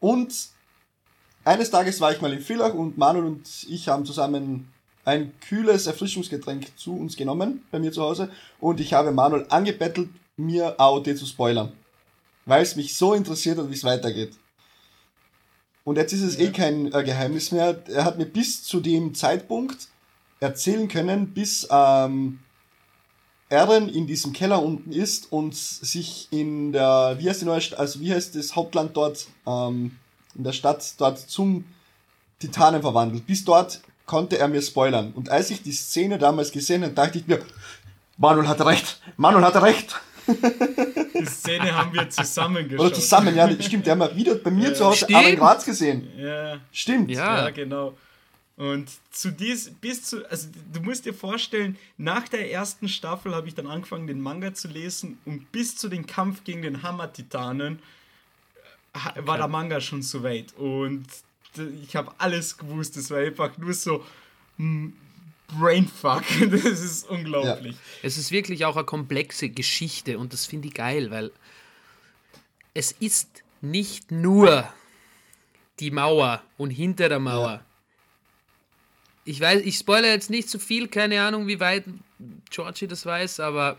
Und 0.00 0.32
eines 1.44 1.70
Tages 1.70 2.00
war 2.00 2.12
ich 2.12 2.20
mal 2.20 2.32
in 2.32 2.40
Villach 2.40 2.74
und 2.74 2.96
Manuel 2.98 3.26
und 3.26 3.66
ich 3.68 3.88
haben 3.88 4.06
zusammen 4.06 4.72
ein 5.04 5.32
kühles 5.40 5.86
Erfrischungsgetränk 5.86 6.78
zu 6.78 6.96
uns 6.96 7.16
genommen, 7.16 7.64
bei 7.70 7.78
mir 7.78 7.92
zu 7.92 8.02
Hause, 8.02 8.30
und 8.60 8.78
ich 8.78 8.92
habe 8.92 9.10
Manuel 9.10 9.46
angebettelt, 9.48 10.10
mir 10.36 10.78
AOT 10.78 11.16
zu 11.16 11.26
spoilern. 11.26 11.72
Weil 12.44 12.62
es 12.62 12.76
mich 12.76 12.96
so 12.96 13.14
interessiert 13.14 13.58
hat, 13.58 13.70
wie 13.70 13.74
es 13.74 13.84
weitergeht. 13.84 14.34
Und 15.88 15.96
jetzt 15.96 16.12
ist 16.12 16.20
es 16.20 16.36
ja. 16.36 16.44
eh 16.44 16.50
kein 16.50 16.92
äh, 16.92 17.02
Geheimnis 17.02 17.50
mehr. 17.50 17.82
Er 17.88 18.04
hat 18.04 18.18
mir 18.18 18.26
bis 18.26 18.62
zu 18.62 18.78
dem 18.80 19.14
Zeitpunkt 19.14 19.88
erzählen 20.38 20.86
können, 20.86 21.28
bis 21.28 21.66
ähm, 21.70 22.40
Eren 23.48 23.88
in 23.88 24.06
diesem 24.06 24.34
Keller 24.34 24.62
unten 24.62 24.92
ist 24.92 25.32
und 25.32 25.56
sich 25.56 26.28
in 26.30 26.72
der, 26.72 27.16
wie 27.18 27.30
heißt 27.30 27.40
die 27.40 27.46
neue, 27.46 27.62
Stadt, 27.62 27.78
also 27.78 28.00
wie 28.00 28.12
heißt 28.12 28.36
das 28.36 28.54
Hauptland 28.54 28.98
dort, 28.98 29.28
ähm, 29.46 29.96
in 30.34 30.44
der 30.44 30.52
Stadt 30.52 30.92
dort 30.98 31.20
zum 31.20 31.64
Titanen 32.38 32.82
verwandelt. 32.82 33.26
Bis 33.26 33.46
dort 33.46 33.80
konnte 34.04 34.36
er 34.36 34.48
mir 34.48 34.60
spoilern. 34.60 35.12
Und 35.14 35.30
als 35.30 35.48
ich 35.48 35.62
die 35.62 35.72
Szene 35.72 36.18
damals 36.18 36.52
gesehen 36.52 36.82
habe, 36.82 36.92
dachte 36.92 37.16
ich 37.16 37.26
mir, 37.26 37.40
Manuel 38.18 38.46
hatte 38.46 38.66
recht, 38.66 39.00
Manuel 39.16 39.42
hatte 39.42 39.62
recht. 39.62 39.98
Die 40.28 41.26
Szene 41.26 41.74
haben 41.74 41.92
wir 41.94 42.08
zusammen 42.10 42.68
geschaut. 42.68 42.86
Oder 42.86 42.94
zusammen, 42.94 43.34
ja, 43.34 43.50
stimmt. 43.60 43.86
Der 43.86 43.92
haben 43.92 44.00
wir 44.00 44.14
wieder 44.14 44.34
bei 44.36 44.50
mir 44.50 44.68
ja. 44.68 44.74
zu 44.74 44.84
Hause 44.84 45.04
stimmt. 45.04 45.26
in 45.26 45.36
Graz 45.36 45.64
gesehen. 45.64 46.08
Ja. 46.16 46.58
Stimmt. 46.72 47.10
Ja, 47.10 47.44
ja 47.44 47.50
genau. 47.50 47.94
Und 48.56 48.90
zu 49.12 49.30
dies, 49.30 49.70
bis 49.80 50.02
zu, 50.02 50.28
also 50.28 50.48
du 50.72 50.80
musst 50.80 51.06
dir 51.06 51.14
vorstellen, 51.14 51.78
nach 51.96 52.28
der 52.28 52.50
ersten 52.50 52.88
Staffel 52.88 53.32
habe 53.34 53.46
ich 53.46 53.54
dann 53.54 53.68
angefangen, 53.68 54.08
den 54.08 54.20
Manga 54.20 54.52
zu 54.52 54.66
lesen 54.66 55.18
und 55.24 55.52
bis 55.52 55.76
zu 55.76 55.88
dem 55.88 56.06
Kampf 56.06 56.42
gegen 56.42 56.62
den 56.62 56.82
Hammer-Titanen 56.82 57.78
okay. 58.92 59.26
war 59.26 59.38
der 59.38 59.46
Manga 59.46 59.80
schon 59.80 60.02
so 60.02 60.24
weit. 60.24 60.54
Und 60.56 61.06
ich 61.84 61.94
habe 61.94 62.12
alles 62.18 62.58
gewusst. 62.58 62.96
Es 62.96 63.10
war 63.10 63.18
einfach 63.18 63.56
nur 63.58 63.74
so 63.74 64.04
Brainfuck. 65.48 66.24
Das 66.50 66.64
ist 66.64 67.08
unglaublich. 67.08 67.74
Ja. 67.74 67.80
Es 68.02 68.18
ist 68.18 68.30
wirklich 68.30 68.64
auch 68.64 68.76
eine 68.76 68.84
komplexe 68.84 69.48
Geschichte 69.48 70.18
und 70.18 70.32
das 70.32 70.46
finde 70.46 70.68
ich 70.68 70.74
geil, 70.74 71.10
weil 71.10 71.30
es 72.74 72.92
ist 72.92 73.42
nicht 73.60 74.10
nur 74.10 74.68
die 75.80 75.90
Mauer 75.90 76.42
und 76.56 76.70
hinter 76.70 77.08
der 77.08 77.18
Mauer. 77.18 77.50
Ja. 77.50 77.64
Ich 79.24 79.40
weiß, 79.40 79.62
ich 79.62 79.76
spoilere 79.76 80.12
jetzt 80.12 80.30
nicht 80.30 80.48
zu 80.48 80.58
so 80.58 80.64
viel, 80.64 80.88
keine 80.88 81.20
Ahnung, 81.22 81.46
wie 81.46 81.60
weit 81.60 81.84
Georgie 82.50 82.86
das 82.86 83.04
weiß, 83.04 83.40
aber 83.40 83.78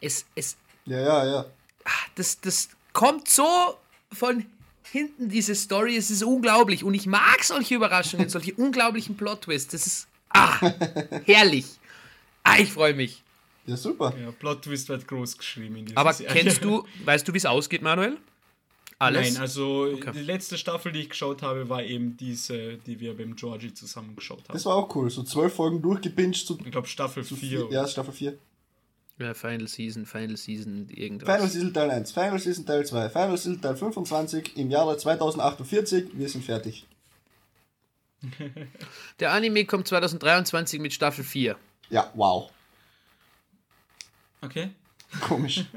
es, 0.00 0.26
es. 0.34 0.56
Ja, 0.84 1.00
ja, 1.00 1.24
ja. 1.24 1.46
Ah, 1.84 1.90
das, 2.14 2.40
das 2.40 2.68
kommt 2.92 3.28
so 3.28 3.78
von 4.12 4.44
hinten, 4.90 5.30
diese 5.30 5.54
Story, 5.54 5.96
es 5.96 6.10
ist 6.10 6.22
unglaublich. 6.22 6.84
Und 6.84 6.94
ich 6.94 7.06
mag 7.06 7.42
solche 7.42 7.74
Überraschungen, 7.74 8.28
solche 8.28 8.54
unglaublichen 8.54 9.16
Plot-Twists. 9.16 9.72
Das 9.72 9.86
ist 9.86 10.08
Ah, 10.32 10.72
herrlich. 11.24 11.66
Ah, 12.42 12.58
ich 12.58 12.72
freue 12.72 12.94
mich. 12.94 13.22
Ja, 13.66 13.76
super. 13.76 14.12
Ja, 14.20 14.32
Plot 14.32 14.62
Twist 14.62 14.88
wird 14.88 15.06
groß 15.06 15.38
geschrieben. 15.38 15.86
Aber 15.94 16.12
Serie. 16.12 16.34
kennst 16.34 16.64
du, 16.64 16.84
weißt 17.04 17.26
du, 17.26 17.32
wie 17.32 17.38
es 17.38 17.46
ausgeht, 17.46 17.82
Manuel? 17.82 18.18
Alles? 18.98 19.32
Nein, 19.32 19.42
also 19.42 19.88
okay. 19.92 20.12
die 20.14 20.22
letzte 20.22 20.56
Staffel, 20.56 20.92
die 20.92 21.00
ich 21.00 21.10
geschaut 21.10 21.42
habe, 21.42 21.68
war 21.68 21.82
eben 21.82 22.16
diese, 22.16 22.76
die 22.78 23.00
wir 23.00 23.16
beim 23.16 23.34
Georgie 23.34 23.74
zusammen 23.74 24.14
geschaut 24.14 24.48
haben. 24.48 24.52
Das 24.52 24.64
war 24.64 24.76
auch 24.76 24.94
cool. 24.94 25.10
So 25.10 25.24
zwölf 25.24 25.54
Folgen 25.54 25.82
durchgepincht. 25.82 26.48
ich 26.48 26.70
glaube 26.70 26.86
Staffel 26.86 27.24
4. 27.24 27.68
Ja, 27.70 27.86
Staffel 27.88 28.12
4. 28.12 28.38
Ja, 29.18 29.34
Final 29.34 29.68
Season, 29.68 30.06
Final 30.06 30.36
Season, 30.36 30.88
irgendwas. 30.88 31.34
Final 31.34 31.48
Season 31.48 31.74
Teil 31.74 31.90
1, 31.90 32.12
Final 32.12 32.38
Season 32.38 32.64
Teil 32.64 32.86
2, 32.86 33.08
Final 33.10 33.36
Season 33.36 33.60
Teil 33.60 33.76
25 33.76 34.56
im 34.56 34.70
Jahre 34.70 34.96
2048. 34.96 36.10
Wir 36.14 36.28
sind 36.28 36.44
fertig. 36.44 36.86
Der 39.20 39.32
Anime 39.32 39.64
kommt 39.64 39.88
2023 39.88 40.80
mit 40.80 40.92
Staffel 40.92 41.24
4. 41.24 41.56
Ja, 41.90 42.10
wow. 42.14 42.50
Okay. 44.40 44.70
Komisch. 45.20 45.64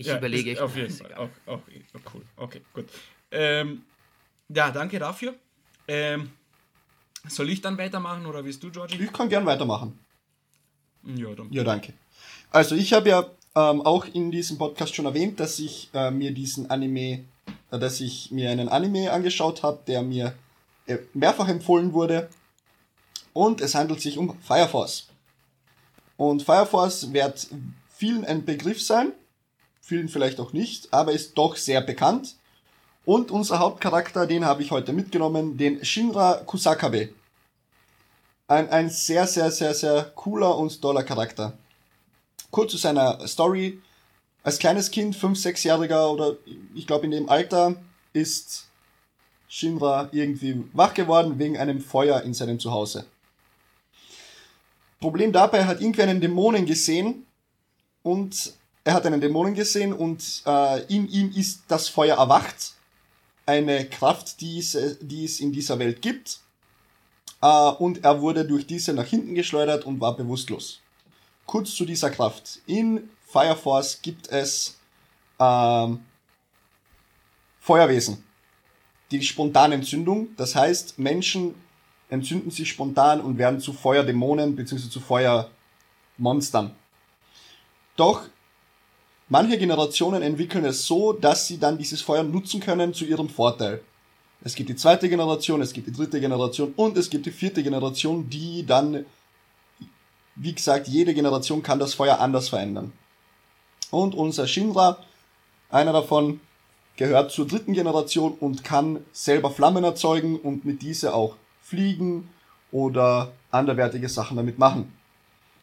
Ich 0.00 0.06
ja, 0.06 0.16
überlege. 0.16 0.52
Ist, 0.52 0.60
auf 0.60 0.76
jeden 0.76 0.94
Fall. 0.94 1.12
Auch, 1.14 1.28
auch, 1.46 1.58
auch, 1.58 2.14
cool. 2.14 2.22
Okay, 2.36 2.62
gut. 2.72 2.86
Ähm, 3.32 3.82
ja, 4.48 4.70
danke 4.70 4.96
dafür. 5.00 5.34
Ähm, 5.88 6.30
soll 7.26 7.50
ich 7.50 7.60
dann 7.60 7.76
weitermachen 7.76 8.24
oder 8.24 8.44
willst 8.44 8.62
du, 8.62 8.70
Georgie? 8.70 9.02
Ich 9.02 9.12
kann 9.12 9.28
gern 9.28 9.44
weitermachen. 9.44 9.98
Ja, 11.02 11.34
dann. 11.34 11.52
Ja, 11.52 11.64
danke. 11.64 11.94
Also, 12.50 12.76
ich 12.76 12.92
habe 12.92 13.08
ja 13.08 13.26
ähm, 13.56 13.82
auch 13.82 14.06
in 14.06 14.30
diesem 14.30 14.56
Podcast 14.56 14.94
schon 14.94 15.04
erwähnt, 15.04 15.40
dass 15.40 15.58
ich 15.58 15.90
äh, 15.92 16.12
mir 16.12 16.30
diesen 16.30 16.70
Anime, 16.70 17.24
äh, 17.72 17.78
dass 17.80 18.00
ich 18.00 18.30
mir 18.30 18.50
einen 18.50 18.68
Anime 18.68 19.10
angeschaut 19.10 19.64
habe, 19.64 19.80
der 19.84 20.02
mir 20.02 20.32
mehrfach 21.14 21.48
empfohlen 21.48 21.92
wurde. 21.92 22.28
Und 23.32 23.60
es 23.60 23.74
handelt 23.74 24.00
sich 24.00 24.18
um 24.18 24.38
Fire 24.40 24.68
Force. 24.68 25.08
Und 26.16 26.42
Fire 26.42 26.66
Force 26.66 27.12
wird 27.12 27.46
vielen 27.88 28.24
ein 28.24 28.44
Begriff 28.44 28.82
sein, 28.82 29.12
vielen 29.80 30.08
vielleicht 30.08 30.40
auch 30.40 30.52
nicht, 30.52 30.92
aber 30.92 31.12
ist 31.12 31.38
doch 31.38 31.56
sehr 31.56 31.80
bekannt. 31.80 32.36
Und 33.04 33.30
unser 33.30 33.58
Hauptcharakter, 33.58 34.26
den 34.26 34.44
habe 34.44 34.62
ich 34.62 34.70
heute 34.70 34.92
mitgenommen, 34.92 35.56
den 35.56 35.84
Shinra 35.84 36.42
Kusakabe. 36.44 37.10
Ein, 38.48 38.68
ein 38.70 38.90
sehr, 38.90 39.26
sehr, 39.26 39.50
sehr, 39.50 39.74
sehr 39.74 40.12
cooler 40.14 40.56
und 40.56 40.80
toller 40.80 41.04
Charakter. 41.04 41.56
Kurz 42.50 42.72
zu 42.72 42.78
seiner 42.78 43.26
Story. 43.26 43.80
Als 44.42 44.58
kleines 44.58 44.90
Kind, 44.90 45.16
5-, 45.16 45.42
6-Jähriger 45.42 46.10
oder 46.10 46.36
ich 46.74 46.86
glaube 46.86 47.04
in 47.04 47.10
dem 47.10 47.28
Alter, 47.28 47.76
ist 48.12 48.67
Shinra 49.48 50.08
irgendwie 50.12 50.62
wach 50.72 50.94
geworden 50.94 51.38
wegen 51.38 51.56
einem 51.56 51.80
Feuer 51.80 52.22
in 52.22 52.34
seinem 52.34 52.60
Zuhause. 52.60 53.06
Problem 55.00 55.32
dabei, 55.32 55.64
hat 55.64 55.80
irgendwie 55.80 56.02
einen 56.02 56.20
Dämonen 56.20 56.66
gesehen 56.66 57.26
und 58.02 58.52
er 58.84 58.94
hat 58.94 59.06
einen 59.06 59.20
Dämonen 59.20 59.54
gesehen 59.54 59.92
und 59.92 60.42
äh, 60.46 60.82
in 60.92 61.08
ihm 61.08 61.32
ist 61.34 61.62
das 61.68 61.88
Feuer 61.88 62.16
erwacht. 62.16 62.74
Eine 63.46 63.86
Kraft, 63.88 64.40
die 64.40 64.58
es, 64.58 64.76
die 65.00 65.24
es 65.24 65.40
in 65.40 65.52
dieser 65.52 65.78
Welt 65.78 66.02
gibt. 66.02 66.40
Äh, 67.40 67.46
und 67.46 68.04
er 68.04 68.20
wurde 68.20 68.44
durch 68.44 68.66
diese 68.66 68.92
nach 68.92 69.06
hinten 69.06 69.34
geschleudert 69.34 69.84
und 69.84 70.00
war 70.00 70.16
bewusstlos. 70.16 70.80
Kurz 71.46 71.74
zu 71.74 71.84
dieser 71.84 72.10
Kraft. 72.10 72.60
In 72.66 73.08
Fire 73.26 73.56
Force 73.56 74.00
gibt 74.02 74.28
es 74.28 74.78
ähm, 75.38 76.00
Feuerwesen. 77.60 78.24
Die 79.10 79.22
spontane 79.22 79.76
Entzündung. 79.76 80.28
Das 80.36 80.54
heißt, 80.54 80.98
Menschen 80.98 81.54
entzünden 82.10 82.50
sich 82.50 82.68
spontan 82.68 83.20
und 83.20 83.38
werden 83.38 83.60
zu 83.60 83.72
Feuerdämonen 83.72 84.56
bzw. 84.56 84.88
zu 84.88 85.00
Feuermonstern. 85.00 86.74
Doch 87.96 88.22
manche 89.28 89.58
Generationen 89.58 90.22
entwickeln 90.22 90.64
es 90.64 90.86
so, 90.86 91.12
dass 91.12 91.46
sie 91.46 91.58
dann 91.58 91.78
dieses 91.78 92.00
Feuer 92.00 92.22
nutzen 92.22 92.60
können 92.60 92.94
zu 92.94 93.04
ihrem 93.04 93.28
Vorteil. 93.28 93.80
Es 94.42 94.54
gibt 94.54 94.68
die 94.68 94.76
zweite 94.76 95.08
Generation, 95.08 95.60
es 95.60 95.72
gibt 95.72 95.88
die 95.88 95.92
dritte 95.92 96.20
Generation 96.20 96.72
und 96.76 96.96
es 96.96 97.10
gibt 97.10 97.26
die 97.26 97.32
vierte 97.32 97.62
Generation, 97.62 98.30
die 98.30 98.64
dann, 98.64 99.04
wie 100.36 100.52
gesagt, 100.52 100.86
jede 100.86 101.12
Generation 101.12 101.62
kann 101.62 101.80
das 101.80 101.94
Feuer 101.94 102.20
anders 102.20 102.48
verändern. 102.48 102.92
Und 103.90 104.14
unser 104.14 104.46
Shinra, 104.46 104.98
einer 105.70 105.92
davon, 105.92 106.40
gehört 106.98 107.30
zur 107.30 107.46
dritten 107.46 107.72
Generation 107.72 108.32
und 108.32 108.64
kann 108.64 109.04
selber 109.12 109.50
Flammen 109.50 109.84
erzeugen 109.84 110.36
und 110.36 110.64
mit 110.64 110.82
diese 110.82 111.14
auch 111.14 111.36
fliegen 111.62 112.28
oder 112.72 113.32
anderwertige 113.50 114.08
Sachen 114.08 114.36
damit 114.36 114.58
machen. 114.58 114.92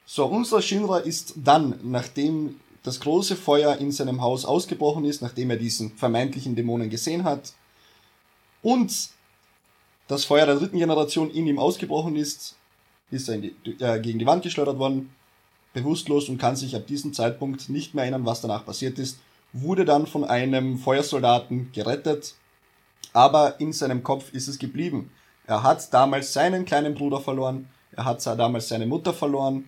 So, 0.06 0.26
unser 0.26 0.62
Shinra 0.62 1.00
ist 1.00 1.34
dann, 1.36 1.78
nachdem 1.84 2.56
das 2.84 3.02
große 3.02 3.36
Feuer 3.36 3.76
in 3.78 3.92
seinem 3.92 4.22
Haus 4.22 4.46
ausgebrochen 4.46 5.04
ist, 5.04 5.22
nachdem 5.22 5.50
er 5.50 5.58
diesen 5.58 5.92
vermeintlichen 5.92 6.56
Dämonen 6.56 6.90
gesehen 6.90 7.26
hat 7.26 7.54
und 8.62 9.10
das 10.08 10.24
Feuer 10.24 10.46
der 10.46 10.56
dritten 10.56 10.78
Generation 10.78 11.30
in 11.32 11.48
ihm 11.48 11.60
ausgebrochen 11.60 12.16
ist, 12.16 12.56
ist 13.12 13.28
er 13.28 13.40
die, 13.40 13.56
äh, 13.80 14.00
gegen 14.00 14.20
die 14.20 14.26
Wand 14.26 14.44
geschleudert 14.44 14.80
worden, 14.80 15.14
bewusstlos 15.74 16.30
und 16.30 16.38
kann 16.38 16.56
sich 16.56 16.76
ab 16.76 16.88
diesem 16.88 17.12
Zeitpunkt 17.14 17.68
nicht 17.68 17.94
mehr 17.94 18.06
erinnern, 18.06 18.26
was 18.26 18.40
danach 18.40 18.66
passiert 18.66 19.00
ist, 19.00 19.18
wurde 19.62 19.86
dann 19.86 20.06
von 20.06 20.26
einem 20.26 20.78
Feuersoldaten 20.78 21.72
gerettet, 21.72 22.36
aber 23.14 23.60
in 23.60 23.72
seinem 23.72 24.04
Kopf 24.04 24.34
ist 24.34 24.48
es 24.48 24.60
geblieben. 24.60 25.12
Er 25.48 25.64
hat 25.64 25.94
damals 25.94 26.34
seinen 26.34 26.66
kleinen 26.66 26.94
Bruder 26.94 27.22
verloren, 27.22 27.70
er 27.92 28.06
hat 28.06 28.26
damals 28.26 28.68
seine 28.68 28.86
Mutter 28.86 29.14
verloren 29.14 29.66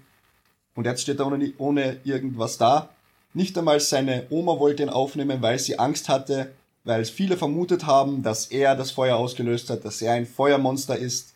und 0.76 0.86
jetzt 0.86 1.02
steht 1.02 1.20
er 1.20 1.28
ohne, 1.28 1.54
ohne 1.58 2.00
irgendwas 2.04 2.58
da. 2.58 2.90
Nicht 3.34 3.58
einmal 3.58 3.80
seine 3.80 4.28
Oma 4.30 4.60
wollte 4.60 4.84
ihn 4.84 4.90
aufnehmen, 4.90 5.42
weil 5.42 5.58
sie 5.58 5.80
Angst 5.80 6.10
hatte, 6.10 6.52
weil 6.84 7.06
viele 7.06 7.38
vermutet 7.38 7.86
haben, 7.86 8.24
dass 8.24 8.48
er 8.48 8.76
das 8.76 8.92
Feuer 8.92 9.16
ausgelöst 9.18 9.70
hat, 9.70 9.86
dass 9.86 10.02
er 10.02 10.14
ein 10.14 10.26
Feuermonster 10.26 10.98
ist. 10.98 11.34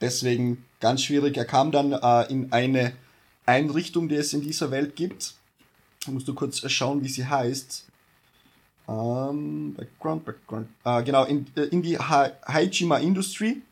Deswegen 0.00 0.64
ganz 0.80 1.02
schwierig. 1.02 1.36
Er 1.36 1.44
kam 1.44 1.70
dann 1.72 1.92
äh, 1.92 2.30
in 2.30 2.52
eine 2.52 2.92
Einrichtung, 3.46 4.08
die 4.08 4.16
es 4.16 4.32
in 4.32 4.42
dieser 4.42 4.70
Welt 4.70 4.96
gibt. 4.96 5.34
Da 6.04 6.12
musst 6.12 6.26
du 6.28 6.34
kurz 6.34 6.68
schauen, 6.70 7.02
wie 7.02 7.08
sie 7.08 7.26
heißt. 7.26 7.86
Ähm, 8.88 9.74
Background, 9.74 10.24
Background. 10.24 10.68
Äh, 10.84 11.02
genau, 11.04 11.24
in, 11.24 11.46
äh, 11.56 11.62
in 11.62 11.82
die 11.82 11.98
ha 11.98 12.30
Haijima 12.46 12.98
Industry. 12.98 13.62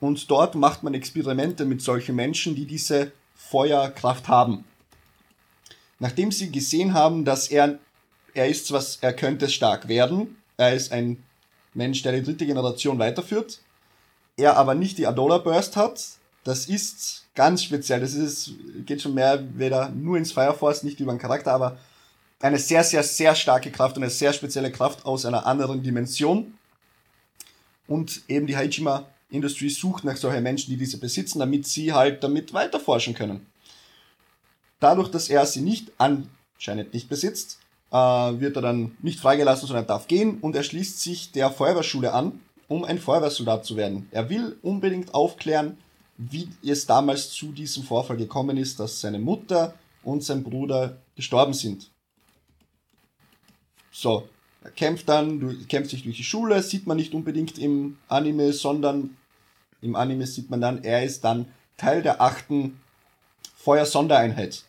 Und 0.00 0.30
dort 0.30 0.54
macht 0.54 0.82
man 0.82 0.94
Experimente 0.94 1.64
mit 1.64 1.80
solchen 1.80 2.16
Menschen, 2.16 2.54
die 2.54 2.66
diese 2.66 3.12
Feuerkraft 3.34 4.28
haben. 4.28 4.64
Nachdem 5.98 6.32
sie 6.32 6.50
gesehen 6.50 6.94
haben, 6.94 7.24
dass 7.24 7.48
er, 7.48 7.78
er 8.34 8.48
ist 8.48 8.72
was, 8.72 8.96
er 8.96 9.12
könnte 9.12 9.48
stark 9.48 9.86
werden, 9.86 10.36
er 10.56 10.74
ist 10.74 10.90
ein 10.90 11.22
Mensch, 11.74 12.02
der 12.02 12.12
die 12.12 12.22
dritte 12.22 12.46
Generation 12.46 12.98
weiterführt, 12.98 13.60
er 14.36 14.56
aber 14.56 14.74
nicht 14.74 14.98
die 14.98 15.06
Adola 15.06 15.38
Burst 15.38 15.76
hat, 15.76 16.02
das 16.44 16.66
ist 16.66 17.21
ganz 17.34 17.62
speziell, 17.62 18.00
das 18.00 18.14
ist, 18.14 18.52
geht 18.84 19.02
schon 19.02 19.14
mehr 19.14 19.42
wieder 19.58 19.88
nur 19.90 20.16
ins 20.18 20.32
Fire 20.32 20.54
Force, 20.54 20.82
nicht 20.82 21.00
über 21.00 21.12
den 21.12 21.18
Charakter, 21.18 21.52
aber 21.52 21.78
eine 22.40 22.58
sehr, 22.58 22.82
sehr, 22.82 23.02
sehr 23.02 23.34
starke 23.34 23.70
Kraft 23.70 23.96
und 23.96 24.02
eine 24.02 24.10
sehr 24.10 24.32
spezielle 24.32 24.72
Kraft 24.72 25.06
aus 25.06 25.24
einer 25.24 25.46
anderen 25.46 25.82
Dimension. 25.82 26.54
Und 27.86 28.22
eben 28.28 28.46
die 28.46 28.56
Haijima 28.56 29.06
Industry 29.30 29.70
sucht 29.70 30.04
nach 30.04 30.16
solchen 30.16 30.42
Menschen, 30.42 30.70
die 30.70 30.76
diese 30.76 30.98
besitzen, 30.98 31.38
damit 31.38 31.66
sie 31.66 31.92
halt 31.92 32.22
damit 32.22 32.52
weiterforschen 32.52 33.14
können. 33.14 33.46
Dadurch, 34.80 35.10
dass 35.10 35.28
er 35.28 35.46
sie 35.46 35.60
nicht 35.60 35.92
anscheinend 35.98 36.92
nicht 36.92 37.08
besitzt, 37.08 37.58
äh, 37.92 37.96
wird 37.96 38.56
er 38.56 38.62
dann 38.62 38.96
nicht 39.00 39.20
freigelassen, 39.20 39.68
sondern 39.68 39.86
darf 39.86 40.08
gehen 40.08 40.38
und 40.40 40.56
er 40.56 40.62
schließt 40.62 41.00
sich 41.00 41.32
der 41.32 41.50
Feuerwehrschule 41.50 42.12
an, 42.12 42.40
um 42.68 42.84
ein 42.84 42.98
Feuerwehrsoldat 42.98 43.64
zu 43.64 43.76
werden. 43.76 44.08
Er 44.10 44.28
will 44.28 44.56
unbedingt 44.62 45.14
aufklären, 45.14 45.78
wie 46.16 46.48
es 46.64 46.86
damals 46.86 47.30
zu 47.30 47.52
diesem 47.52 47.84
Vorfall 47.84 48.16
gekommen 48.16 48.56
ist, 48.56 48.78
dass 48.78 49.00
seine 49.00 49.18
Mutter 49.18 49.74
und 50.02 50.22
sein 50.22 50.42
Bruder 50.42 50.98
gestorben 51.16 51.54
sind. 51.54 51.90
So, 53.90 54.28
er 54.62 54.70
kämpft 54.70 55.08
dann, 55.08 55.66
kämpft 55.68 55.90
sich 55.90 56.02
durch 56.02 56.16
die 56.16 56.24
Schule, 56.24 56.62
sieht 56.62 56.86
man 56.86 56.96
nicht 56.96 57.14
unbedingt 57.14 57.58
im 57.58 57.98
Anime, 58.08 58.52
sondern 58.52 59.16
im 59.80 59.96
Anime 59.96 60.26
sieht 60.26 60.50
man 60.50 60.60
dann, 60.60 60.84
er 60.84 61.04
ist 61.04 61.24
dann 61.24 61.46
Teil 61.76 62.02
der 62.02 62.20
achten 62.20 62.80
Feuersondereinheit 63.56 64.64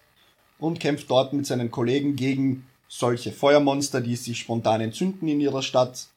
und 0.59 0.79
kämpft 0.79 1.09
dort 1.09 1.33
mit 1.33 1.45
seinen 1.45 1.71
Kollegen 1.71 2.15
gegen 2.15 2.67
solche 2.87 3.31
Feuermonster, 3.31 4.01
die 4.01 4.15
sich 4.15 4.39
spontan 4.39 4.81
entzünden 4.81 5.27
in 5.27 5.39
ihrer 5.39 5.61
Stadt, 5.61 6.07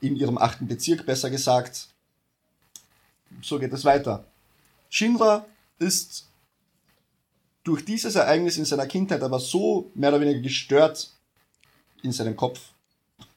in 0.00 0.16
ihrem 0.16 0.38
achten 0.38 0.66
Bezirk 0.66 1.06
besser 1.06 1.30
gesagt. 1.30 1.88
So 3.42 3.58
geht 3.58 3.72
es 3.72 3.84
weiter. 3.84 4.24
Shinra 4.94 5.46
ist 5.78 6.28
durch 7.64 7.84
dieses 7.84 8.14
Ereignis 8.14 8.58
in 8.58 8.64
seiner 8.64 8.86
Kindheit 8.86 9.22
aber 9.22 9.40
so 9.40 9.90
mehr 9.94 10.10
oder 10.10 10.20
weniger 10.20 10.40
gestört 10.40 11.10
in 12.02 12.12
seinem 12.12 12.36
Kopf, 12.36 12.60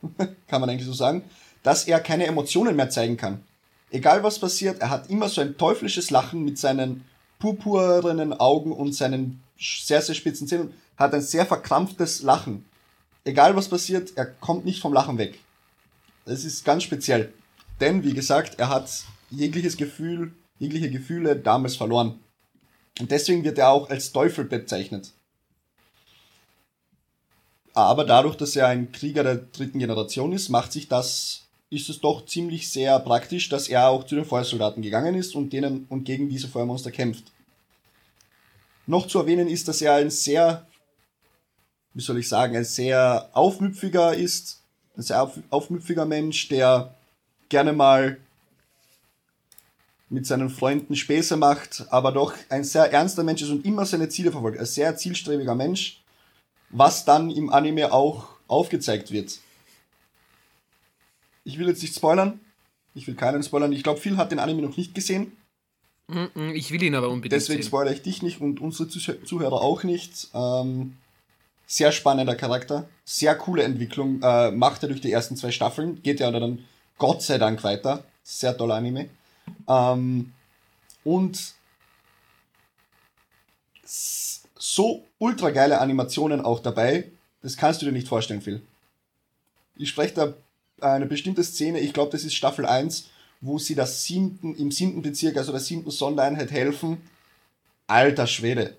kann 0.47 0.61
man 0.61 0.69
eigentlich 0.69 0.85
so 0.85 0.93
sagen, 0.93 1.23
dass 1.63 1.87
er 1.87 1.99
keine 2.01 2.25
Emotionen 2.25 2.75
mehr 2.75 2.89
zeigen 2.89 3.17
kann 3.17 3.43
egal 3.91 4.23
was 4.23 4.39
passiert, 4.39 4.81
er 4.81 4.89
hat 4.89 5.09
immer 5.09 5.29
so 5.29 5.41
ein 5.41 5.57
teuflisches 5.57 6.09
Lachen 6.09 6.43
mit 6.43 6.57
seinen 6.57 7.05
purpurnen 7.39 8.33
Augen 8.33 8.71
und 8.71 8.93
seinen 8.93 9.41
sehr, 9.59 10.01
sehr 10.01 10.15
spitzen 10.15 10.47
Zähnen, 10.47 10.73
hat 10.97 11.13
ein 11.13 11.21
sehr 11.21 11.45
verkrampftes 11.45 12.23
Lachen. 12.23 12.65
Egal 13.23 13.55
was 13.55 13.67
passiert, 13.67 14.13
er 14.15 14.25
kommt 14.25 14.65
nicht 14.65 14.81
vom 14.81 14.93
Lachen 14.93 15.17
weg. 15.17 15.39
Das 16.25 16.43
ist 16.43 16.65
ganz 16.65 16.83
speziell. 16.83 17.33
Denn, 17.79 18.03
wie 18.03 18.13
gesagt, 18.13 18.59
er 18.59 18.69
hat 18.69 18.89
jegliches 19.29 19.77
Gefühl, 19.77 20.33
jegliche 20.59 20.89
Gefühle 20.89 21.35
damals 21.35 21.75
verloren. 21.75 22.19
Und 22.99 23.11
deswegen 23.11 23.43
wird 23.43 23.57
er 23.57 23.69
auch 23.69 23.89
als 23.89 24.11
Teufel 24.11 24.45
bezeichnet. 24.45 25.13
Aber 27.73 28.05
dadurch, 28.05 28.35
dass 28.35 28.55
er 28.55 28.67
ein 28.67 28.91
Krieger 28.91 29.23
der 29.23 29.35
dritten 29.35 29.79
Generation 29.79 30.31
ist, 30.31 30.49
macht 30.49 30.71
sich 30.71 30.87
das 30.87 31.47
ist 31.69 31.89
es 31.89 31.99
doch 31.99 32.25
ziemlich 32.25 32.71
sehr 32.71 32.99
praktisch, 32.99 33.49
dass 33.49 33.67
er 33.67 33.89
auch 33.89 34.05
zu 34.05 34.15
den 34.15 34.25
Feuersoldaten 34.25 34.81
gegangen 34.81 35.15
ist 35.15 35.35
und 35.35 35.51
denen 35.51 35.85
und 35.89 36.05
gegen 36.05 36.29
diese 36.29 36.47
Feuermonster 36.47 36.91
kämpft. 36.91 37.25
Noch 38.85 39.07
zu 39.07 39.19
erwähnen 39.19 39.49
ist, 39.49 39.67
dass 39.67 39.81
er 39.81 39.95
ein 39.95 40.09
sehr, 40.09 40.65
wie 41.93 42.01
soll 42.01 42.19
ich 42.19 42.29
sagen, 42.29 42.55
ein 42.55 42.63
sehr 42.63 43.29
aufmüpfiger 43.33 44.15
ist, 44.15 44.61
ein 44.95 45.01
sehr 45.01 45.21
auf, 45.21 45.37
aufmüpfiger 45.49 46.05
Mensch, 46.05 46.47
der 46.47 46.95
gerne 47.49 47.73
mal 47.73 48.17
mit 50.09 50.25
seinen 50.25 50.49
Freunden 50.49 50.95
Späße 50.95 51.35
macht, 51.37 51.85
aber 51.89 52.11
doch 52.11 52.33
ein 52.49 52.63
sehr 52.63 52.91
ernster 52.91 53.23
Mensch 53.23 53.41
ist 53.41 53.49
und 53.49 53.65
immer 53.65 53.85
seine 53.85 54.09
Ziele 54.09 54.31
verfolgt. 54.31 54.57
Ein 54.59 54.65
sehr 54.65 54.95
zielstrebiger 54.95 55.55
Mensch, 55.55 56.01
was 56.69 57.03
dann 57.05 57.29
im 57.29 57.49
Anime 57.49 57.91
auch 57.91 58.27
aufgezeigt 58.47 59.11
wird. 59.11 59.39
Ich 61.43 61.57
will 61.57 61.67
jetzt 61.67 61.81
nicht 61.81 61.95
spoilern. 61.95 62.39
Ich 62.93 63.07
will 63.07 63.15
keinen 63.15 63.43
spoilern. 63.43 63.71
Ich 63.71 63.83
glaube, 63.83 63.99
Phil 63.99 64.17
hat 64.17 64.31
den 64.31 64.39
Anime 64.39 64.61
noch 64.61 64.77
nicht 64.77 64.95
gesehen. 64.95 65.31
Ich 66.53 66.71
will 66.71 66.81
ihn 66.83 66.95
aber 66.95 67.09
unbedingt 67.09 67.33
Deswegen 67.33 67.61
sehen. 67.61 67.67
spoilere 67.67 67.93
ich 67.93 68.01
dich 68.01 68.21
nicht 68.21 68.39
und 68.39 68.61
unsere 68.61 68.87
Zuhörer 68.87 69.61
auch 69.61 69.83
nicht. 69.83 70.29
Ähm, 70.33 70.95
sehr 71.65 71.91
spannender 71.91 72.35
Charakter. 72.35 72.87
Sehr 73.03 73.35
coole 73.35 73.63
Entwicklung. 73.63 74.21
Äh, 74.21 74.51
macht 74.51 74.83
er 74.83 74.89
durch 74.89 75.01
die 75.01 75.11
ersten 75.11 75.35
zwei 75.35 75.51
Staffeln. 75.51 76.01
Geht 76.01 76.21
ja 76.21 76.31
dann 76.31 76.59
Gott 76.97 77.21
sei 77.21 77.37
Dank 77.37 77.61
weiter. 77.63 78.05
Sehr 78.23 78.57
toller 78.57 78.75
Anime. 78.75 79.09
Ähm, 79.67 80.33
und 81.03 81.53
so 84.67 85.05
ultra 85.19 85.51
geile 85.51 85.79
Animationen 85.79 86.41
auch 86.41 86.59
dabei. 86.59 87.11
Das 87.41 87.57
kannst 87.57 87.81
du 87.81 87.85
dir 87.85 87.91
nicht 87.91 88.07
vorstellen, 88.07 88.41
Phil. 88.41 88.61
Ich 89.75 89.89
spreche 89.89 90.13
da 90.13 90.33
eine 90.81 91.05
bestimmte 91.05 91.43
Szene, 91.43 91.79
ich 91.79 91.93
glaube, 91.93 92.11
das 92.11 92.23
ist 92.23 92.35
Staffel 92.35 92.65
1, 92.65 93.09
wo 93.41 93.57
sie 93.57 93.75
das 93.75 94.03
siebten, 94.03 94.55
im 94.55 94.71
siebten 94.71 95.01
Bezirk, 95.01 95.37
also 95.37 95.51
der 95.51 95.61
siebten 95.61 95.91
Sondereinheit 95.91 96.51
helfen. 96.51 97.01
Alter 97.87 98.27
Schwede. 98.27 98.77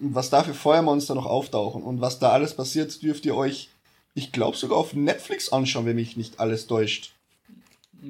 Was 0.00 0.30
da 0.30 0.42
für 0.42 0.54
Feuermonster 0.54 1.14
noch 1.14 1.26
auftauchen 1.26 1.82
und 1.82 2.00
was 2.00 2.18
da 2.18 2.30
alles 2.30 2.54
passiert, 2.54 3.02
dürft 3.02 3.26
ihr 3.26 3.36
euch, 3.36 3.68
ich 4.14 4.32
glaube, 4.32 4.56
sogar 4.56 4.78
auf 4.78 4.94
Netflix 4.94 5.50
anschauen, 5.50 5.86
wenn 5.86 5.96
mich 5.96 6.16
nicht 6.16 6.40
alles 6.40 6.66
täuscht. 6.66 7.13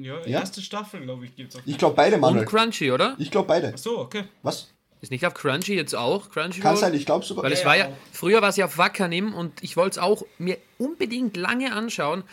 Ja, 0.03 0.19
Ja? 0.25 0.39
erste 0.39 0.61
Staffel, 0.61 1.01
glaube 1.01 1.25
ich, 1.25 1.35
gibt's 1.35 1.55
auf 1.55 1.61
Ich 1.65 1.77
glaube 1.77 1.95
beide, 1.95 2.15
Und 2.15 2.21
Manuel. 2.21 2.45
Crunchy, 2.45 2.91
oder? 2.91 3.15
Ich 3.17 3.31
glaube 3.31 3.47
beide. 3.47 3.71
Ach 3.73 3.77
so, 3.77 3.99
okay. 3.99 4.23
Was? 4.43 4.67
Ist 5.01 5.11
nicht 5.11 5.25
auf 5.25 5.33
Crunchy 5.33 5.75
jetzt 5.75 5.93
auch? 5.95 6.29
Crunchy 6.29 6.61
Kann 6.61 6.77
sein, 6.77 6.93
ich 6.93 7.05
glaube 7.05 7.25
sogar. 7.25 7.43
Weil 7.43 7.51
es 7.53 7.61
Ja, 7.61 7.65
war 7.67 7.77
ja, 7.77 7.89
früher 8.11 8.41
war 8.41 8.49
es 8.49 8.55
ja 8.57 8.65
auf 8.65 8.77
Wackernim 8.77 9.33
und 9.33 9.63
ich 9.63 9.77
wollte 9.77 9.99
es 9.99 10.03
auch 10.03 10.23
mir 10.37 10.57
unbedingt 10.77 11.37
lange 11.37 11.73
anschauen, 11.73 12.23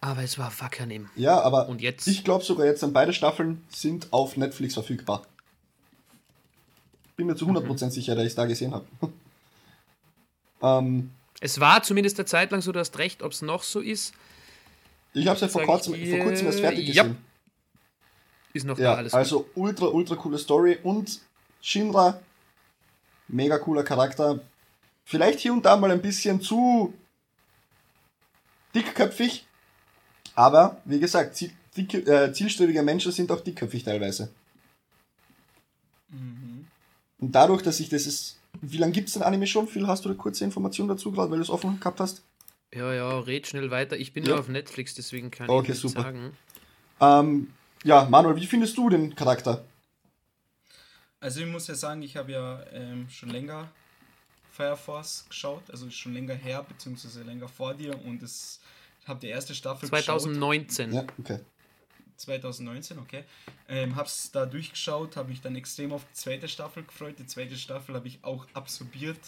aber 0.00 0.22
es 0.22 0.38
war 0.38 0.52
Wackernim. 0.60 1.10
Ja, 1.16 1.40
aber 1.40 1.68
Und 1.68 1.80
jetzt? 1.82 2.06
ich 2.06 2.24
glaube 2.24 2.44
sogar 2.44 2.66
jetzt, 2.66 2.80
sind 2.80 2.92
beide 2.92 3.12
Staffeln 3.12 3.64
sind 3.68 4.12
auf 4.12 4.36
Netflix 4.36 4.74
verfügbar. 4.74 5.22
Bin 7.16 7.26
mir 7.26 7.34
zu 7.36 7.46
100% 7.46 7.90
sicher, 7.90 8.14
dass 8.14 8.22
ich 8.24 8.30
es 8.30 8.34
da 8.36 8.46
gesehen 8.46 8.72
habe. 8.72 8.86
ähm, 10.62 11.10
Es 11.40 11.58
war 11.60 11.82
zumindest 11.82 12.18
eine 12.18 12.26
Zeit 12.26 12.50
lang 12.52 12.62
so, 12.62 12.72
du 12.72 12.78
hast 12.80 12.96
recht, 12.98 13.22
ob 13.22 13.32
es 13.32 13.42
noch 13.42 13.62
so 13.64 13.80
ist, 13.80 14.14
ich 15.18 15.26
habe 15.26 15.36
es 15.36 15.40
ja 15.40 15.48
vor 15.48 15.62
kurzem, 15.64 15.94
ich 15.94 16.10
vor 16.10 16.18
kurzem 16.20 16.46
erst 16.46 16.58
dir, 16.58 16.62
fertig 16.62 16.88
ja. 16.88 17.02
gesehen. 17.02 17.18
ist 18.52 18.64
noch 18.64 18.78
Ja, 18.78 18.92
da 18.92 18.98
alles. 18.98 19.14
also 19.14 19.48
ultra, 19.54 19.86
ultra 19.86 20.16
coole 20.16 20.38
Story 20.38 20.78
und 20.82 21.20
Shinra, 21.60 22.20
mega 23.28 23.58
cooler 23.58 23.82
Charakter. 23.82 24.40
Vielleicht 25.04 25.40
hier 25.40 25.52
und 25.52 25.64
da 25.64 25.76
mal 25.76 25.90
ein 25.90 26.02
bisschen 26.02 26.40
zu 26.40 26.94
dickköpfig, 28.74 29.46
aber 30.34 30.80
wie 30.84 31.00
gesagt, 31.00 31.36
ziel, 31.36 31.52
dick, 31.76 31.94
äh, 31.94 32.32
zielstrebige 32.32 32.82
Menschen 32.82 33.12
sind 33.12 33.30
auch 33.32 33.40
dickköpfig 33.40 33.84
teilweise. 33.84 34.30
Mhm. 36.10 36.66
Und 37.20 37.32
dadurch, 37.32 37.62
dass 37.62 37.80
ich 37.80 37.88
das 37.88 38.06
ist, 38.06 38.38
wie 38.60 38.76
lange 38.76 38.92
gibt 38.92 39.08
es 39.08 39.14
den 39.14 39.22
Anime 39.22 39.46
schon? 39.46 39.66
Phil, 39.66 39.86
hast 39.86 40.04
du 40.04 40.08
eine 40.08 40.18
kurze 40.18 40.44
Information 40.44 40.88
dazu, 40.88 41.10
gerade 41.10 41.30
weil 41.30 41.38
du 41.38 41.42
es 41.42 41.50
offen 41.50 41.78
gehabt 41.80 42.00
hast? 42.00 42.22
Ja, 42.74 42.92
ja, 42.92 43.18
red 43.20 43.46
schnell 43.46 43.70
weiter. 43.70 43.96
Ich 43.96 44.12
bin 44.12 44.24
Ja. 44.24 44.30
nur 44.30 44.40
auf 44.40 44.48
Netflix, 44.48 44.94
deswegen 44.94 45.30
kann 45.30 45.48
Okay, 45.48 45.72
ich 45.72 45.82
nicht 45.82 45.92
super. 45.92 46.02
sagen. 46.02 46.36
Ähm, 47.00 47.52
ja, 47.84 48.06
Manuel, 48.10 48.36
wie 48.36 48.46
findest 48.46 48.76
du 48.76 48.88
den 48.90 49.14
Charakter? 49.14 49.64
Also 51.20 51.40
ich 51.40 51.46
muss 51.46 51.66
ja 51.66 51.74
sagen, 51.74 52.02
ich 52.02 52.16
habe 52.16 52.32
ja 52.32 52.62
ähm, 52.72 53.08
schon 53.10 53.30
länger 53.30 53.70
Fire 54.52 54.76
Force 54.76 55.24
geschaut, 55.28 55.62
also 55.70 55.90
schon 55.90 56.12
länger 56.14 56.34
her, 56.34 56.64
beziehungsweise 56.68 57.22
länger 57.22 57.48
vor 57.48 57.74
dir 57.74 57.98
und 58.04 58.22
es 58.22 58.60
habe 59.06 59.20
die 59.20 59.28
erste 59.28 59.54
Staffel 59.54 59.88
geschaut. 59.88 60.20
2019. 60.20 60.92
Ja, 60.92 61.04
okay. 61.18 61.40
2019, 62.16 62.98
okay. 62.98 63.24
Ähm, 63.68 63.96
hab's 63.96 64.30
da 64.32 64.44
durchgeschaut, 64.46 65.16
habe 65.16 65.28
mich 65.30 65.40
dann 65.40 65.56
extrem 65.56 65.92
auf 65.92 66.04
die 66.04 66.14
zweite 66.14 66.48
Staffel 66.48 66.82
gefreut. 66.82 67.14
Die 67.18 67.26
zweite 67.26 67.56
Staffel 67.56 67.94
habe 67.94 68.08
ich 68.08 68.18
auch 68.22 68.46
absorbiert, 68.54 69.20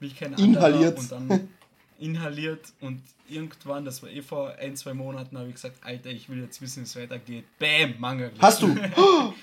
wie 0.00 0.10
kein 0.10 0.34
Inhaliert. 0.34 0.96
anderer. 0.98 0.98
Und 0.98 1.12
dann 1.12 1.48
inhaliert 2.02 2.72
und 2.80 3.00
irgendwann, 3.28 3.84
das 3.84 4.02
war 4.02 4.10
eh 4.10 4.22
vor 4.22 4.54
ein, 4.56 4.76
zwei 4.76 4.94
Monaten, 4.94 5.38
habe 5.38 5.48
ich 5.48 5.54
gesagt, 5.54 5.76
Alter, 5.82 6.10
ich 6.10 6.28
will 6.28 6.40
jetzt 6.42 6.60
wissen, 6.60 6.80
wie 6.80 6.84
es 6.84 6.96
weitergeht. 6.96 7.44
Bam, 7.58 7.94
Manga. 7.98 8.30
Hast 8.38 8.62
du? 8.62 8.76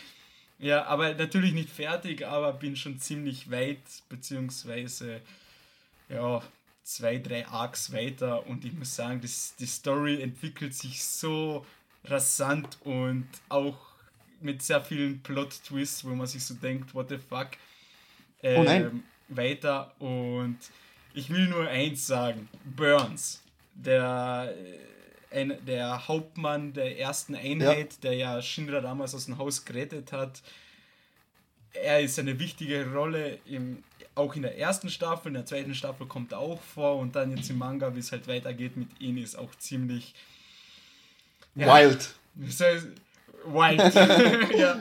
Ja, 0.61 0.85
aber 0.87 1.13
natürlich 1.13 1.53
nicht 1.53 1.69
fertig, 1.69 2.27
aber 2.27 2.51
bin 2.51 2.75
schon 2.75 2.99
ziemlich 2.99 3.49
weit, 3.49 3.79
beziehungsweise 4.09 5.21
ja, 6.09 6.43
zwei, 6.83 7.17
drei 7.17 7.47
Arcs 7.47 7.93
weiter 7.93 8.45
und 8.45 8.65
ich 8.65 8.73
muss 8.73 8.93
sagen, 8.93 9.21
das, 9.21 9.55
die 9.57 9.65
Story 9.65 10.21
entwickelt 10.21 10.73
sich 10.73 11.01
so 11.01 11.65
rasant 12.03 12.77
und 12.83 13.25
auch 13.47 13.77
mit 14.41 14.61
sehr 14.61 14.81
vielen 14.81 15.21
Plot-Twists, 15.21 16.03
wo 16.03 16.09
man 16.09 16.27
sich 16.27 16.43
so 16.43 16.55
denkt, 16.55 16.93
what 16.93 17.07
the 17.07 17.17
fuck, 17.17 17.51
Oh 18.41 18.63
ähm, 18.63 19.03
weiter 19.27 19.93
und 19.99 20.57
ich 21.13 21.29
will 21.29 21.47
nur 21.47 21.67
eins 21.67 22.05
sagen, 22.07 22.47
Burns, 22.63 23.41
der, 23.73 24.53
äh, 25.31 25.39
ein, 25.41 25.53
der 25.65 26.07
Hauptmann 26.07 26.73
der 26.73 26.99
ersten 26.99 27.35
Einheit, 27.35 28.03
der 28.03 28.13
ja 28.13 28.41
Shinra 28.41 28.81
damals 28.81 29.13
aus 29.15 29.25
dem 29.25 29.37
Haus 29.37 29.65
gerettet 29.65 30.11
hat, 30.11 30.41
er 31.73 32.01
ist 32.01 32.17
eine 32.19 32.39
wichtige 32.39 32.91
Rolle 32.91 33.39
im, 33.45 33.83
auch 34.15 34.35
in 34.35 34.41
der 34.41 34.57
ersten 34.57 34.89
Staffel, 34.89 35.27
in 35.29 35.35
der 35.35 35.45
zweiten 35.45 35.75
Staffel 35.75 36.07
kommt 36.07 36.31
er 36.31 36.39
auch 36.39 36.61
vor 36.61 36.97
und 36.97 37.15
dann 37.15 37.35
jetzt 37.35 37.49
im 37.49 37.59
Manga, 37.59 37.93
wie 37.95 37.99
es 37.99 38.11
halt 38.11 38.27
weitergeht 38.27 38.75
mit 38.75 38.89
ihm, 38.99 39.17
ist 39.17 39.37
auch 39.37 39.53
ziemlich 39.55 40.13
Ja. 41.55 41.67
Wild. 41.75 42.15
wild. 43.45 43.93
ja. 44.57 44.79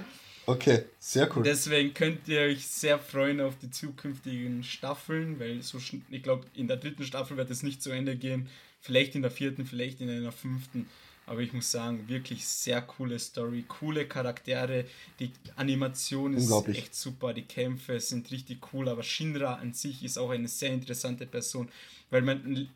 Okay, 0.49 0.85
sehr 0.99 1.29
cool. 1.37 1.43
Deswegen 1.43 1.93
könnt 1.93 2.27
ihr 2.27 2.41
euch 2.41 2.67
sehr 2.67 2.99
freuen 2.99 3.39
auf 3.43 3.59
die 3.59 3.71
zukünftigen 3.71 4.65
Staffeln, 4.65 5.39
weil 5.39 5.61
so 5.63 5.77
ich 6.11 6.23
glaube, 6.23 6.47
in 6.55 6.67
der 6.69 6.79
dritten 6.79 7.05
Staffel 7.05 7.37
wird 7.37 7.51
es 7.51 7.63
nicht 7.63 7.83
zu 7.83 7.91
Ende 7.91 8.17
gehen. 8.17 8.49
Vielleicht 8.81 9.15
in 9.15 9.21
der 9.21 9.31
vierten, 9.31 9.67
vielleicht 9.67 10.01
in 10.01 10.09
einer 10.09 10.33
fünften. 10.33 10.87
Aber 11.27 11.41
ich 11.41 11.53
muss 11.53 11.71
sagen, 11.71 12.09
wirklich 12.09 12.47
sehr 12.47 12.81
coole 12.81 13.19
Story, 13.19 13.67
coole 13.69 14.07
Charaktere. 14.07 14.87
Die 15.21 15.31
Animation 15.57 16.33
ist 16.33 16.51
echt 16.69 16.95
super, 16.95 17.35
die 17.35 17.43
Kämpfe 17.43 18.01
sind 18.01 18.31
richtig 18.31 18.73
cool. 18.73 18.89
Aber 18.89 19.03
Shinra 19.03 19.57
an 19.57 19.75
sich 19.75 20.03
ist 20.03 20.17
auch 20.17 20.31
eine 20.31 20.49
sehr 20.49 20.71
interessante 20.71 21.27
Person, 21.27 21.69
weil 22.09 22.23
man, 22.23 22.71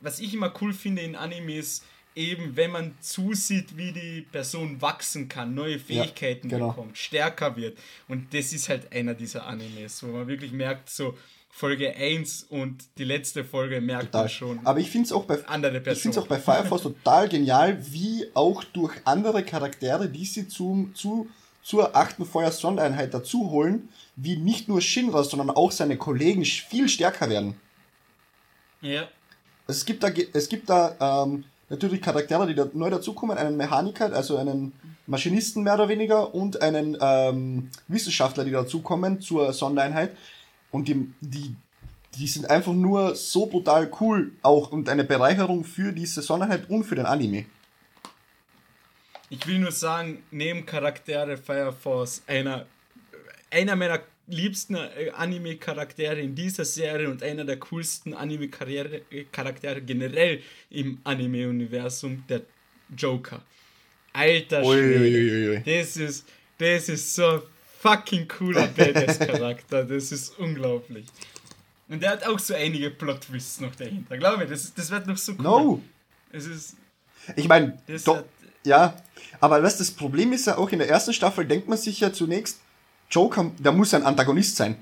was 0.00 0.20
ich 0.20 0.34
immer 0.34 0.52
cool 0.60 0.74
finde 0.74 1.00
in 1.00 1.16
Animes, 1.16 1.82
eben 2.16 2.56
wenn 2.56 2.72
man 2.72 2.94
zusieht, 3.00 3.76
wie 3.76 3.92
die 3.92 4.22
Person 4.22 4.80
wachsen 4.80 5.28
kann, 5.28 5.54
neue 5.54 5.78
Fähigkeiten 5.78 6.48
genau. 6.48 6.68
bekommt, 6.70 6.96
stärker 6.98 7.56
wird. 7.56 7.78
Und 8.08 8.32
das 8.34 8.52
ist 8.52 8.68
halt 8.68 8.90
einer 8.92 9.14
dieser 9.14 9.46
Animes, 9.46 10.02
wo 10.02 10.08
man 10.08 10.26
wirklich 10.26 10.50
merkt, 10.50 10.88
so 10.88 11.16
Folge 11.50 11.94
1 11.94 12.44
und 12.50 12.84
die 12.98 13.04
letzte 13.04 13.44
Folge 13.44 13.80
merkt 13.80 14.06
Total. 14.06 14.22
man 14.22 14.28
schon. 14.28 14.66
Aber 14.66 14.78
ich 14.78 14.90
finde 14.90 15.06
es 15.06 15.12
auch 15.12 15.24
bei 15.24 15.46
andere 15.46 15.78
ich 15.78 15.84
Person. 15.84 16.02
finde 16.02 16.18
es 16.18 16.24
auch 16.24 16.28
bei 16.28 16.38
Fire 16.38 16.66
Force 16.66 16.82
total 17.04 17.28
genial, 17.28 17.78
wie 17.92 18.26
auch 18.34 18.64
durch 18.64 18.94
andere 19.04 19.42
Charaktere, 19.42 20.08
die 20.08 20.24
sie 20.24 20.48
zum, 20.48 20.94
zu, 20.94 21.28
zur 21.62 21.96
achten 21.96 22.26
Feuersondereinheit 22.26 23.12
dazu 23.14 23.50
holen, 23.50 23.88
wie 24.16 24.36
nicht 24.36 24.68
nur 24.68 24.80
Shinra, 24.80 25.22
sondern 25.22 25.50
auch 25.50 25.70
seine 25.70 25.96
Kollegen 25.96 26.44
viel 26.44 26.88
stärker 26.88 27.28
werden. 27.28 27.56
ja, 28.80 29.08
Es 29.66 29.84
gibt 29.84 30.02
da, 30.02 30.08
es 30.08 30.48
gibt 30.48 30.68
da 30.68 31.24
ähm, 31.24 31.44
natürlich 31.68 32.00
Charaktere, 32.00 32.46
die 32.46 32.54
da 32.54 32.66
neu 32.72 32.90
dazukommen, 32.90 33.36
einen 33.36 33.56
Mechaniker, 33.56 34.12
also 34.12 34.36
einen 34.36 34.72
Maschinisten 35.06 35.62
mehr 35.62 35.74
oder 35.74 35.88
weniger 35.88 36.34
und 36.34 36.62
einen 36.62 36.96
ähm, 37.00 37.70
Wissenschaftler, 37.88 38.44
die 38.44 38.52
dazukommen 38.52 39.20
zur 39.20 39.52
Sondereinheit. 39.52 40.16
Und 40.70 40.88
die, 40.88 41.12
die, 41.20 41.54
die 42.16 42.26
sind 42.26 42.50
einfach 42.50 42.72
nur 42.72 43.14
so 43.14 43.46
brutal 43.46 43.90
cool 44.00 44.32
auch 44.42 44.72
und 44.72 44.88
eine 44.88 45.04
Bereicherung 45.04 45.64
für 45.64 45.92
diese 45.92 46.22
Sondereinheit 46.22 46.68
und 46.70 46.84
für 46.84 46.96
den 46.96 47.06
Anime. 47.06 47.46
ich 49.28 49.46
will 49.46 49.58
nur 49.58 49.72
sagen, 49.72 50.22
Nebencharaktere 50.30 51.36
Fire 51.36 51.72
Force, 51.72 52.22
einer, 52.26 52.66
einer 53.50 53.76
meiner 53.76 54.00
liebsten 54.26 54.74
äh, 54.74 55.10
Anime-Charaktere 55.14 56.20
in 56.20 56.34
dieser 56.34 56.64
Serie 56.64 57.08
und 57.08 57.22
einer 57.22 57.44
der 57.44 57.58
coolsten 57.58 58.14
Anime-Charaktere 58.14 59.82
generell 59.82 60.42
im 60.70 60.98
Anime-Universum, 61.04 62.24
der 62.28 62.42
Joker. 62.96 63.42
Alter 64.12 64.64
Schwede. 64.64 65.62
Das 65.64 65.96
ist, 65.96 66.26
das 66.58 66.88
ist 66.88 67.14
so 67.14 67.26
ein 67.26 67.40
fucking 67.80 68.26
cooler 68.28 68.66
Badass-Charakter. 68.68 69.84
Das 69.84 70.10
ist 70.12 70.38
unglaublich. 70.38 71.06
Und 71.88 72.02
der 72.02 72.10
hat 72.10 72.26
auch 72.26 72.38
so 72.38 72.54
einige 72.54 72.90
Plot-Twists 72.90 73.60
noch 73.60 73.74
dahinter. 73.76 74.16
Glaube 74.18 74.44
ich, 74.44 74.50
das, 74.50 74.74
das 74.74 74.90
wird 74.90 75.06
noch 75.06 75.16
so 75.16 75.32
cool. 75.32 75.42
No! 75.42 75.82
Es 76.32 76.46
ist, 76.46 76.76
Ich 77.36 77.46
meine, 77.46 77.78
ja, 78.64 78.96
aber 79.40 79.62
was 79.62 79.78
das 79.78 79.90
Problem 79.90 80.32
ist 80.32 80.46
ja 80.46 80.58
auch 80.58 80.70
in 80.70 80.80
der 80.80 80.88
ersten 80.88 81.12
Staffel, 81.12 81.44
denkt 81.44 81.68
man 81.68 81.78
sich 81.78 82.00
ja 82.00 82.12
zunächst, 82.12 82.60
Joker, 83.10 83.50
der 83.58 83.72
muss 83.72 83.94
ein 83.94 84.04
Antagonist 84.04 84.56
sein. 84.56 84.76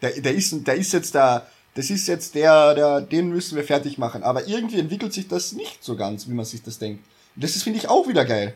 Der, 0.00 0.12
der, 0.20 0.34
ist, 0.34 0.66
der 0.66 0.76
ist 0.76 0.92
jetzt 0.92 1.14
der, 1.14 1.46
das 1.74 1.90
ist 1.90 2.06
jetzt 2.06 2.34
der, 2.34 2.74
der, 2.74 3.00
den 3.00 3.30
müssen 3.30 3.56
wir 3.56 3.64
fertig 3.64 3.98
machen. 3.98 4.22
Aber 4.22 4.46
irgendwie 4.46 4.78
entwickelt 4.78 5.12
sich 5.12 5.28
das 5.28 5.52
nicht 5.52 5.82
so 5.82 5.96
ganz, 5.96 6.28
wie 6.28 6.32
man 6.32 6.44
sich 6.44 6.62
das 6.62 6.78
denkt. 6.78 7.04
Und 7.34 7.44
das 7.44 7.56
ist, 7.56 7.64
finde 7.64 7.78
ich, 7.78 7.88
auch 7.88 8.06
wieder 8.06 8.24
geil. 8.24 8.54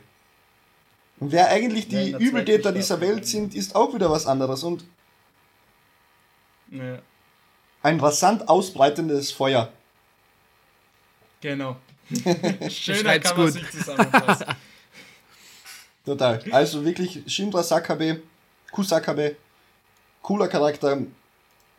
Und 1.18 1.32
wer 1.32 1.48
eigentlich 1.48 1.90
Ja, 1.90 2.00
die 2.00 2.10
zweiten 2.12 2.24
Übeltäter 2.24 2.72
dieser. 2.72 3.00
Welt 3.00 3.26
sind, 3.26 3.54
ist 3.54 3.74
auch 3.74 3.94
wieder 3.94 4.10
was 4.10 4.26
anderes. 4.26 4.62
Und 4.62 4.84
ja, 6.70 6.98
ein 7.82 8.00
rasant 8.00 8.48
ausbreitendes 8.48 9.30
Feuer. 9.32 9.72
genau. 11.40 11.76
Schöner 12.68 13.18
kann 13.20 13.36
man 13.36 13.46
gut. 13.46 13.54
sich 13.54 13.70
zusammenfassen. 13.70 14.46
Total. 16.04 16.40
Also 16.50 16.84
wirklich 16.84 17.22
Shinra 17.26 17.62
Sakabe, 17.62 18.22
Kusakabe, 18.72 19.36
cooler 20.22 20.48
Charakter. 20.48 20.98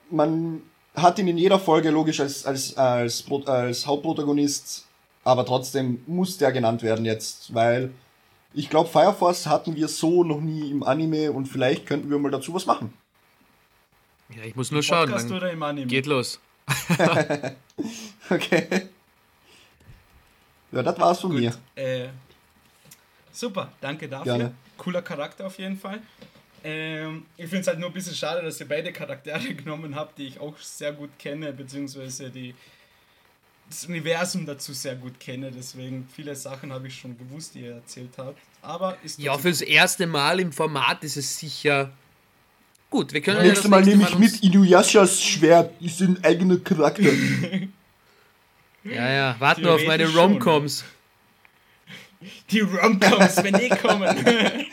Man 0.09 0.61
hat 0.95 1.19
ihn 1.19 1.27
in 1.27 1.37
jeder 1.37 1.59
Folge 1.59 1.89
logisch 1.89 2.19
als, 2.19 2.45
als, 2.45 2.77
als, 2.77 3.25
als 3.45 3.85
Hauptprotagonist, 3.85 4.85
aber 5.23 5.45
trotzdem 5.45 6.03
muss 6.05 6.37
der 6.37 6.51
genannt 6.51 6.83
werden 6.83 7.05
jetzt, 7.05 7.53
weil 7.53 7.91
ich 8.53 8.69
glaube, 8.69 8.89
Fire 8.89 9.13
Force 9.13 9.47
hatten 9.47 9.75
wir 9.75 9.87
so 9.87 10.23
noch 10.23 10.39
nie 10.39 10.69
im 10.69 10.83
Anime 10.83 11.31
und 11.31 11.47
vielleicht 11.47 11.85
könnten 11.87 12.09
wir 12.09 12.19
mal 12.19 12.31
dazu 12.31 12.53
was 12.53 12.65
machen. 12.65 12.93
Ja, 14.29 14.43
ich 14.43 14.55
muss 14.55 14.71
nur 14.71 14.83
schauen. 14.83 15.09
Podcast 15.09 15.31
oder 15.31 15.51
im 15.51 15.63
Anime? 15.63 15.87
Geht 15.87 16.05
los. 16.05 16.39
okay. 18.29 18.89
Ja, 20.71 20.81
das 20.81 20.99
war's 20.99 21.19
von 21.19 21.31
Gut, 21.31 21.39
mir. 21.39 21.53
Äh, 21.75 22.09
super, 23.33 23.71
danke 23.81 24.07
dafür. 24.07 24.37
Gerne. 24.37 24.53
Cooler 24.77 25.01
Charakter 25.01 25.45
auf 25.45 25.57
jeden 25.59 25.77
Fall. 25.77 25.99
Ähm, 26.63 27.25
ich 27.35 27.45
finde 27.45 27.61
es 27.61 27.67
halt 27.67 27.79
nur 27.79 27.89
ein 27.89 27.93
bisschen 27.93 28.15
schade, 28.15 28.41
dass 28.41 28.59
ihr 28.59 28.67
beide 28.67 28.93
Charaktere 28.93 29.53
genommen 29.53 29.95
habt, 29.95 30.17
die 30.17 30.27
ich 30.27 30.39
auch 30.39 30.57
sehr 30.57 30.93
gut 30.93 31.09
kenne, 31.19 31.51
beziehungsweise 31.51 32.29
die 32.29 32.55
das 33.69 33.85
Universum 33.85 34.45
dazu 34.45 34.73
sehr 34.73 34.95
gut 34.95 35.19
kenne. 35.19 35.51
Deswegen 35.51 36.07
viele 36.13 36.35
Sachen 36.35 36.71
habe 36.71 36.87
ich 36.87 36.97
schon 36.97 37.17
gewusst, 37.17 37.55
die 37.55 37.61
ihr 37.61 37.75
erzählt 37.75 38.11
habt. 38.17 38.39
Aber 38.61 38.97
ist 39.03 39.19
ja 39.19 39.37
fürs 39.37 39.61
erste 39.61 40.07
Mal 40.07 40.39
im 40.39 40.51
Format 40.51 41.03
ist 41.03 41.17
es 41.17 41.37
sicher 41.37 41.91
gut. 42.89 43.11
Wir 43.11 43.21
können 43.21 43.37
ja, 43.37 43.43
nächste 43.43 43.67
Mal 43.67 43.83
nehme 43.83 44.03
ich 44.03 44.17
mit 44.17 44.41
Inuyashas 44.43 45.21
Schwert. 45.21 45.73
Ist 45.81 46.01
ein 46.01 46.23
eigener 46.23 46.57
Charakter. 46.57 47.03
ja, 48.83 49.11
ja. 49.11 49.35
Warte 49.39 49.61
nur 49.61 49.75
auf 49.75 49.85
meine 49.85 50.07
Romcoms. 50.07 50.85
Die 52.49 52.59
Romcoms, 52.61 53.43
wenn 53.43 53.53
die 53.55 53.69
kommen. 53.69 54.03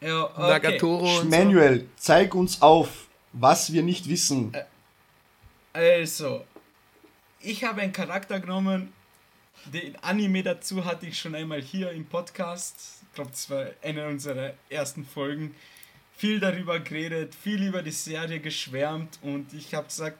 ja, 0.00 0.24
okay. 0.24 0.40
Nagatoro 0.40 1.24
Manuel, 1.24 1.80
so. 1.80 1.86
zeig 1.96 2.34
uns 2.34 2.62
auf, 2.62 3.08
was 3.32 3.72
wir 3.72 3.82
nicht 3.82 4.08
wissen. 4.08 4.56
Also, 5.72 6.44
ich 7.40 7.64
habe 7.64 7.82
einen 7.82 7.92
Charakter 7.92 8.40
genommen, 8.40 8.92
den 9.66 9.96
Anime 10.02 10.42
dazu 10.42 10.84
hatte 10.84 11.06
ich 11.06 11.18
schon 11.18 11.34
einmal 11.34 11.60
hier 11.60 11.90
im 11.90 12.06
Podcast. 12.06 13.02
Ich 13.02 13.14
glaube, 13.14 13.30
das 13.30 13.50
war 13.50 13.66
eine 13.82 14.06
unserer 14.06 14.54
ersten 14.70 15.04
Folgen. 15.04 15.54
Viel 16.16 16.40
darüber 16.40 16.80
geredet, 16.80 17.34
viel 17.34 17.62
über 17.62 17.82
die 17.82 17.92
Serie 17.92 18.40
geschwärmt 18.40 19.18
und 19.22 19.52
ich 19.52 19.74
habe 19.74 19.86
gesagt, 19.86 20.18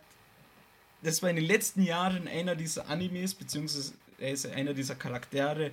das 1.03 1.23
war 1.23 1.31
in 1.31 1.37
den 1.37 1.45
letzten 1.45 1.83
Jahren 1.83 2.29
einer 2.29 2.55
dieser 2.55 2.89
Animes, 2.89 3.35
beziehungsweise 3.35 3.95
einer 4.21 4.75
dieser 4.75 4.95
Charaktere, 4.95 5.71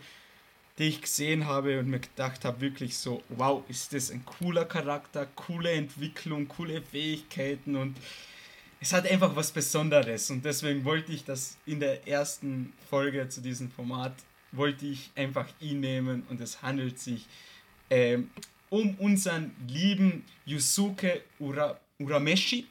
die 0.77 0.85
ich 0.85 1.01
gesehen 1.01 1.45
habe 1.45 1.79
und 1.79 1.89
mir 1.89 1.99
gedacht 1.99 2.43
habe, 2.45 2.61
wirklich 2.61 2.97
so, 2.97 3.23
wow, 3.29 3.63
ist 3.69 3.93
das 3.93 4.11
ein 4.11 4.25
cooler 4.25 4.65
Charakter, 4.65 5.25
coole 5.35 5.71
Entwicklung, 5.71 6.47
coole 6.47 6.81
Fähigkeiten 6.81 7.75
und 7.75 7.95
es 8.81 8.91
hat 8.93 9.09
einfach 9.09 9.35
was 9.35 9.51
Besonderes 9.51 10.29
und 10.29 10.43
deswegen 10.43 10.83
wollte 10.83 11.13
ich 11.13 11.23
das 11.23 11.57
in 11.65 11.79
der 11.79 12.07
ersten 12.07 12.73
Folge 12.89 13.27
zu 13.29 13.41
diesem 13.41 13.71
Format, 13.71 14.13
wollte 14.51 14.85
ich 14.85 15.11
einfach 15.15 15.47
ihn 15.59 15.79
nehmen 15.79 16.23
und 16.29 16.41
es 16.41 16.61
handelt 16.61 16.99
sich 16.99 17.25
ähm, 17.89 18.29
um 18.69 18.95
unseren 18.95 19.55
lieben 19.67 20.23
Yusuke 20.45 21.21
Ura, 21.39 21.79
Urameshi. 21.99 22.65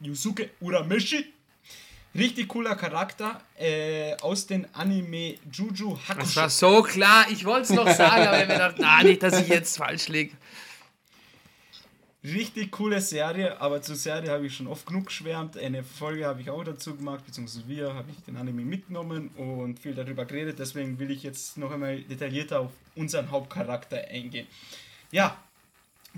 Yusuke 0.00 0.50
Urameshi. 0.60 1.33
Richtig 2.14 2.46
cooler 2.48 2.76
Charakter 2.76 3.40
äh, 3.58 4.14
aus 4.20 4.46
dem 4.46 4.66
Anime 4.72 5.34
Juju 5.50 5.98
Hakusho. 6.08 6.20
Das 6.20 6.36
war 6.36 6.50
so 6.50 6.82
klar, 6.82 7.26
ich 7.28 7.44
wollte 7.44 7.62
es 7.62 7.70
noch 7.70 7.88
sagen, 7.90 8.28
aber 8.28 8.40
ich 8.42 8.46
mir 8.46 8.54
gedacht, 8.54 8.76
na, 8.78 9.02
nicht, 9.02 9.22
dass 9.22 9.40
ich 9.40 9.48
jetzt 9.48 9.76
falsch 9.76 10.06
liege. 10.08 10.32
Richtig 12.22 12.70
coole 12.70 13.00
Serie, 13.00 13.60
aber 13.60 13.82
zur 13.82 13.96
Serie 13.96 14.30
habe 14.30 14.46
ich 14.46 14.56
schon 14.56 14.68
oft 14.68 14.86
genug 14.86 15.06
geschwärmt. 15.06 15.58
Eine 15.58 15.82
Folge 15.82 16.24
habe 16.24 16.40
ich 16.40 16.48
auch 16.48 16.62
dazu 16.62 16.94
gemacht, 16.94 17.26
beziehungsweise 17.26 17.68
wir 17.68 17.92
habe 17.92 18.10
ich 18.10 18.24
den 18.24 18.36
Anime 18.36 18.62
mitgenommen 18.62 19.28
und 19.36 19.80
viel 19.80 19.94
darüber 19.94 20.24
geredet. 20.24 20.58
Deswegen 20.58 20.98
will 20.98 21.10
ich 21.10 21.22
jetzt 21.24 21.58
noch 21.58 21.72
einmal 21.72 22.00
detaillierter 22.00 22.60
auf 22.60 22.70
unseren 22.94 23.30
Hauptcharakter 23.30 23.98
eingehen. 24.08 24.46
Ja, 25.10 25.36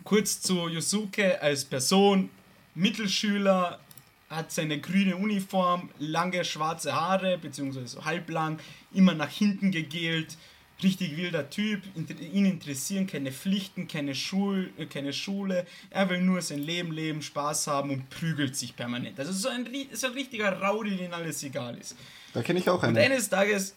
kurz 0.05 0.43
zu 0.43 0.69
Yusuke 0.69 1.41
als 1.41 1.65
Person. 1.65 2.31
Mittelschüler, 2.77 3.81
hat 4.29 4.51
seine 4.53 4.81
grüne 4.81 5.17
Uniform, 5.17 5.91
lange 5.99 6.45
schwarze 6.45 6.95
Haare, 6.95 7.39
beziehungsweise 7.39 7.87
so 7.87 8.05
halblang, 8.05 8.59
immer 8.93 9.15
nach 9.15 9.31
hinten 9.31 9.71
gegelt 9.71 10.37
richtig 10.83 11.17
wilder 11.17 11.49
Typ, 11.49 11.83
ihn 11.95 12.45
interessieren 12.45 13.07
keine 13.07 13.33
Pflichten, 13.33 13.89
keine, 13.89 14.15
Schul 14.15 14.71
äh, 14.77 14.87
keine 14.87 15.13
Schule, 15.13 15.67
er 15.91 16.09
will 16.11 16.21
nur 16.21 16.43
sein 16.43 16.59
Leben 16.59 16.93
leben, 16.93 17.23
Spaß 17.23 17.67
haben 17.67 17.91
und 17.91 18.11
prügelt 18.11 18.57
sich 18.57 18.77
permanent. 18.77 19.19
Also 19.19 19.33
so 19.33 19.49
ein, 19.49 19.67
so 19.93 20.09
ein 20.09 20.13
richtiger 20.13 20.61
Rowdy, 20.61 20.97
den 20.97 21.13
alles 21.13 21.43
egal 21.43 21.79
ist. 21.79 21.97
Da 22.35 22.43
kenne 22.43 22.59
ich 22.59 22.69
auch 22.69 22.83
einen. 22.83 22.97
Und 22.97 23.03
eines 23.03 23.29
Tages 23.29 23.75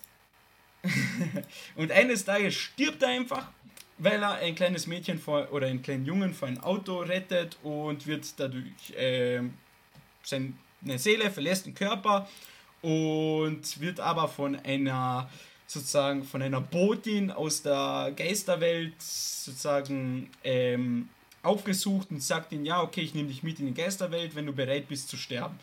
und 1.75 1.91
eines 1.91 2.25
Tages 2.25 2.55
stirbt 2.55 3.01
er 3.03 3.09
einfach, 3.09 3.47
weil 3.97 4.21
er 4.21 4.35
ein 4.35 4.55
kleines 4.55 4.87
Mädchen 4.87 5.19
vor, 5.19 5.51
oder 5.51 5.67
einen 5.67 5.81
kleinen 5.81 6.05
Jungen 6.05 6.33
vor 6.33 6.47
ein 6.47 6.59
Auto 6.59 6.99
rettet 6.99 7.57
und 7.63 8.07
wird 8.07 8.27
dadurch 8.37 8.91
äh, 8.97 9.41
seine 10.29 10.99
Seele 10.99 11.29
verlässt 11.31 11.65
den 11.65 11.73
Körper 11.73 12.27
und 12.81 13.79
wird 13.81 13.99
aber 13.99 14.27
von 14.27 14.55
einer 14.57 15.29
sozusagen 15.67 16.23
von 16.23 16.41
einer 16.41 16.61
Botin 16.61 17.29
aus 17.29 17.61
der 17.61 18.11
Geisterwelt 18.15 18.99
sozusagen 18.99 20.29
ähm, 20.43 21.09
aufgesucht 21.43 22.09
und 22.09 22.23
sagt 22.23 22.51
ihm, 22.51 22.65
ja, 22.65 22.81
okay, 22.81 23.01
ich 23.01 23.13
nehme 23.13 23.29
dich 23.29 23.43
mit 23.43 23.59
in 23.59 23.67
die 23.67 23.73
Geisterwelt, 23.73 24.35
wenn 24.35 24.47
du 24.47 24.53
bereit 24.53 24.87
bist 24.87 25.09
zu 25.09 25.17
sterben. 25.17 25.59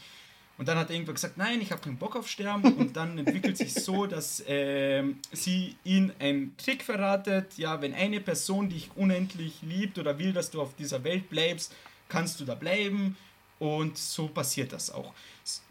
Und 0.58 0.68
dann 0.68 0.78
hat 0.78 0.88
er 0.88 0.94
irgendwann 0.94 1.16
gesagt, 1.16 1.36
nein, 1.36 1.60
ich 1.60 1.70
habe 1.70 1.82
keinen 1.82 1.98
Bock 1.98 2.16
auf 2.16 2.28
Sterben. 2.28 2.72
Und 2.78 2.96
dann 2.96 3.18
entwickelt 3.18 3.58
sich 3.58 3.74
so, 3.74 4.06
dass 4.06 4.42
ähm, 4.46 5.18
sie 5.32 5.76
ihn 5.84 6.12
einen 6.18 6.56
Trick 6.56 6.82
verratet. 6.82 7.58
Ja, 7.58 7.82
wenn 7.82 7.92
eine 7.92 8.20
Person 8.20 8.70
dich 8.70 8.90
unendlich 8.94 9.60
liebt 9.62 9.98
oder 9.98 10.18
will, 10.18 10.32
dass 10.32 10.50
du 10.50 10.62
auf 10.62 10.74
dieser 10.76 11.04
Welt 11.04 11.28
bleibst, 11.28 11.74
kannst 12.08 12.40
du 12.40 12.44
da 12.44 12.54
bleiben. 12.54 13.16
Und 13.58 13.96
so 13.96 14.28
passiert 14.28 14.72
das 14.72 14.90
auch. 14.90 15.12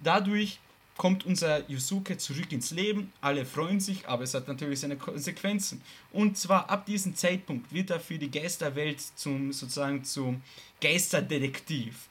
Dadurch 0.04 0.60
kommt 0.98 1.26
unser 1.26 1.70
Yusuke 1.70 2.18
zurück 2.18 2.52
ins 2.52 2.72
Leben, 2.72 3.12
alle 3.20 3.46
freuen 3.46 3.80
sich, 3.80 4.08
aber 4.08 4.24
es 4.24 4.34
hat 4.34 4.48
natürlich 4.48 4.80
seine 4.80 4.96
Konsequenzen. 4.96 5.82
Und 6.12 6.38
zwar 6.38 6.70
ab 6.70 6.86
diesem 6.86 7.16
Zeitpunkt 7.16 7.74
wird 7.74 7.90
er 7.90 8.00
für 8.00 8.18
die 8.18 8.32
Geisterwelt 8.32 9.02
zum 9.16 9.52
sozusagen 9.52 10.04
zum 10.04 10.42
Geisterdetektiv. 10.82 12.08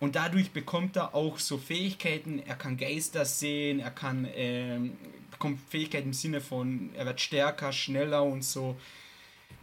Und 0.00 0.14
dadurch 0.14 0.52
bekommt 0.52 0.96
er 0.96 1.14
auch 1.14 1.40
so 1.40 1.58
Fähigkeiten, 1.58 2.40
er 2.46 2.54
kann 2.54 2.76
Geister 2.76 3.24
sehen, 3.24 3.80
er 3.80 3.90
kann 3.90 4.28
ähm, 4.32 4.96
bekommt 5.32 5.58
Fähigkeiten 5.68 6.08
im 6.08 6.12
Sinne 6.12 6.40
von, 6.40 6.90
er 6.94 7.06
wird 7.06 7.20
stärker, 7.20 7.72
schneller 7.72 8.22
und 8.22 8.44
so. 8.44 8.76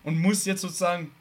Und 0.03 0.19
muss 0.19 0.43
jetzt 0.43 0.61
sozusagen 0.61 1.11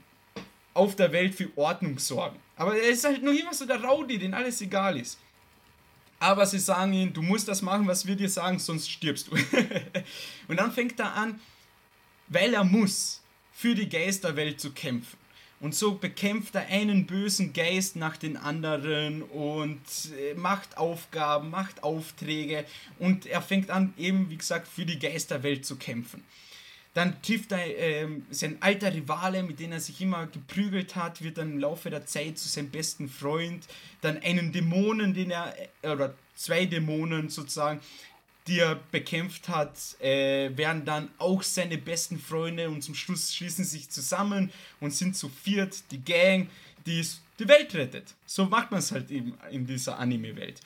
auf 0.74 0.96
der 0.96 1.12
Welt 1.12 1.34
für 1.34 1.48
Ordnung 1.56 1.98
sorgen. 1.98 2.38
Aber 2.56 2.76
er 2.76 2.90
ist 2.90 3.04
halt 3.04 3.22
nur 3.22 3.32
immer 3.32 3.54
so 3.54 3.64
der 3.64 3.82
Rowdy, 3.82 4.18
den 4.18 4.34
alles 4.34 4.60
egal 4.60 4.98
ist 4.98 5.18
aber 6.24 6.46
sie 6.46 6.58
sagen 6.58 6.94
ihm, 6.94 7.12
du 7.12 7.20
musst 7.20 7.48
das 7.48 7.60
machen, 7.60 7.86
was 7.86 8.06
wir 8.06 8.16
dir 8.16 8.30
sagen, 8.30 8.58
sonst 8.58 8.90
stirbst 8.90 9.28
du. 9.28 9.32
und 10.48 10.56
dann 10.58 10.72
fängt 10.72 10.98
er 10.98 11.14
an, 11.14 11.38
weil 12.28 12.54
er 12.54 12.64
muss, 12.64 13.20
für 13.52 13.74
die 13.74 13.90
Geisterwelt 13.90 14.58
zu 14.58 14.72
kämpfen. 14.72 15.18
Und 15.60 15.74
so 15.74 15.94
bekämpft 15.94 16.54
er 16.54 16.66
einen 16.68 17.06
bösen 17.06 17.52
Geist 17.52 17.96
nach 17.96 18.16
den 18.16 18.38
anderen 18.38 19.22
und 19.22 19.82
äh, 20.18 20.34
macht 20.34 20.78
Aufgaben, 20.78 21.50
macht 21.50 21.82
Aufträge 21.82 22.64
und 22.98 23.26
er 23.26 23.42
fängt 23.42 23.70
an, 23.70 23.92
eben 23.98 24.30
wie 24.30 24.36
gesagt, 24.36 24.66
für 24.66 24.86
die 24.86 24.98
Geisterwelt 24.98 25.64
zu 25.66 25.76
kämpfen. 25.76 26.24
Dann 26.94 27.20
trifft 27.22 27.50
er 27.52 27.66
äh, 27.66 28.08
sein 28.30 28.56
alter 28.60 28.94
Rivale, 28.94 29.42
mit 29.42 29.58
dem 29.58 29.72
er 29.72 29.80
sich 29.80 30.00
immer 30.00 30.26
geprügelt 30.28 30.94
hat, 30.94 31.22
wird 31.22 31.38
dann 31.38 31.52
im 31.52 31.58
Laufe 31.58 31.90
der 31.90 32.06
Zeit 32.06 32.38
zu 32.38 32.48
seinem 32.48 32.70
besten 32.70 33.08
Freund. 33.08 33.66
Dann 34.00 34.22
einen 34.22 34.52
Dämonen, 34.52 35.12
den 35.12 35.32
er, 35.32 35.54
äh, 35.82 35.90
oder 35.90 36.14
zwei 36.36 36.66
Dämonen 36.66 37.28
sozusagen, 37.28 37.80
die 38.46 38.60
er 38.60 38.76
bekämpft 38.92 39.48
hat, 39.48 40.00
äh, 40.00 40.56
werden 40.56 40.84
dann 40.84 41.08
auch 41.18 41.42
seine 41.42 41.78
besten 41.78 42.18
Freunde 42.18 42.68
und 42.68 42.82
zum 42.82 42.94
Schluss 42.94 43.34
schließen 43.34 43.64
sich 43.64 43.88
zusammen 43.90 44.52
und 44.80 44.94
sind 44.94 45.16
zu 45.16 45.28
viert 45.28 45.90
die 45.90 46.02
Gang, 46.04 46.48
die 46.86 47.04
die 47.38 47.48
Welt 47.48 47.74
rettet. 47.74 48.14
So 48.26 48.44
macht 48.44 48.70
man 48.70 48.78
es 48.78 48.92
halt 48.92 49.10
eben 49.10 49.34
in 49.50 49.66
dieser 49.66 49.98
Anime-Welt. 49.98 50.60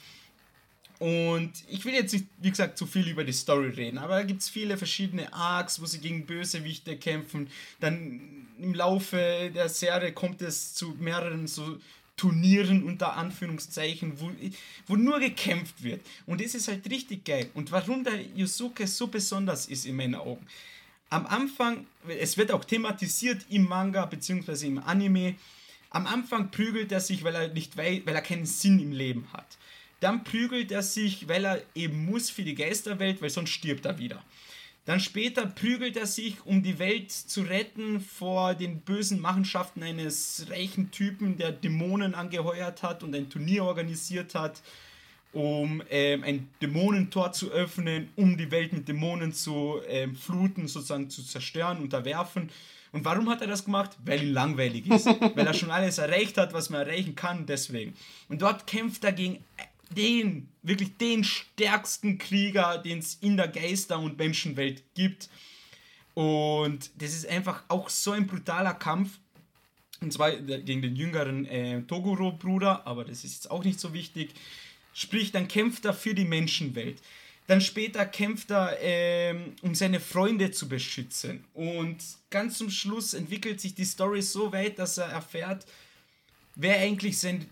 Und 0.98 1.52
ich 1.68 1.84
will 1.84 1.94
jetzt 1.94 2.12
nicht, 2.12 2.26
wie 2.38 2.50
gesagt, 2.50 2.76
zu 2.76 2.86
viel 2.86 3.08
über 3.08 3.22
die 3.22 3.32
Story 3.32 3.68
reden, 3.68 3.98
aber 3.98 4.16
da 4.16 4.22
gibt 4.24 4.42
es 4.42 4.48
viele 4.48 4.76
verschiedene 4.76 5.32
Arcs, 5.32 5.80
wo 5.80 5.86
sie 5.86 6.00
gegen 6.00 6.26
Bösewichte 6.26 6.96
kämpfen. 6.96 7.48
Dann 7.78 8.48
im 8.58 8.74
Laufe 8.74 9.50
der 9.54 9.68
Serie 9.68 10.12
kommt 10.12 10.42
es 10.42 10.74
zu 10.74 10.96
mehreren 10.98 11.46
so 11.46 11.78
Turnieren 12.16 12.82
unter 12.82 13.14
Anführungszeichen, 13.14 14.20
wo, 14.20 14.32
wo 14.88 14.96
nur 14.96 15.20
gekämpft 15.20 15.84
wird. 15.84 16.00
Und 16.26 16.40
das 16.40 16.56
ist 16.56 16.66
halt 16.66 16.90
richtig 16.90 17.24
geil. 17.24 17.48
Und 17.54 17.70
warum 17.70 18.02
der 18.02 18.20
Yusuke 18.34 18.88
so 18.88 19.06
besonders 19.06 19.66
ist 19.66 19.86
in 19.86 19.94
meinen 19.94 20.16
Augen. 20.16 20.44
Am 21.10 21.26
Anfang, 21.26 21.86
es 22.08 22.36
wird 22.36 22.50
auch 22.50 22.64
thematisiert 22.64 23.46
im 23.50 23.68
Manga 23.68 24.04
bzw. 24.04 24.66
im 24.66 24.78
Anime, 24.80 25.36
Am 25.90 26.06
Anfang 26.06 26.50
prügelt 26.50 26.92
er 26.92 27.00
sich, 27.00 27.24
weil 27.24 27.34
er 27.34 27.48
nicht 27.48 27.76
weil, 27.76 28.04
weil 28.04 28.14
er 28.14 28.20
keinen 28.20 28.46
Sinn 28.46 28.78
im 28.78 28.92
Leben 28.92 29.26
hat. 29.32 29.56
Dann 30.00 30.24
prügelt 30.24 30.70
er 30.70 30.82
sich, 30.82 31.28
weil 31.28 31.44
er 31.44 31.62
eben 31.74 32.06
muss 32.06 32.30
für 32.30 32.42
die 32.42 32.54
Geisterwelt, 32.54 33.20
weil 33.20 33.30
sonst 33.30 33.50
stirbt 33.50 33.84
er 33.84 33.98
wieder. 33.98 34.22
Dann 34.88 35.00
später 35.00 35.44
prügelt 35.44 35.98
er 35.98 36.06
sich, 36.06 36.36
um 36.46 36.62
die 36.62 36.78
Welt 36.78 37.12
zu 37.12 37.42
retten 37.42 38.00
vor 38.00 38.54
den 38.54 38.80
bösen 38.80 39.20
Machenschaften 39.20 39.82
eines 39.82 40.46
reichen 40.48 40.90
Typen, 40.90 41.36
der 41.36 41.52
Dämonen 41.52 42.14
angeheuert 42.14 42.82
hat 42.82 43.02
und 43.02 43.14
ein 43.14 43.28
Turnier 43.28 43.64
organisiert 43.64 44.34
hat, 44.34 44.62
um 45.34 45.82
ähm, 45.90 46.24
ein 46.24 46.48
Dämonentor 46.62 47.32
zu 47.32 47.50
öffnen, 47.50 48.08
um 48.16 48.38
die 48.38 48.50
Welt 48.50 48.72
mit 48.72 48.88
Dämonen 48.88 49.34
zu 49.34 49.78
ähm, 49.88 50.16
fluten, 50.16 50.68
sozusagen 50.68 51.10
zu 51.10 51.22
zerstören, 51.22 51.80
unterwerfen. 51.80 52.48
Und 52.90 53.04
warum 53.04 53.28
hat 53.28 53.42
er 53.42 53.48
das 53.48 53.66
gemacht? 53.66 53.90
Weil 54.06 54.22
ihn 54.22 54.32
langweilig 54.32 54.86
ist. 54.86 55.04
weil 55.34 55.46
er 55.46 55.52
schon 55.52 55.70
alles 55.70 55.98
erreicht 55.98 56.38
hat, 56.38 56.54
was 56.54 56.70
man 56.70 56.86
erreichen 56.86 57.14
kann, 57.14 57.44
deswegen. 57.44 57.94
Und 58.30 58.40
dort 58.40 58.66
kämpft 58.66 59.04
er 59.04 59.12
gegen 59.12 59.44
den, 59.90 60.48
wirklich 60.62 60.96
den 60.96 61.24
stärksten 61.24 62.18
Krieger, 62.18 62.78
den 62.78 62.98
es 62.98 63.14
in 63.20 63.36
der 63.36 63.48
Geister- 63.48 63.98
und 63.98 64.18
Menschenwelt 64.18 64.82
gibt. 64.94 65.28
Und 66.14 66.90
das 66.98 67.14
ist 67.14 67.28
einfach 67.28 67.62
auch 67.68 67.88
so 67.88 68.12
ein 68.12 68.26
brutaler 68.26 68.74
Kampf. 68.74 69.18
Und 70.00 70.12
zwar 70.12 70.32
gegen 70.32 70.82
den 70.82 70.94
jüngeren 70.94 71.44
äh, 71.46 71.82
Toguro-Bruder, 71.82 72.86
aber 72.86 73.04
das 73.04 73.24
ist 73.24 73.34
jetzt 73.34 73.50
auch 73.50 73.64
nicht 73.64 73.80
so 73.80 73.92
wichtig. 73.92 74.30
Sprich, 74.94 75.32
dann 75.32 75.48
kämpft 75.48 75.84
er 75.84 75.94
für 75.94 76.14
die 76.14 76.24
Menschenwelt. 76.24 77.00
Dann 77.48 77.60
später 77.60 78.04
kämpft 78.04 78.50
er, 78.50 78.76
ähm, 78.80 79.54
um 79.62 79.74
seine 79.74 80.00
Freunde 80.00 80.50
zu 80.50 80.68
beschützen. 80.68 81.44
Und 81.54 81.96
ganz 82.30 82.58
zum 82.58 82.68
Schluss 82.68 83.14
entwickelt 83.14 83.60
sich 83.60 83.74
die 83.74 83.86
Story 83.86 84.22
so 84.22 84.52
weit, 84.52 84.78
dass 84.78 84.98
er 84.98 85.06
erfährt, 85.06 85.66
wer 86.54 86.78
eigentlich 86.78 87.18
sein, 87.18 87.48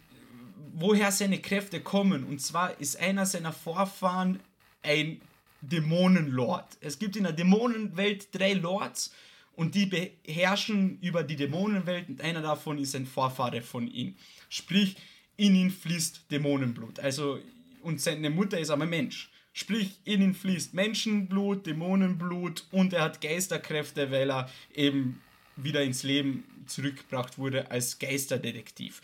woher 0.76 1.10
seine 1.10 1.40
Kräfte 1.40 1.80
kommen. 1.80 2.24
Und 2.24 2.40
zwar 2.40 2.78
ist 2.80 3.00
einer 3.00 3.26
seiner 3.26 3.52
Vorfahren 3.52 4.40
ein 4.82 5.20
Dämonenlord. 5.62 6.76
Es 6.80 6.98
gibt 6.98 7.16
in 7.16 7.24
der 7.24 7.32
Dämonenwelt 7.32 8.28
drei 8.32 8.52
Lords 8.52 9.12
und 9.54 9.74
die 9.74 9.86
beherrschen 9.86 10.98
über 11.00 11.24
die 11.24 11.36
Dämonenwelt 11.36 12.08
und 12.10 12.20
einer 12.20 12.42
davon 12.42 12.78
ist 12.78 12.94
ein 12.94 13.06
Vorfahre 13.06 13.62
von 13.62 13.88
ihm. 13.88 14.14
Sprich, 14.50 14.96
in 15.38 15.54
ihn 15.54 15.70
fließt 15.70 16.30
Dämonenblut. 16.30 17.00
Also, 17.00 17.38
und 17.82 18.00
seine 18.00 18.30
Mutter 18.30 18.58
ist 18.58 18.70
aber 18.70 18.86
Mensch. 18.86 19.30
Sprich, 19.54 19.98
in 20.04 20.20
ihn 20.20 20.34
fließt 20.34 20.74
Menschenblut, 20.74 21.66
Dämonenblut 21.66 22.66
und 22.70 22.92
er 22.92 23.04
hat 23.04 23.22
Geisterkräfte, 23.22 24.10
weil 24.10 24.30
er 24.30 24.50
eben 24.74 25.22
wieder 25.56 25.82
ins 25.82 26.02
Leben 26.02 26.44
zurückgebracht 26.66 27.38
wurde 27.38 27.70
als 27.70 27.98
Geisterdetektiv. 27.98 29.00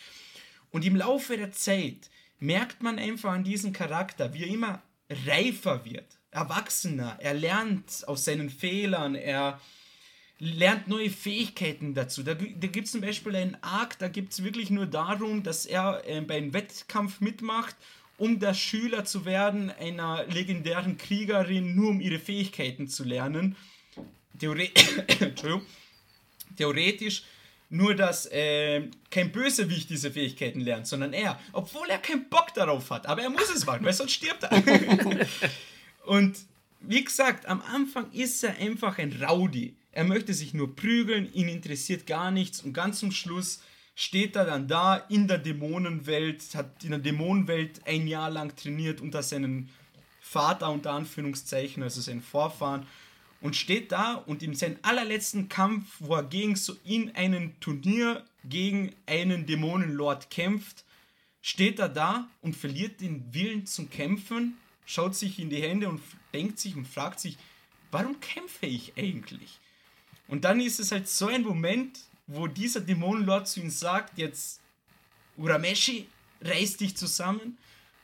Und 0.73 0.85
im 0.85 0.97
Laufe 0.97 1.37
der 1.37 1.53
Zeit 1.53 2.11
merkt 2.41 2.83
man 2.83 2.99
einfach 2.99 3.33
an 3.33 3.45
diesem 3.45 3.73
Charakter, 3.73 4.35
wie 4.35 4.43
er 4.43 4.49
immer 4.49 4.83
reifer 5.27 5.85
wird, 5.85 6.19
erwachsener, 6.31 7.17
er 7.21 7.35
lernt 7.35 8.09
aus 8.09 8.25
seinen 8.25 8.51
Fehlern, 8.51 9.15
er 9.15 9.61
lernt 10.39 10.89
neue 10.89 11.11
Fähigkeiten 11.11 11.95
dazu. 11.95 12.25
Da, 12.25 12.35
da 12.35 12.67
gibt 12.67 12.87
es 12.87 12.93
zum 12.93 13.03
Beispiel 13.03 13.37
einen 13.37 13.57
Arc, 13.61 13.99
da 13.99 14.09
gibt 14.09 14.33
es 14.33 14.43
wirklich 14.43 14.71
nur 14.71 14.87
darum, 14.87 15.45
dass 15.45 15.67
er 15.67 16.03
äh, 16.07 16.21
beim 16.21 16.53
Wettkampf 16.53 17.21
mitmacht 17.21 17.77
um 18.23 18.39
der 18.39 18.55
Schüler 18.55 19.05
zu 19.05 19.25
werden 19.25 19.71
einer 19.71 20.25
legendären 20.27 20.97
Kriegerin, 20.97 21.75
nur 21.75 21.91
um 21.91 22.01
ihre 22.01 22.21
Fähigkeiten 22.21 22.87
zu 22.87 23.03
lernen. 23.03 23.57
Theore 24.39 24.69
Theoretisch 26.57 27.25
nur, 27.73 27.95
dass 27.95 28.27
äh, 28.27 28.83
kein 29.11 29.33
Bösewicht 29.33 29.89
diese 29.89 30.11
Fähigkeiten 30.11 30.61
lernt, 30.61 30.87
sondern 30.87 31.15
er, 31.15 31.41
obwohl 31.53 31.89
er 31.89 31.99
keinen 31.99 32.29
Bock 32.29 32.53
darauf 32.55 32.91
hat. 32.91 33.07
Aber 33.07 33.23
er 33.23 33.31
muss 33.31 33.51
es 33.51 33.65
machen, 33.65 33.85
weil 33.85 33.95
sonst 33.95 34.13
stirbt 34.13 34.43
er. 34.43 34.63
Und 36.05 36.37
wie 36.81 37.03
gesagt, 37.03 37.47
am 37.47 37.63
Anfang 37.63 38.11
ist 38.13 38.45
er 38.45 38.59
einfach 38.59 38.99
ein 38.99 39.13
Rowdy. 39.23 39.75
Er 39.91 40.05
möchte 40.05 40.35
sich 40.35 40.53
nur 40.53 40.77
prügeln, 40.77 41.33
ihn 41.33 41.49
interessiert 41.49 42.07
gar 42.07 42.31
nichts 42.31 42.63
und 42.63 42.73
ganz 42.73 42.99
zum 42.99 43.13
Schluss 43.13 43.63
steht 43.95 44.37
er 44.37 44.47
dann 44.47 44.67
da 44.67 44.97
in 44.97 45.29
der 45.29 45.39
Dämonenwelt, 45.39 46.43
hat 46.55 46.83
in 46.83 46.91
der 46.91 46.99
Dämonenwelt 46.99 47.87
ein 47.87 48.07
Jahr 48.07 48.31
lang 48.31 48.57
trainiert 48.57 49.01
unter 49.01 49.23
seinem 49.23 49.69
Vater 50.21 50.71
unter 50.71 50.93
Anführungszeichen, 50.93 51.83
also 51.83 52.01
seinen 52.01 52.23
Vorfahren, 52.23 52.87
und 53.43 53.57
steht 53.57 53.93
da 53.93 54.15
und 54.15 54.43
in 54.43 54.55
seinem 54.55 54.79
allerletzten 54.83 55.49
Kampf, 55.49 55.97
wo 55.99 56.15
er 56.15 56.23
gegen 56.23 56.57
so 56.57 56.77
in 56.85 57.15
einem 57.15 57.59
Turnier 57.61 58.25
gegen 58.45 58.95
einen 59.05 59.47
Dämonenlord 59.47 60.31
kämpft, 60.31 60.85
steht 61.43 61.81
er 61.81 61.89
da 61.89 62.31
und 62.41 62.57
verliert 62.57 63.01
den 63.01 63.35
Willen 63.35 63.67
zum 63.67 63.91
Kämpfen, 63.91 64.57
schaut 64.87 65.17
sich 65.17 65.39
in 65.39 65.51
die 65.51 65.61
Hände 65.61 65.89
und 65.89 66.01
denkt 66.33 66.61
sich 66.61 66.77
und 66.77 66.87
fragt 66.87 67.21
sich, 67.21 67.37
warum 67.91 68.19
kämpfe 68.21 68.67
ich 68.67 68.93
eigentlich? 68.97 69.59
Und 70.29 70.45
dann 70.45 70.61
ist 70.61 70.79
es 70.81 70.93
halt 70.93 71.09
so 71.09 71.27
ein 71.27 71.43
Moment, 71.43 71.99
wo 72.29 72.47
dieser 72.47 72.81
Dämonenlord 72.81 73.49
zu 73.49 73.61
ihm 73.61 73.71
sagt, 73.71 74.19
jetzt 74.19 74.61
Urameshi, 75.37 76.07
reiß 76.41 76.77
dich 76.77 76.97
zusammen, 76.97 77.59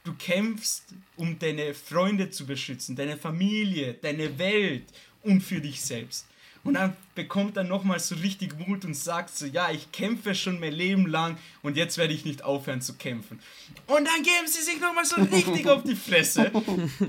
du 0.05 0.15
kämpfst, 0.15 0.95
um 1.17 1.39
deine 1.39 1.75
Freunde 1.75 2.31
zu 2.31 2.45
beschützen, 2.47 2.97
deine 2.97 3.17
Familie, 3.17 3.95
deine 3.95 4.39
Welt 4.39 4.85
und 5.23 5.41
für 5.41 5.61
dich 5.61 5.81
selbst. 5.81 6.27
Und 6.65 6.75
dann 6.75 6.97
bekommt 7.15 7.57
er 7.57 7.65
nochmal 7.65 8.01
so 8.01 8.15
richtig 8.17 8.59
Mut 8.59 8.85
und 8.85 8.95
sagt 8.95 9.35
so, 9.35 9.47
ja, 9.47 9.71
ich 9.71 9.91
kämpfe 9.93 10.35
schon 10.35 10.61
mein 10.61 10.73
Leben 10.73 11.07
lang 11.07 11.39
und 11.63 11.77
jetzt 11.77 11.99
werde 11.99 12.13
ich 12.13 12.25
nicht 12.25 12.43
aufhören 12.43 12.83
zu 12.83 12.95
kämpfen. 12.95 13.41
Und 13.87 14.05
dann 14.05 14.23
geben 14.23 14.47
sie 14.47 14.63
sich 14.63 14.81
nochmal 14.81 15.05
so 15.05 15.17
richtig 15.21 15.67
auf 15.69 15.83
die 15.83 15.97
Fresse. 15.97 16.51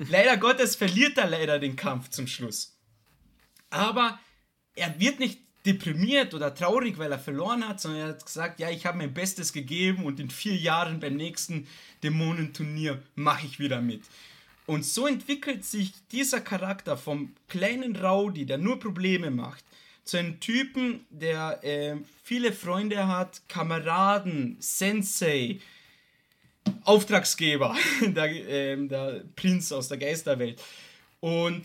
Leider 0.10 0.38
Gottes 0.38 0.76
verliert 0.76 1.18
er 1.18 1.28
leider 1.28 1.60
den 1.60 1.76
Kampf 1.76 2.10
zum 2.10 2.28
Schluss. 2.28 2.78
Aber 3.70 4.20
er 4.76 4.98
wird 5.00 5.20
nicht 5.20 5.40
deprimiert 5.66 6.34
oder 6.34 6.56
traurig, 6.56 6.98
weil 6.98 7.12
er 7.12 7.20
verloren 7.20 7.68
hat, 7.68 7.82
sondern 7.82 8.02
er 8.02 8.08
hat 8.10 8.26
gesagt, 8.26 8.60
ja, 8.60 8.70
ich 8.70 8.86
habe 8.86 8.98
mein 8.98 9.14
Bestes 9.14 9.52
gegeben 9.52 10.06
und 10.06 10.20
in 10.20 10.30
vier 10.30 10.56
Jahren 10.56 11.00
beim 11.00 11.16
nächsten 11.16 11.68
Dämonenturnier 12.04 13.02
mache 13.16 13.46
ich 13.46 13.60
wieder 13.60 13.82
mit. 13.82 14.04
Und 14.70 14.86
so 14.86 15.08
entwickelt 15.08 15.66
sich 15.66 15.94
dieser 16.12 16.42
Charakter 16.42 16.96
vom 16.96 17.34
kleinen 17.48 17.96
Rowdy, 17.96 18.46
der 18.46 18.60
nur 18.60 18.80
Probleme 18.80 19.32
macht, 19.32 19.66
zu 20.04 20.18
einem 20.18 20.40
Typen, 20.40 21.08
der 21.10 21.64
äh, 21.64 21.96
viele 22.24 22.54
Freunde 22.54 23.08
hat, 23.08 23.42
Kameraden, 23.50 24.58
Sensei, 24.60 25.60
Auftragsgeber, 26.84 27.76
der, 28.02 28.26
äh, 28.26 28.88
der 28.88 29.24
Prinz 29.36 29.72
aus 29.72 29.88
der 29.88 29.98
Geisterwelt. 29.98 30.62
Und 31.20 31.64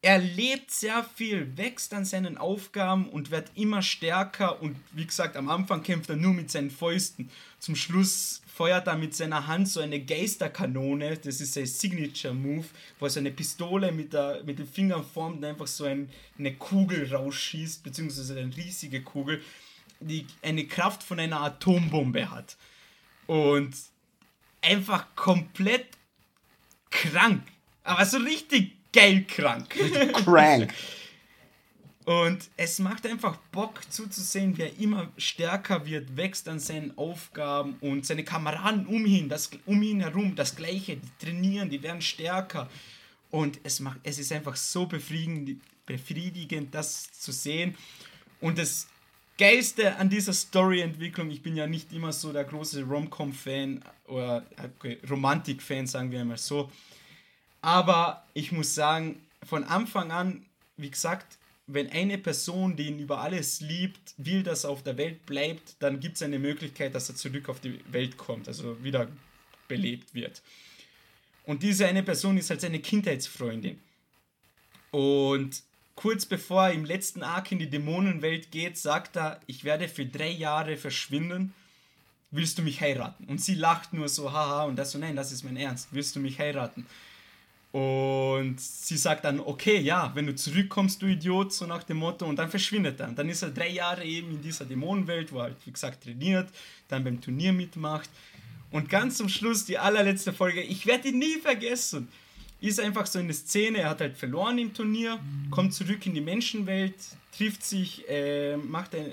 er 0.00 0.18
lebt 0.18 0.70
sehr 0.70 1.04
viel, 1.04 1.54
wächst 1.58 1.92
an 1.92 2.06
seinen 2.06 2.38
Aufgaben 2.38 3.10
und 3.10 3.30
wird 3.30 3.50
immer 3.56 3.82
stärker 3.82 4.62
und 4.62 4.74
wie 4.92 5.04
gesagt, 5.04 5.36
am 5.36 5.50
Anfang 5.50 5.82
kämpft 5.82 6.08
er 6.08 6.16
nur 6.16 6.32
mit 6.32 6.50
seinen 6.50 6.70
Fäusten. 6.70 7.30
Zum 7.58 7.76
Schluss 7.76 8.40
feuert 8.58 8.88
er 8.88 8.96
mit 8.96 9.14
seiner 9.14 9.46
Hand 9.46 9.68
so 9.68 9.78
eine 9.78 10.00
Geisterkanone, 10.00 11.16
das 11.16 11.40
ist 11.40 11.54
sein 11.54 11.64
Signature 11.66 12.34
Move, 12.34 12.66
wo 12.98 13.06
er 13.06 13.10
so 13.10 13.20
eine 13.20 13.30
Pistole 13.30 13.92
mit, 13.92 14.12
der, 14.12 14.42
mit 14.42 14.58
den 14.58 14.66
Fingern 14.66 15.04
formt 15.04 15.36
und 15.36 15.44
einfach 15.44 15.68
so 15.68 15.84
ein, 15.84 16.10
eine 16.36 16.52
Kugel 16.54 17.14
rausschießt, 17.14 17.84
beziehungsweise 17.84 18.36
eine 18.36 18.56
riesige 18.56 19.02
Kugel, 19.02 19.40
die 20.00 20.26
eine 20.42 20.66
Kraft 20.66 21.04
von 21.04 21.20
einer 21.20 21.40
Atombombe 21.40 22.32
hat. 22.32 22.56
Und 23.28 23.76
einfach 24.60 25.06
komplett 25.14 25.86
krank, 26.90 27.44
aber 27.84 28.04
so 28.06 28.16
richtig 28.18 28.72
geldkrank. 28.90 29.70
Crank. 30.24 30.74
Und 32.08 32.48
es 32.56 32.78
macht 32.78 33.06
einfach 33.06 33.36
Bock 33.52 33.82
zuzusehen, 33.92 34.56
wie 34.56 34.62
er 34.62 34.78
immer 34.78 35.12
stärker 35.18 35.84
wird, 35.84 36.16
wächst 36.16 36.48
an 36.48 36.58
seinen 36.58 36.96
Aufgaben 36.96 37.76
und 37.82 38.06
seine 38.06 38.24
Kameraden 38.24 38.86
um 38.86 39.04
ihn, 39.04 39.28
das, 39.28 39.50
um 39.66 39.82
ihn 39.82 40.00
herum, 40.00 40.34
das 40.34 40.56
Gleiche, 40.56 40.96
die 40.96 41.26
trainieren, 41.26 41.68
die 41.68 41.82
werden 41.82 42.00
stärker. 42.00 42.70
Und 43.30 43.60
es, 43.62 43.80
macht, 43.80 43.98
es 44.04 44.18
ist 44.18 44.32
einfach 44.32 44.56
so 44.56 44.86
befriedigend, 44.86 45.60
befriedigend, 45.84 46.74
das 46.74 47.12
zu 47.12 47.30
sehen. 47.30 47.76
Und 48.40 48.56
das 48.56 48.88
Geilste 49.36 49.96
an 49.96 50.08
dieser 50.08 50.32
Storyentwicklung, 50.32 51.30
ich 51.30 51.42
bin 51.42 51.56
ja 51.56 51.66
nicht 51.66 51.92
immer 51.92 52.14
so 52.14 52.32
der 52.32 52.44
große 52.44 52.84
Rom-Com-Fan 52.84 53.84
oder 54.06 54.46
okay, 54.78 54.96
Romantik-Fan, 55.10 55.86
sagen 55.86 56.10
wir 56.10 56.24
mal 56.24 56.38
so. 56.38 56.72
Aber 57.60 58.24
ich 58.32 58.50
muss 58.50 58.74
sagen, 58.74 59.20
von 59.46 59.62
Anfang 59.64 60.10
an, 60.10 60.46
wie 60.78 60.90
gesagt, 60.90 61.37
wenn 61.68 61.90
eine 61.90 62.18
Person, 62.18 62.74
die 62.74 62.88
ihn 62.88 62.98
über 62.98 63.20
alles 63.20 63.60
liebt, 63.60 64.14
will, 64.16 64.42
dass 64.42 64.64
er 64.64 64.70
auf 64.70 64.82
der 64.82 64.96
Welt 64.96 65.24
bleibt, 65.26 65.76
dann 65.78 66.00
gibt 66.00 66.16
es 66.16 66.22
eine 66.22 66.38
Möglichkeit, 66.38 66.94
dass 66.94 67.08
er 67.08 67.14
zurück 67.14 67.48
auf 67.48 67.60
die 67.60 67.80
Welt 67.92 68.16
kommt, 68.16 68.48
also 68.48 68.82
wieder 68.82 69.08
belebt 69.68 70.14
wird. 70.14 70.42
Und 71.44 71.62
diese 71.62 71.86
eine 71.86 72.02
Person 72.02 72.36
ist 72.36 72.50
halt 72.50 72.60
seine 72.60 72.80
Kindheitsfreundin. 72.80 73.78
Und 74.90 75.62
kurz 75.94 76.26
bevor 76.26 76.68
er 76.68 76.72
im 76.72 76.84
letzten 76.84 77.22
Arc 77.22 77.52
in 77.52 77.58
die 77.58 77.70
Dämonenwelt 77.70 78.50
geht, 78.50 78.76
sagt 78.76 79.16
er, 79.16 79.40
ich 79.46 79.64
werde 79.64 79.88
für 79.88 80.06
drei 80.06 80.30
Jahre 80.30 80.76
verschwinden 80.76 81.54
willst 82.30 82.58
du 82.58 82.62
mich 82.62 82.80
heiraten? 82.80 83.24
Und 83.24 83.40
sie 83.40 83.54
lacht 83.54 83.92
nur 83.92 84.08
so, 84.08 84.32
haha, 84.32 84.64
und 84.64 84.76
das 84.76 84.92
so, 84.92 84.98
nein, 84.98 85.16
das 85.16 85.32
ist 85.32 85.44
mein 85.44 85.56
Ernst, 85.56 85.88
willst 85.92 86.14
du 86.16 86.20
mich 86.20 86.38
heiraten? 86.38 86.86
Und 87.70 88.58
sie 88.60 88.96
sagt 88.96 89.24
dann, 89.24 89.40
okay, 89.40 89.78
ja, 89.78 90.10
wenn 90.14 90.26
du 90.26 90.34
zurückkommst, 90.34 91.02
du 91.02 91.06
Idiot, 91.06 91.52
so 91.52 91.66
nach 91.66 91.82
dem 91.82 91.98
Motto, 91.98 92.24
und 92.24 92.36
dann 92.36 92.50
verschwindet 92.50 92.98
er. 93.00 93.08
Und 93.08 93.18
dann 93.18 93.28
ist 93.28 93.42
er 93.42 93.50
drei 93.50 93.68
Jahre 93.68 94.04
eben 94.04 94.30
in 94.30 94.40
dieser 94.40 94.64
Dämonenwelt, 94.64 95.32
wo 95.32 95.38
er 95.38 95.44
halt, 95.44 95.56
wie 95.66 95.72
gesagt, 95.72 96.04
trainiert, 96.04 96.48
dann 96.88 97.04
beim 97.04 97.20
Turnier 97.20 97.52
mitmacht. 97.52 98.08
Und 98.70 98.88
ganz 98.88 99.18
zum 99.18 99.28
Schluss, 99.28 99.66
die 99.66 99.78
allerletzte 99.78 100.32
Folge, 100.32 100.62
ich 100.62 100.86
werde 100.86 101.08
ihn 101.08 101.18
nie 101.18 101.38
vergessen, 101.40 102.08
ist 102.60 102.80
einfach 102.80 103.06
so 103.06 103.18
eine 103.18 103.32
Szene, 103.32 103.78
er 103.78 103.90
hat 103.90 104.00
halt 104.00 104.16
verloren 104.16 104.58
im 104.58 104.74
Turnier, 104.74 105.20
kommt 105.50 105.74
zurück 105.74 106.04
in 106.06 106.14
die 106.14 106.20
Menschenwelt, 106.20 106.94
trifft 107.36 107.64
sich, 107.64 108.08
äh, 108.08 108.56
macht, 108.56 108.94
ein, 108.94 109.06
äh, 109.06 109.12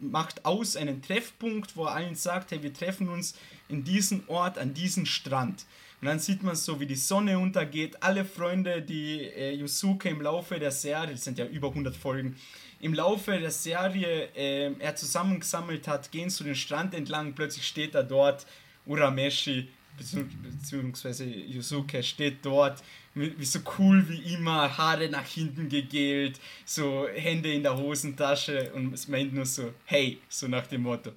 macht 0.00 0.44
aus 0.44 0.76
einen 0.76 1.02
Treffpunkt, 1.02 1.76
wo 1.76 1.84
er 1.84 1.92
allen 1.92 2.14
sagt, 2.14 2.52
hey, 2.52 2.62
wir 2.62 2.72
treffen 2.72 3.08
uns 3.08 3.34
in 3.68 3.84
diesem 3.84 4.22
Ort, 4.28 4.56
an 4.56 4.72
diesem 4.72 5.04
Strand. 5.04 5.66
Und 6.00 6.08
dann 6.08 6.18
sieht 6.18 6.42
man 6.42 6.54
so, 6.56 6.78
wie 6.78 6.86
die 6.86 6.94
Sonne 6.94 7.38
untergeht. 7.38 8.02
Alle 8.02 8.24
Freunde, 8.24 8.82
die 8.82 9.22
äh, 9.22 9.54
Yusuke 9.54 10.10
im 10.10 10.20
Laufe 10.20 10.58
der 10.58 10.70
Serie, 10.70 11.12
das 11.12 11.24
sind 11.24 11.38
ja 11.38 11.46
über 11.46 11.68
100 11.68 11.96
Folgen, 11.96 12.36
im 12.80 12.92
Laufe 12.92 13.38
der 13.38 13.50
Serie 13.50 14.28
äh, 14.34 14.72
er 14.78 14.94
zusammengesammelt 14.94 15.88
hat, 15.88 16.12
gehen 16.12 16.28
zu 16.28 16.44
den 16.44 16.54
Strand 16.54 16.92
entlang. 16.94 17.34
Plötzlich 17.34 17.66
steht 17.66 17.94
er 17.94 18.02
dort, 18.02 18.46
Urameshi, 18.84 19.68
beziehungsweise 19.96 21.24
Yusuke 21.24 22.02
steht 22.02 22.44
dort, 22.44 22.82
wie 23.14 23.44
so 23.44 23.60
cool 23.78 24.06
wie 24.08 24.34
immer, 24.34 24.76
Haare 24.76 25.08
nach 25.08 25.26
hinten 25.26 25.70
gegelt, 25.70 26.38
so 26.66 27.08
Hände 27.08 27.50
in 27.52 27.62
der 27.62 27.76
Hosentasche 27.76 28.70
und 28.74 28.92
es 28.92 29.08
meint 29.08 29.32
nur 29.32 29.46
so, 29.46 29.72
hey, 29.86 30.18
so 30.28 30.46
nach 30.48 30.66
dem 30.66 30.82
Motto. 30.82 31.12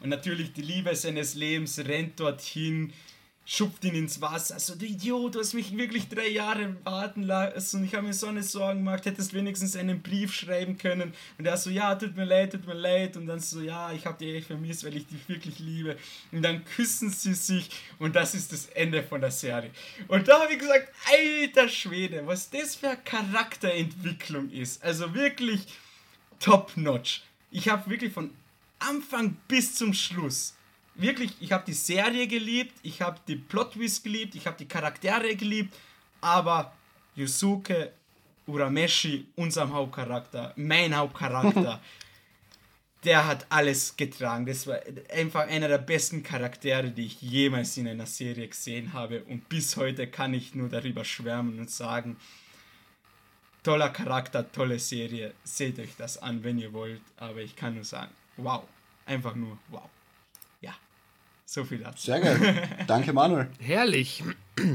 Und 0.00 0.08
natürlich 0.08 0.52
die 0.52 0.62
Liebe 0.62 0.96
seines 0.96 1.34
Lebens 1.34 1.78
rennt 1.78 2.18
dorthin, 2.18 2.92
schupft 3.44 3.84
ihn 3.84 3.94
ins 3.94 4.20
Wasser. 4.20 4.58
So, 4.58 4.74
du 4.76 4.86
Idiot, 4.86 5.34
du 5.34 5.40
hast 5.40 5.54
mich 5.54 5.76
wirklich 5.76 6.08
drei 6.08 6.28
Jahre 6.28 6.76
warten 6.84 7.24
lassen 7.24 7.80
und 7.80 7.86
ich 7.86 7.94
habe 7.94 8.06
mir 8.06 8.14
so 8.14 8.28
eine 8.28 8.42
Sorgen 8.42 8.80
gemacht, 8.80 9.04
hättest 9.04 9.34
wenigstens 9.34 9.74
einen 9.74 10.00
Brief 10.00 10.32
schreiben 10.32 10.78
können. 10.78 11.12
Und 11.38 11.46
er 11.46 11.56
so, 11.56 11.70
ja, 11.70 11.94
tut 11.96 12.16
mir 12.16 12.24
leid, 12.24 12.52
tut 12.52 12.66
mir 12.66 12.74
leid. 12.74 13.16
Und 13.16 13.26
dann 13.26 13.40
so, 13.40 13.60
ja, 13.60 13.92
ich 13.92 14.06
habe 14.06 14.18
dich 14.18 14.36
echt 14.36 14.46
vermisst, 14.46 14.84
weil 14.84 14.96
ich 14.96 15.06
dich 15.06 15.28
wirklich 15.28 15.58
liebe. 15.58 15.96
Und 16.30 16.42
dann 16.42 16.64
küssen 16.64 17.10
sie 17.10 17.34
sich 17.34 17.68
und 17.98 18.14
das 18.14 18.34
ist 18.34 18.52
das 18.52 18.66
Ende 18.66 19.02
von 19.02 19.20
der 19.20 19.32
Serie. 19.32 19.70
Und 20.08 20.28
da 20.28 20.42
habe 20.42 20.52
ich 20.52 20.58
gesagt, 20.58 20.88
alter 21.10 21.68
Schwede, 21.68 22.26
was 22.26 22.48
das 22.50 22.76
für 22.76 22.90
eine 22.90 22.98
Charakterentwicklung 22.98 24.50
ist. 24.50 24.82
Also 24.84 25.14
wirklich 25.14 25.66
top-notch. 26.38 27.22
Ich 27.50 27.68
habe 27.68 27.90
wirklich 27.90 28.12
von 28.12 28.30
Anfang 28.78 29.36
bis 29.48 29.74
zum 29.74 29.92
Schluss 29.94 30.54
wirklich, 30.94 31.32
ich 31.40 31.52
habe 31.52 31.64
die 31.66 31.72
Serie 31.72 32.26
geliebt, 32.26 32.74
ich 32.82 33.00
habe 33.00 33.18
die 33.26 33.36
Plot 33.36 33.72
Twist 33.72 34.04
geliebt, 34.04 34.34
ich 34.34 34.46
habe 34.46 34.56
die 34.56 34.68
Charaktere 34.68 35.34
geliebt, 35.36 35.74
aber 36.20 36.72
Yusuke 37.14 37.92
Urameshi, 38.46 39.26
unserem 39.36 39.72
Hauptcharakter, 39.72 40.52
mein 40.56 40.96
Hauptcharakter, 40.96 41.80
der 43.04 43.26
hat 43.26 43.46
alles 43.48 43.96
getragen. 43.96 44.46
Das 44.46 44.66
war 44.66 44.78
einfach 45.12 45.48
einer 45.48 45.68
der 45.68 45.78
besten 45.78 46.22
Charaktere, 46.22 46.90
die 46.90 47.06
ich 47.06 47.20
jemals 47.20 47.76
in 47.76 47.88
einer 47.88 48.06
Serie 48.06 48.48
gesehen 48.48 48.92
habe. 48.92 49.22
Und 49.24 49.48
bis 49.48 49.76
heute 49.76 50.06
kann 50.06 50.34
ich 50.34 50.54
nur 50.54 50.68
darüber 50.68 51.04
schwärmen 51.04 51.58
und 51.58 51.70
sagen, 51.70 52.16
toller 53.62 53.90
Charakter, 53.90 54.50
tolle 54.50 54.78
Serie. 54.78 55.34
Seht 55.42 55.78
euch 55.78 55.96
das 55.96 56.18
an, 56.18 56.44
wenn 56.44 56.58
ihr 56.58 56.72
wollt. 56.72 57.02
Aber 57.16 57.40
ich 57.40 57.56
kann 57.56 57.74
nur 57.74 57.84
sagen, 57.84 58.12
wow. 58.36 58.64
Einfach 59.04 59.34
nur 59.34 59.58
wow. 59.68 59.88
So 61.52 61.64
viel 61.64 61.80
dazu. 61.80 62.06
Sehr 62.06 62.18
geil. 62.18 62.66
Danke, 62.86 63.12
Manuel. 63.12 63.46
Herrlich. 63.60 64.24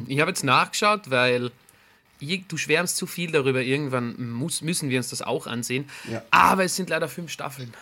Ich 0.05 0.19
habe 0.19 0.29
jetzt 0.29 0.43
nachgeschaut, 0.43 1.09
weil 1.09 1.49
du 2.19 2.57
schwärmst 2.57 2.97
zu 2.97 3.07
viel 3.07 3.31
darüber. 3.31 3.63
Irgendwann 3.63 4.29
muss, 4.29 4.61
müssen 4.61 4.91
wir 4.91 4.99
uns 4.99 5.09
das 5.09 5.23
auch 5.23 5.47
ansehen. 5.47 5.89
Ja. 6.07 6.21
Aber 6.29 6.65
es 6.65 6.75
sind 6.75 6.91
leider 6.91 7.09
fünf 7.09 7.31
Staffeln. 7.31 7.73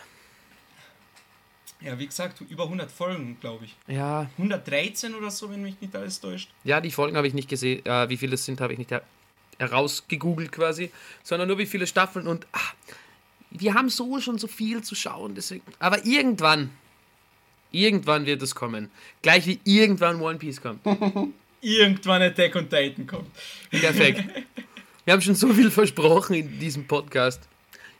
Ja, 1.82 1.98
wie 1.98 2.06
gesagt, 2.06 2.40
über 2.48 2.62
100 2.64 2.90
Folgen, 2.90 3.36
glaube 3.38 3.66
ich. 3.66 3.76
Ja. 3.86 4.30
113 4.38 5.14
oder 5.14 5.30
so, 5.30 5.50
wenn 5.50 5.60
mich 5.60 5.78
nicht 5.78 5.94
alles 5.94 6.18
täuscht. 6.18 6.48
Ja, 6.64 6.80
die 6.80 6.90
Folgen 6.90 7.18
habe 7.18 7.28
ich 7.28 7.34
nicht 7.34 7.50
gesehen. 7.50 7.84
Äh, 7.84 8.08
wie 8.08 8.16
viele 8.16 8.36
es 8.36 8.46
sind, 8.46 8.62
habe 8.62 8.72
ich 8.72 8.78
nicht 8.78 8.94
herausgegoogelt 9.58 10.52
quasi. 10.52 10.90
Sondern 11.22 11.48
nur 11.48 11.58
wie 11.58 11.66
viele 11.66 11.86
Staffeln. 11.86 12.26
Und 12.26 12.46
ach, 12.52 12.72
wir 13.50 13.74
haben 13.74 13.90
so 13.90 14.18
schon 14.22 14.38
so 14.38 14.46
viel 14.46 14.82
zu 14.82 14.94
schauen. 14.94 15.34
Deswegen. 15.34 15.64
Aber 15.80 16.06
irgendwann 16.06 16.70
Irgendwann 17.70 18.26
wird 18.26 18.42
es 18.42 18.54
kommen. 18.54 18.90
Gleich 19.22 19.46
wie 19.46 19.60
irgendwann 19.64 20.20
One 20.20 20.38
Piece 20.38 20.60
kommt. 20.60 20.80
irgendwann 21.60 22.22
Attack 22.22 22.56
on 22.56 22.68
Titan 22.68 23.06
kommt. 23.06 23.30
Perfekt. 23.70 24.24
Wir 25.04 25.12
haben 25.12 25.22
schon 25.22 25.34
so 25.34 25.52
viel 25.52 25.70
versprochen 25.70 26.34
in 26.34 26.58
diesem 26.58 26.86
Podcast. 26.86 27.48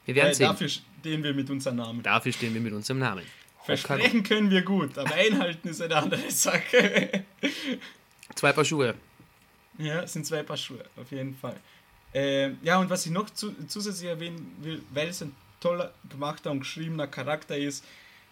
Wir 0.05 0.15
werden 0.15 0.31
äh, 0.31 0.35
sehen. 0.35 0.47
Dafür 0.47 0.69
stehen 0.69 1.23
wir 1.23 1.35
mit 1.35 1.51
unserem 1.51 1.77
Namen. 1.77 2.03
Dafür 2.03 2.33
stehen 2.33 2.55
wir 2.55 2.61
mit 2.61 2.73
unserem 2.73 2.99
Namen. 2.99 3.25
Versprechen 3.65 4.23
können 4.23 4.51
wir 4.51 4.63
gut, 4.63 4.97
aber 4.97 5.13
einhalten 5.13 5.69
ist 5.69 5.83
eine 5.83 5.97
andere 5.97 6.31
Sache. 6.31 7.25
zwei 8.35 8.53
Paar 8.53 8.65
Schuhe. 8.65 8.95
Ja, 9.79 10.03
es 10.03 10.13
sind 10.13 10.25
zwei 10.25 10.45
Paar 10.45 10.57
Schuhe, 10.57 10.85
auf 10.97 11.11
jeden 11.11 11.35
Fall. 11.35 11.57
Äh, 12.15 12.53
ja, 12.63 12.79
und 12.79 12.89
was 12.89 13.05
ich 13.05 13.13
noch 13.13 13.29
zu, 13.31 13.55
zusätzlich 13.67 14.09
erwähnen 14.09 14.57
will, 14.63 14.83
weil 14.91 15.09
es 15.09 15.21
ein 15.21 15.35
toller 15.61 15.93
gemachter 16.09 16.53
und 16.53 16.61
geschriebener 16.61 17.09
Charakter 17.09 17.57
ist, 17.57 17.85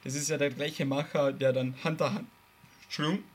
das 0.04 0.14
ist 0.14 0.28
ja 0.28 0.36
der 0.36 0.50
gleiche 0.50 0.84
Macher, 0.84 1.32
der 1.32 1.52
dann 1.52 1.74
Hunter 1.82 2.20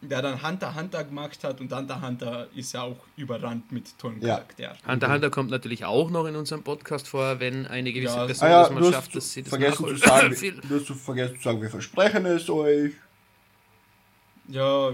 der 0.01 0.21
dann 0.21 0.41
Hunter 0.41 0.73
Hunter 0.75 1.03
gemacht 1.03 1.43
hat 1.43 1.59
und 1.59 1.73
Hunter 1.73 2.01
Hunter 2.01 2.47
ist 2.55 2.73
ja 2.73 2.83
auch 2.83 2.97
überrannt 3.17 3.71
mit 3.71 3.97
tollen 3.97 4.21
ja. 4.21 4.35
Charakteren. 4.35 4.77
Hunter 4.87 5.11
Hunter 5.11 5.29
kommt 5.29 5.49
natürlich 5.49 5.83
auch 5.83 6.09
noch 6.09 6.25
in 6.27 6.35
unserem 6.37 6.63
Podcast 6.63 7.09
vor, 7.09 7.39
wenn 7.41 7.67
eine 7.67 7.91
gewisse 7.91 8.15
ja. 8.15 8.25
Person 8.25 8.47
ah 8.47 8.51
ja, 8.51 8.61
das 8.63 8.71
mal 8.71 8.93
schafft, 8.93 9.15
dass 9.15 9.33
sie 9.33 9.41
das 9.41 9.49
vergessen 9.49 9.85
zu 9.85 9.95
sagen, 9.95 10.61
Du 10.69 10.79
hast 10.79 11.01
vergessen 11.03 11.35
zu 11.35 11.41
sagen, 11.41 11.61
wir 11.61 11.69
versprechen 11.69 12.25
es 12.27 12.49
euch. 12.49 12.93
Ja, 14.47 14.91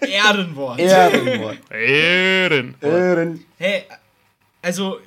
Ehrenwort. 0.00 0.78
Ehrenwort. 0.78 1.58
Ehren. 1.70 2.74
Ehren. 2.80 3.44
Hey, 3.58 3.84
also 4.62 4.98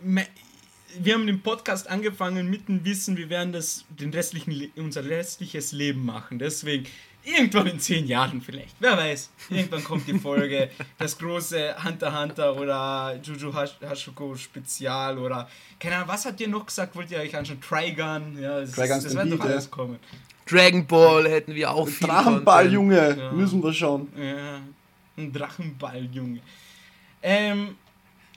wir 1.01 1.13
haben 1.13 1.27
den 1.27 1.41
Podcast 1.41 1.89
angefangen 1.89 2.49
mit 2.49 2.67
dem 2.67 2.83
Wissen, 2.85 3.17
wir 3.17 3.29
werden 3.29 3.53
das 3.53 3.85
den 3.89 4.13
restlichen, 4.13 4.71
unser 4.75 5.05
restliches 5.05 5.71
Leben 5.71 6.05
machen. 6.05 6.39
Deswegen 6.39 6.85
irgendwann 7.23 7.67
in 7.67 7.79
zehn 7.79 8.07
Jahren 8.07 8.41
vielleicht. 8.41 8.75
Wer 8.79 8.97
weiß. 8.97 9.29
Irgendwann 9.49 9.83
kommt 9.83 10.07
die 10.07 10.17
Folge, 10.17 10.69
das 10.97 11.17
große 11.17 11.75
Hunter 11.83 12.21
Hunter 12.21 12.55
oder 12.55 13.19
Juju 13.21 13.53
Hashuko 13.53 14.35
Spezial 14.35 15.17
oder 15.17 15.47
keine 15.79 15.95
Ahnung, 15.97 16.07
was 16.07 16.25
habt 16.25 16.39
ihr 16.39 16.47
noch 16.47 16.65
gesagt? 16.65 16.95
Wollt 16.95 17.11
ihr 17.11 17.19
euch 17.19 17.35
anschauen? 17.35 17.61
Trigun? 17.61 18.41
Ja, 18.41 18.61
das, 18.61 18.71
Trigun's 18.71 19.03
das 19.03 19.15
wird 19.15 19.31
doch 19.31 19.45
alles 19.45 19.69
kommen. 19.69 19.99
Dragon 20.49 20.85
Ball 20.87 21.29
hätten 21.29 21.53
wir 21.53 21.71
auch 21.71 21.87
viel 21.87 22.07
Drachenball, 22.07 22.71
Junge, 22.71 23.17
ja. 23.17 23.31
müssen 23.33 23.61
wir 23.61 23.73
schauen. 23.73 24.07
Ja, 24.17 24.61
ein 25.17 25.33
Drachenball, 25.33 26.07
Junge. 26.11 26.39
Ähm, 27.21 27.75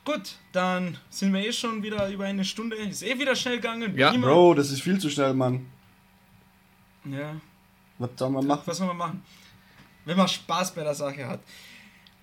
Gut, 0.04 0.36
dann 0.52 0.96
sind 1.10 1.32
wir 1.32 1.46
eh 1.46 1.52
schon 1.52 1.82
wieder 1.82 2.08
über 2.08 2.24
eine 2.24 2.44
Stunde. 2.44 2.76
Ist 2.76 3.02
eh 3.02 3.18
wieder 3.18 3.36
schnell 3.36 3.56
gegangen. 3.56 3.96
Ja. 3.96 4.12
Bro, 4.12 4.54
das 4.54 4.70
ist 4.70 4.80
viel 4.82 4.98
zu 4.98 5.10
schnell, 5.10 5.34
Mann. 5.34 5.66
Ja. 7.04 7.36
Was 7.98 8.10
soll 8.16 8.30
man 8.30 8.46
machen? 8.46 8.62
Was 8.64 8.78
soll 8.78 8.86
man 8.86 8.96
machen? 8.96 9.22
Wenn 10.04 10.16
man 10.16 10.28
Spaß 10.28 10.74
bei 10.74 10.82
der 10.82 10.94
Sache 10.94 11.26
hat. 11.26 11.40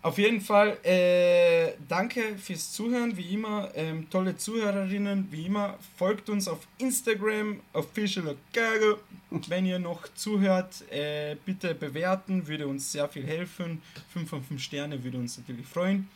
Auf 0.01 0.17
jeden 0.19 0.41
Fall, 0.41 0.78
äh, 0.84 1.73
danke 1.88 2.38
fürs 2.38 2.71
Zuhören, 2.71 3.17
wie 3.17 3.34
immer. 3.34 3.69
Ähm, 3.75 4.09
tolle 4.09 4.38
Zuhörerinnen, 4.38 5.28
wie 5.32 5.47
immer. 5.47 5.78
Folgt 5.97 6.30
uns 6.30 6.47
auf 6.47 6.59
Instagram, 6.78 7.59
Official 7.73 8.38
Gage. 8.53 8.99
Wenn 9.47 9.65
ihr 9.65 9.80
noch 9.80 10.07
zuhört, 10.13 10.89
äh, 10.91 11.36
bitte 11.43 11.75
bewerten, 11.75 12.47
würde 12.47 12.67
uns 12.67 12.91
sehr 12.91 13.09
viel 13.09 13.25
helfen. 13.25 13.82
5 14.13 14.30
von 14.30 14.43
5 14.43 14.61
Sterne 14.61 15.03
würde 15.03 15.17
uns 15.17 15.38
natürlich 15.38 15.65
freuen. 15.65 16.07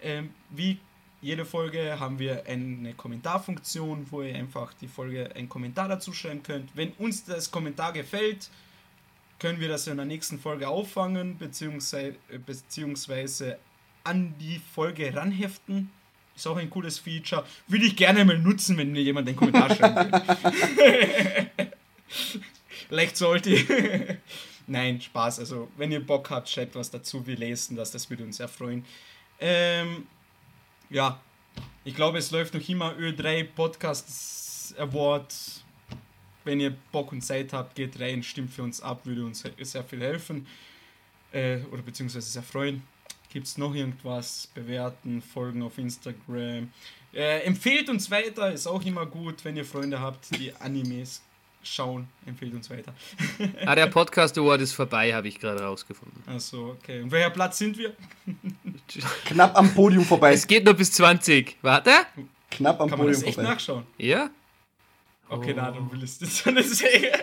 Ähm, 0.00 0.30
wie 0.50 0.78
jede 1.22 1.44
Folge 1.44 1.98
haben 2.00 2.18
wir 2.18 2.44
eine 2.46 2.92
Kommentarfunktion, 2.94 4.06
wo 4.10 4.22
ihr 4.22 4.34
einfach 4.34 4.74
die 4.74 4.88
Folge 4.88 5.30
einen 5.36 5.48
Kommentar 5.48 5.88
dazu 5.88 6.12
schreiben 6.12 6.42
könnt. 6.42 6.70
Wenn 6.74 6.90
uns 6.98 7.24
das 7.24 7.50
Kommentar 7.50 7.92
gefällt, 7.92 8.50
können 9.38 9.60
wir 9.60 9.68
das 9.68 9.86
in 9.86 9.96
der 9.96 10.06
nächsten 10.06 10.40
Folge 10.40 10.68
auffangen, 10.68 11.38
beziehungsweise, 11.38 12.16
beziehungsweise 12.44 13.58
an 14.02 14.34
die 14.40 14.60
Folge 14.74 15.14
ranheften. 15.14 15.90
Ist 16.34 16.46
auch 16.46 16.56
ein 16.56 16.70
cooles 16.70 16.98
Feature. 16.98 17.44
Würde 17.68 17.84
ich 17.84 17.94
gerne 17.94 18.24
mal 18.24 18.38
nutzen, 18.38 18.76
wenn 18.76 18.90
mir 18.90 19.02
jemand 19.02 19.28
einen 19.28 19.36
Kommentar 19.36 19.74
schreiben 19.74 20.12
will. 20.12 21.50
Vielleicht 22.88 23.16
sollte. 23.16 24.18
Nein, 24.66 25.00
Spaß. 25.00 25.38
Also, 25.38 25.68
wenn 25.76 25.92
ihr 25.92 26.04
Bock 26.04 26.30
habt, 26.30 26.48
schreibt 26.48 26.74
was 26.74 26.90
dazu. 26.90 27.24
Wir 27.26 27.36
lesen 27.36 27.76
das. 27.76 27.92
Das 27.92 28.10
würde 28.10 28.24
uns 28.24 28.38
sehr 28.38 28.48
freuen. 28.48 28.84
Ähm, 29.38 30.06
ja, 30.92 31.20
ich 31.84 31.94
glaube, 31.94 32.18
es 32.18 32.30
läuft 32.30 32.54
noch 32.54 32.68
immer 32.68 32.92
Ö3 32.92 33.44
Podcast 33.44 34.74
Award 34.78 35.34
wenn 36.44 36.60
ihr 36.60 36.74
Bock 36.90 37.12
und 37.12 37.22
Zeit 37.22 37.52
habt, 37.52 37.74
geht 37.74 37.98
rein, 38.00 38.22
stimmt 38.22 38.50
für 38.50 38.62
uns 38.62 38.80
ab, 38.80 39.04
würde 39.04 39.24
uns 39.24 39.44
sehr 39.60 39.84
viel 39.84 40.00
helfen. 40.00 40.46
Äh, 41.32 41.58
oder 41.70 41.82
beziehungsweise 41.82 42.30
sehr 42.30 42.42
freuen. 42.42 42.82
Gibt 43.30 43.46
es 43.46 43.56
noch 43.56 43.74
irgendwas? 43.74 44.48
Bewerten, 44.54 45.22
folgen 45.22 45.62
auf 45.62 45.78
Instagram. 45.78 46.70
Äh, 47.14 47.40
empfehlt 47.44 47.88
uns 47.88 48.10
weiter, 48.10 48.52
ist 48.52 48.66
auch 48.66 48.84
immer 48.84 49.06
gut, 49.06 49.44
wenn 49.44 49.56
ihr 49.56 49.64
Freunde 49.64 50.00
habt, 50.00 50.36
die 50.38 50.54
Animes 50.56 51.22
schauen. 51.62 52.08
Empfehlt 52.26 52.52
uns 52.54 52.68
weiter. 52.70 52.92
ah, 53.66 53.74
der 53.74 53.86
Podcast 53.86 54.36
Award 54.38 54.60
ist 54.62 54.72
vorbei, 54.72 55.14
habe 55.14 55.28
ich 55.28 55.38
gerade 55.38 55.62
rausgefunden. 55.62 56.22
Achso, 56.26 56.70
okay. 56.70 57.00
Und 57.02 57.10
welcher 57.10 57.30
Platz 57.30 57.58
sind 57.58 57.76
wir? 57.78 57.94
Knapp 59.26 59.56
am 59.56 59.72
Podium 59.74 60.04
vorbei. 60.04 60.32
Es 60.32 60.46
geht 60.46 60.64
nur 60.64 60.74
bis 60.74 60.92
20. 60.92 61.56
Warte. 61.62 61.90
Knapp 62.50 62.80
am 62.80 62.88
Kann 62.90 62.98
man 62.98 63.06
Podium 63.06 63.12
das 63.20 63.22
echt 63.22 63.34
vorbei. 63.34 63.50
nachschauen? 63.50 63.86
Ja? 63.98 64.30
Okay, 65.28 65.52
Oh. 65.52 65.56
na, 65.56 65.70
dann 65.70 65.90
will 65.90 66.02
ich 66.02 66.18
das 66.18 66.42
dann 66.42 66.54
nicht 66.54 66.68
sehen. 66.68 67.14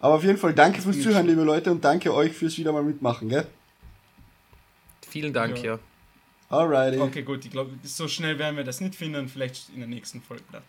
Aber 0.00 0.14
auf 0.14 0.24
jeden 0.24 0.38
Fall 0.38 0.52
danke 0.52 0.82
fürs 0.82 1.00
Zuhören, 1.00 1.26
liebe 1.26 1.42
Leute, 1.42 1.70
und 1.70 1.84
danke 1.84 2.12
euch 2.12 2.32
fürs 2.32 2.58
wieder 2.58 2.72
mal 2.72 2.82
mitmachen, 2.82 3.28
gell? 3.28 3.46
Vielen 5.08 5.32
Dank, 5.32 5.58
Ja. 5.58 5.64
ja. 5.74 5.78
Alrighty. 6.48 6.98
Okay, 7.00 7.22
gut, 7.22 7.44
ich 7.44 7.50
glaube, 7.50 7.72
so 7.82 8.06
schnell 8.06 8.38
werden 8.38 8.56
wir 8.56 8.62
das 8.64 8.80
nicht 8.80 8.94
finden, 8.94 9.28
vielleicht 9.28 9.68
in 9.70 9.80
der 9.80 9.88
nächsten 9.88 10.20
Folge. 10.22 10.44
Dann. 10.52 10.62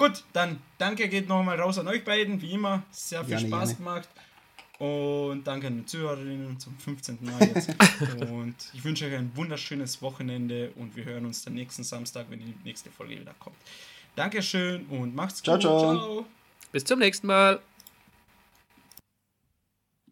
Gut, 0.00 0.24
dann 0.32 0.58
danke 0.78 1.10
geht 1.10 1.28
nochmal 1.28 1.60
raus 1.60 1.78
an 1.78 1.86
euch 1.86 2.02
beiden, 2.02 2.40
wie 2.40 2.52
immer. 2.52 2.82
Sehr 2.90 3.22
viel 3.22 3.36
Gerne, 3.36 3.48
Spaß 3.48 3.68
gerne. 3.68 3.76
gemacht. 3.76 4.08
Und 4.78 5.46
danke 5.46 5.66
an 5.66 5.76
die 5.76 5.84
Zuhörerinnen 5.84 6.58
zum 6.58 6.74
15. 6.78 7.18
Mal 7.20 7.38
jetzt. 7.48 7.68
und 8.30 8.54
ich 8.72 8.82
wünsche 8.82 9.04
euch 9.04 9.14
ein 9.14 9.30
wunderschönes 9.34 10.00
Wochenende 10.00 10.72
und 10.76 10.96
wir 10.96 11.04
hören 11.04 11.26
uns 11.26 11.44
dann 11.44 11.52
nächsten 11.52 11.84
Samstag, 11.84 12.24
wenn 12.30 12.38
die 12.38 12.54
nächste 12.64 12.90
Folge 12.90 13.20
wieder 13.20 13.34
kommt. 13.38 13.56
Dankeschön 14.16 14.86
und 14.86 15.14
macht's 15.14 15.42
Ciao, 15.42 15.56
gut. 15.56 15.62
ciao. 15.64 15.80
ciao. 15.80 16.26
Bis 16.72 16.84
zum 16.84 16.98
nächsten 16.98 17.26
Mal. 17.26 17.60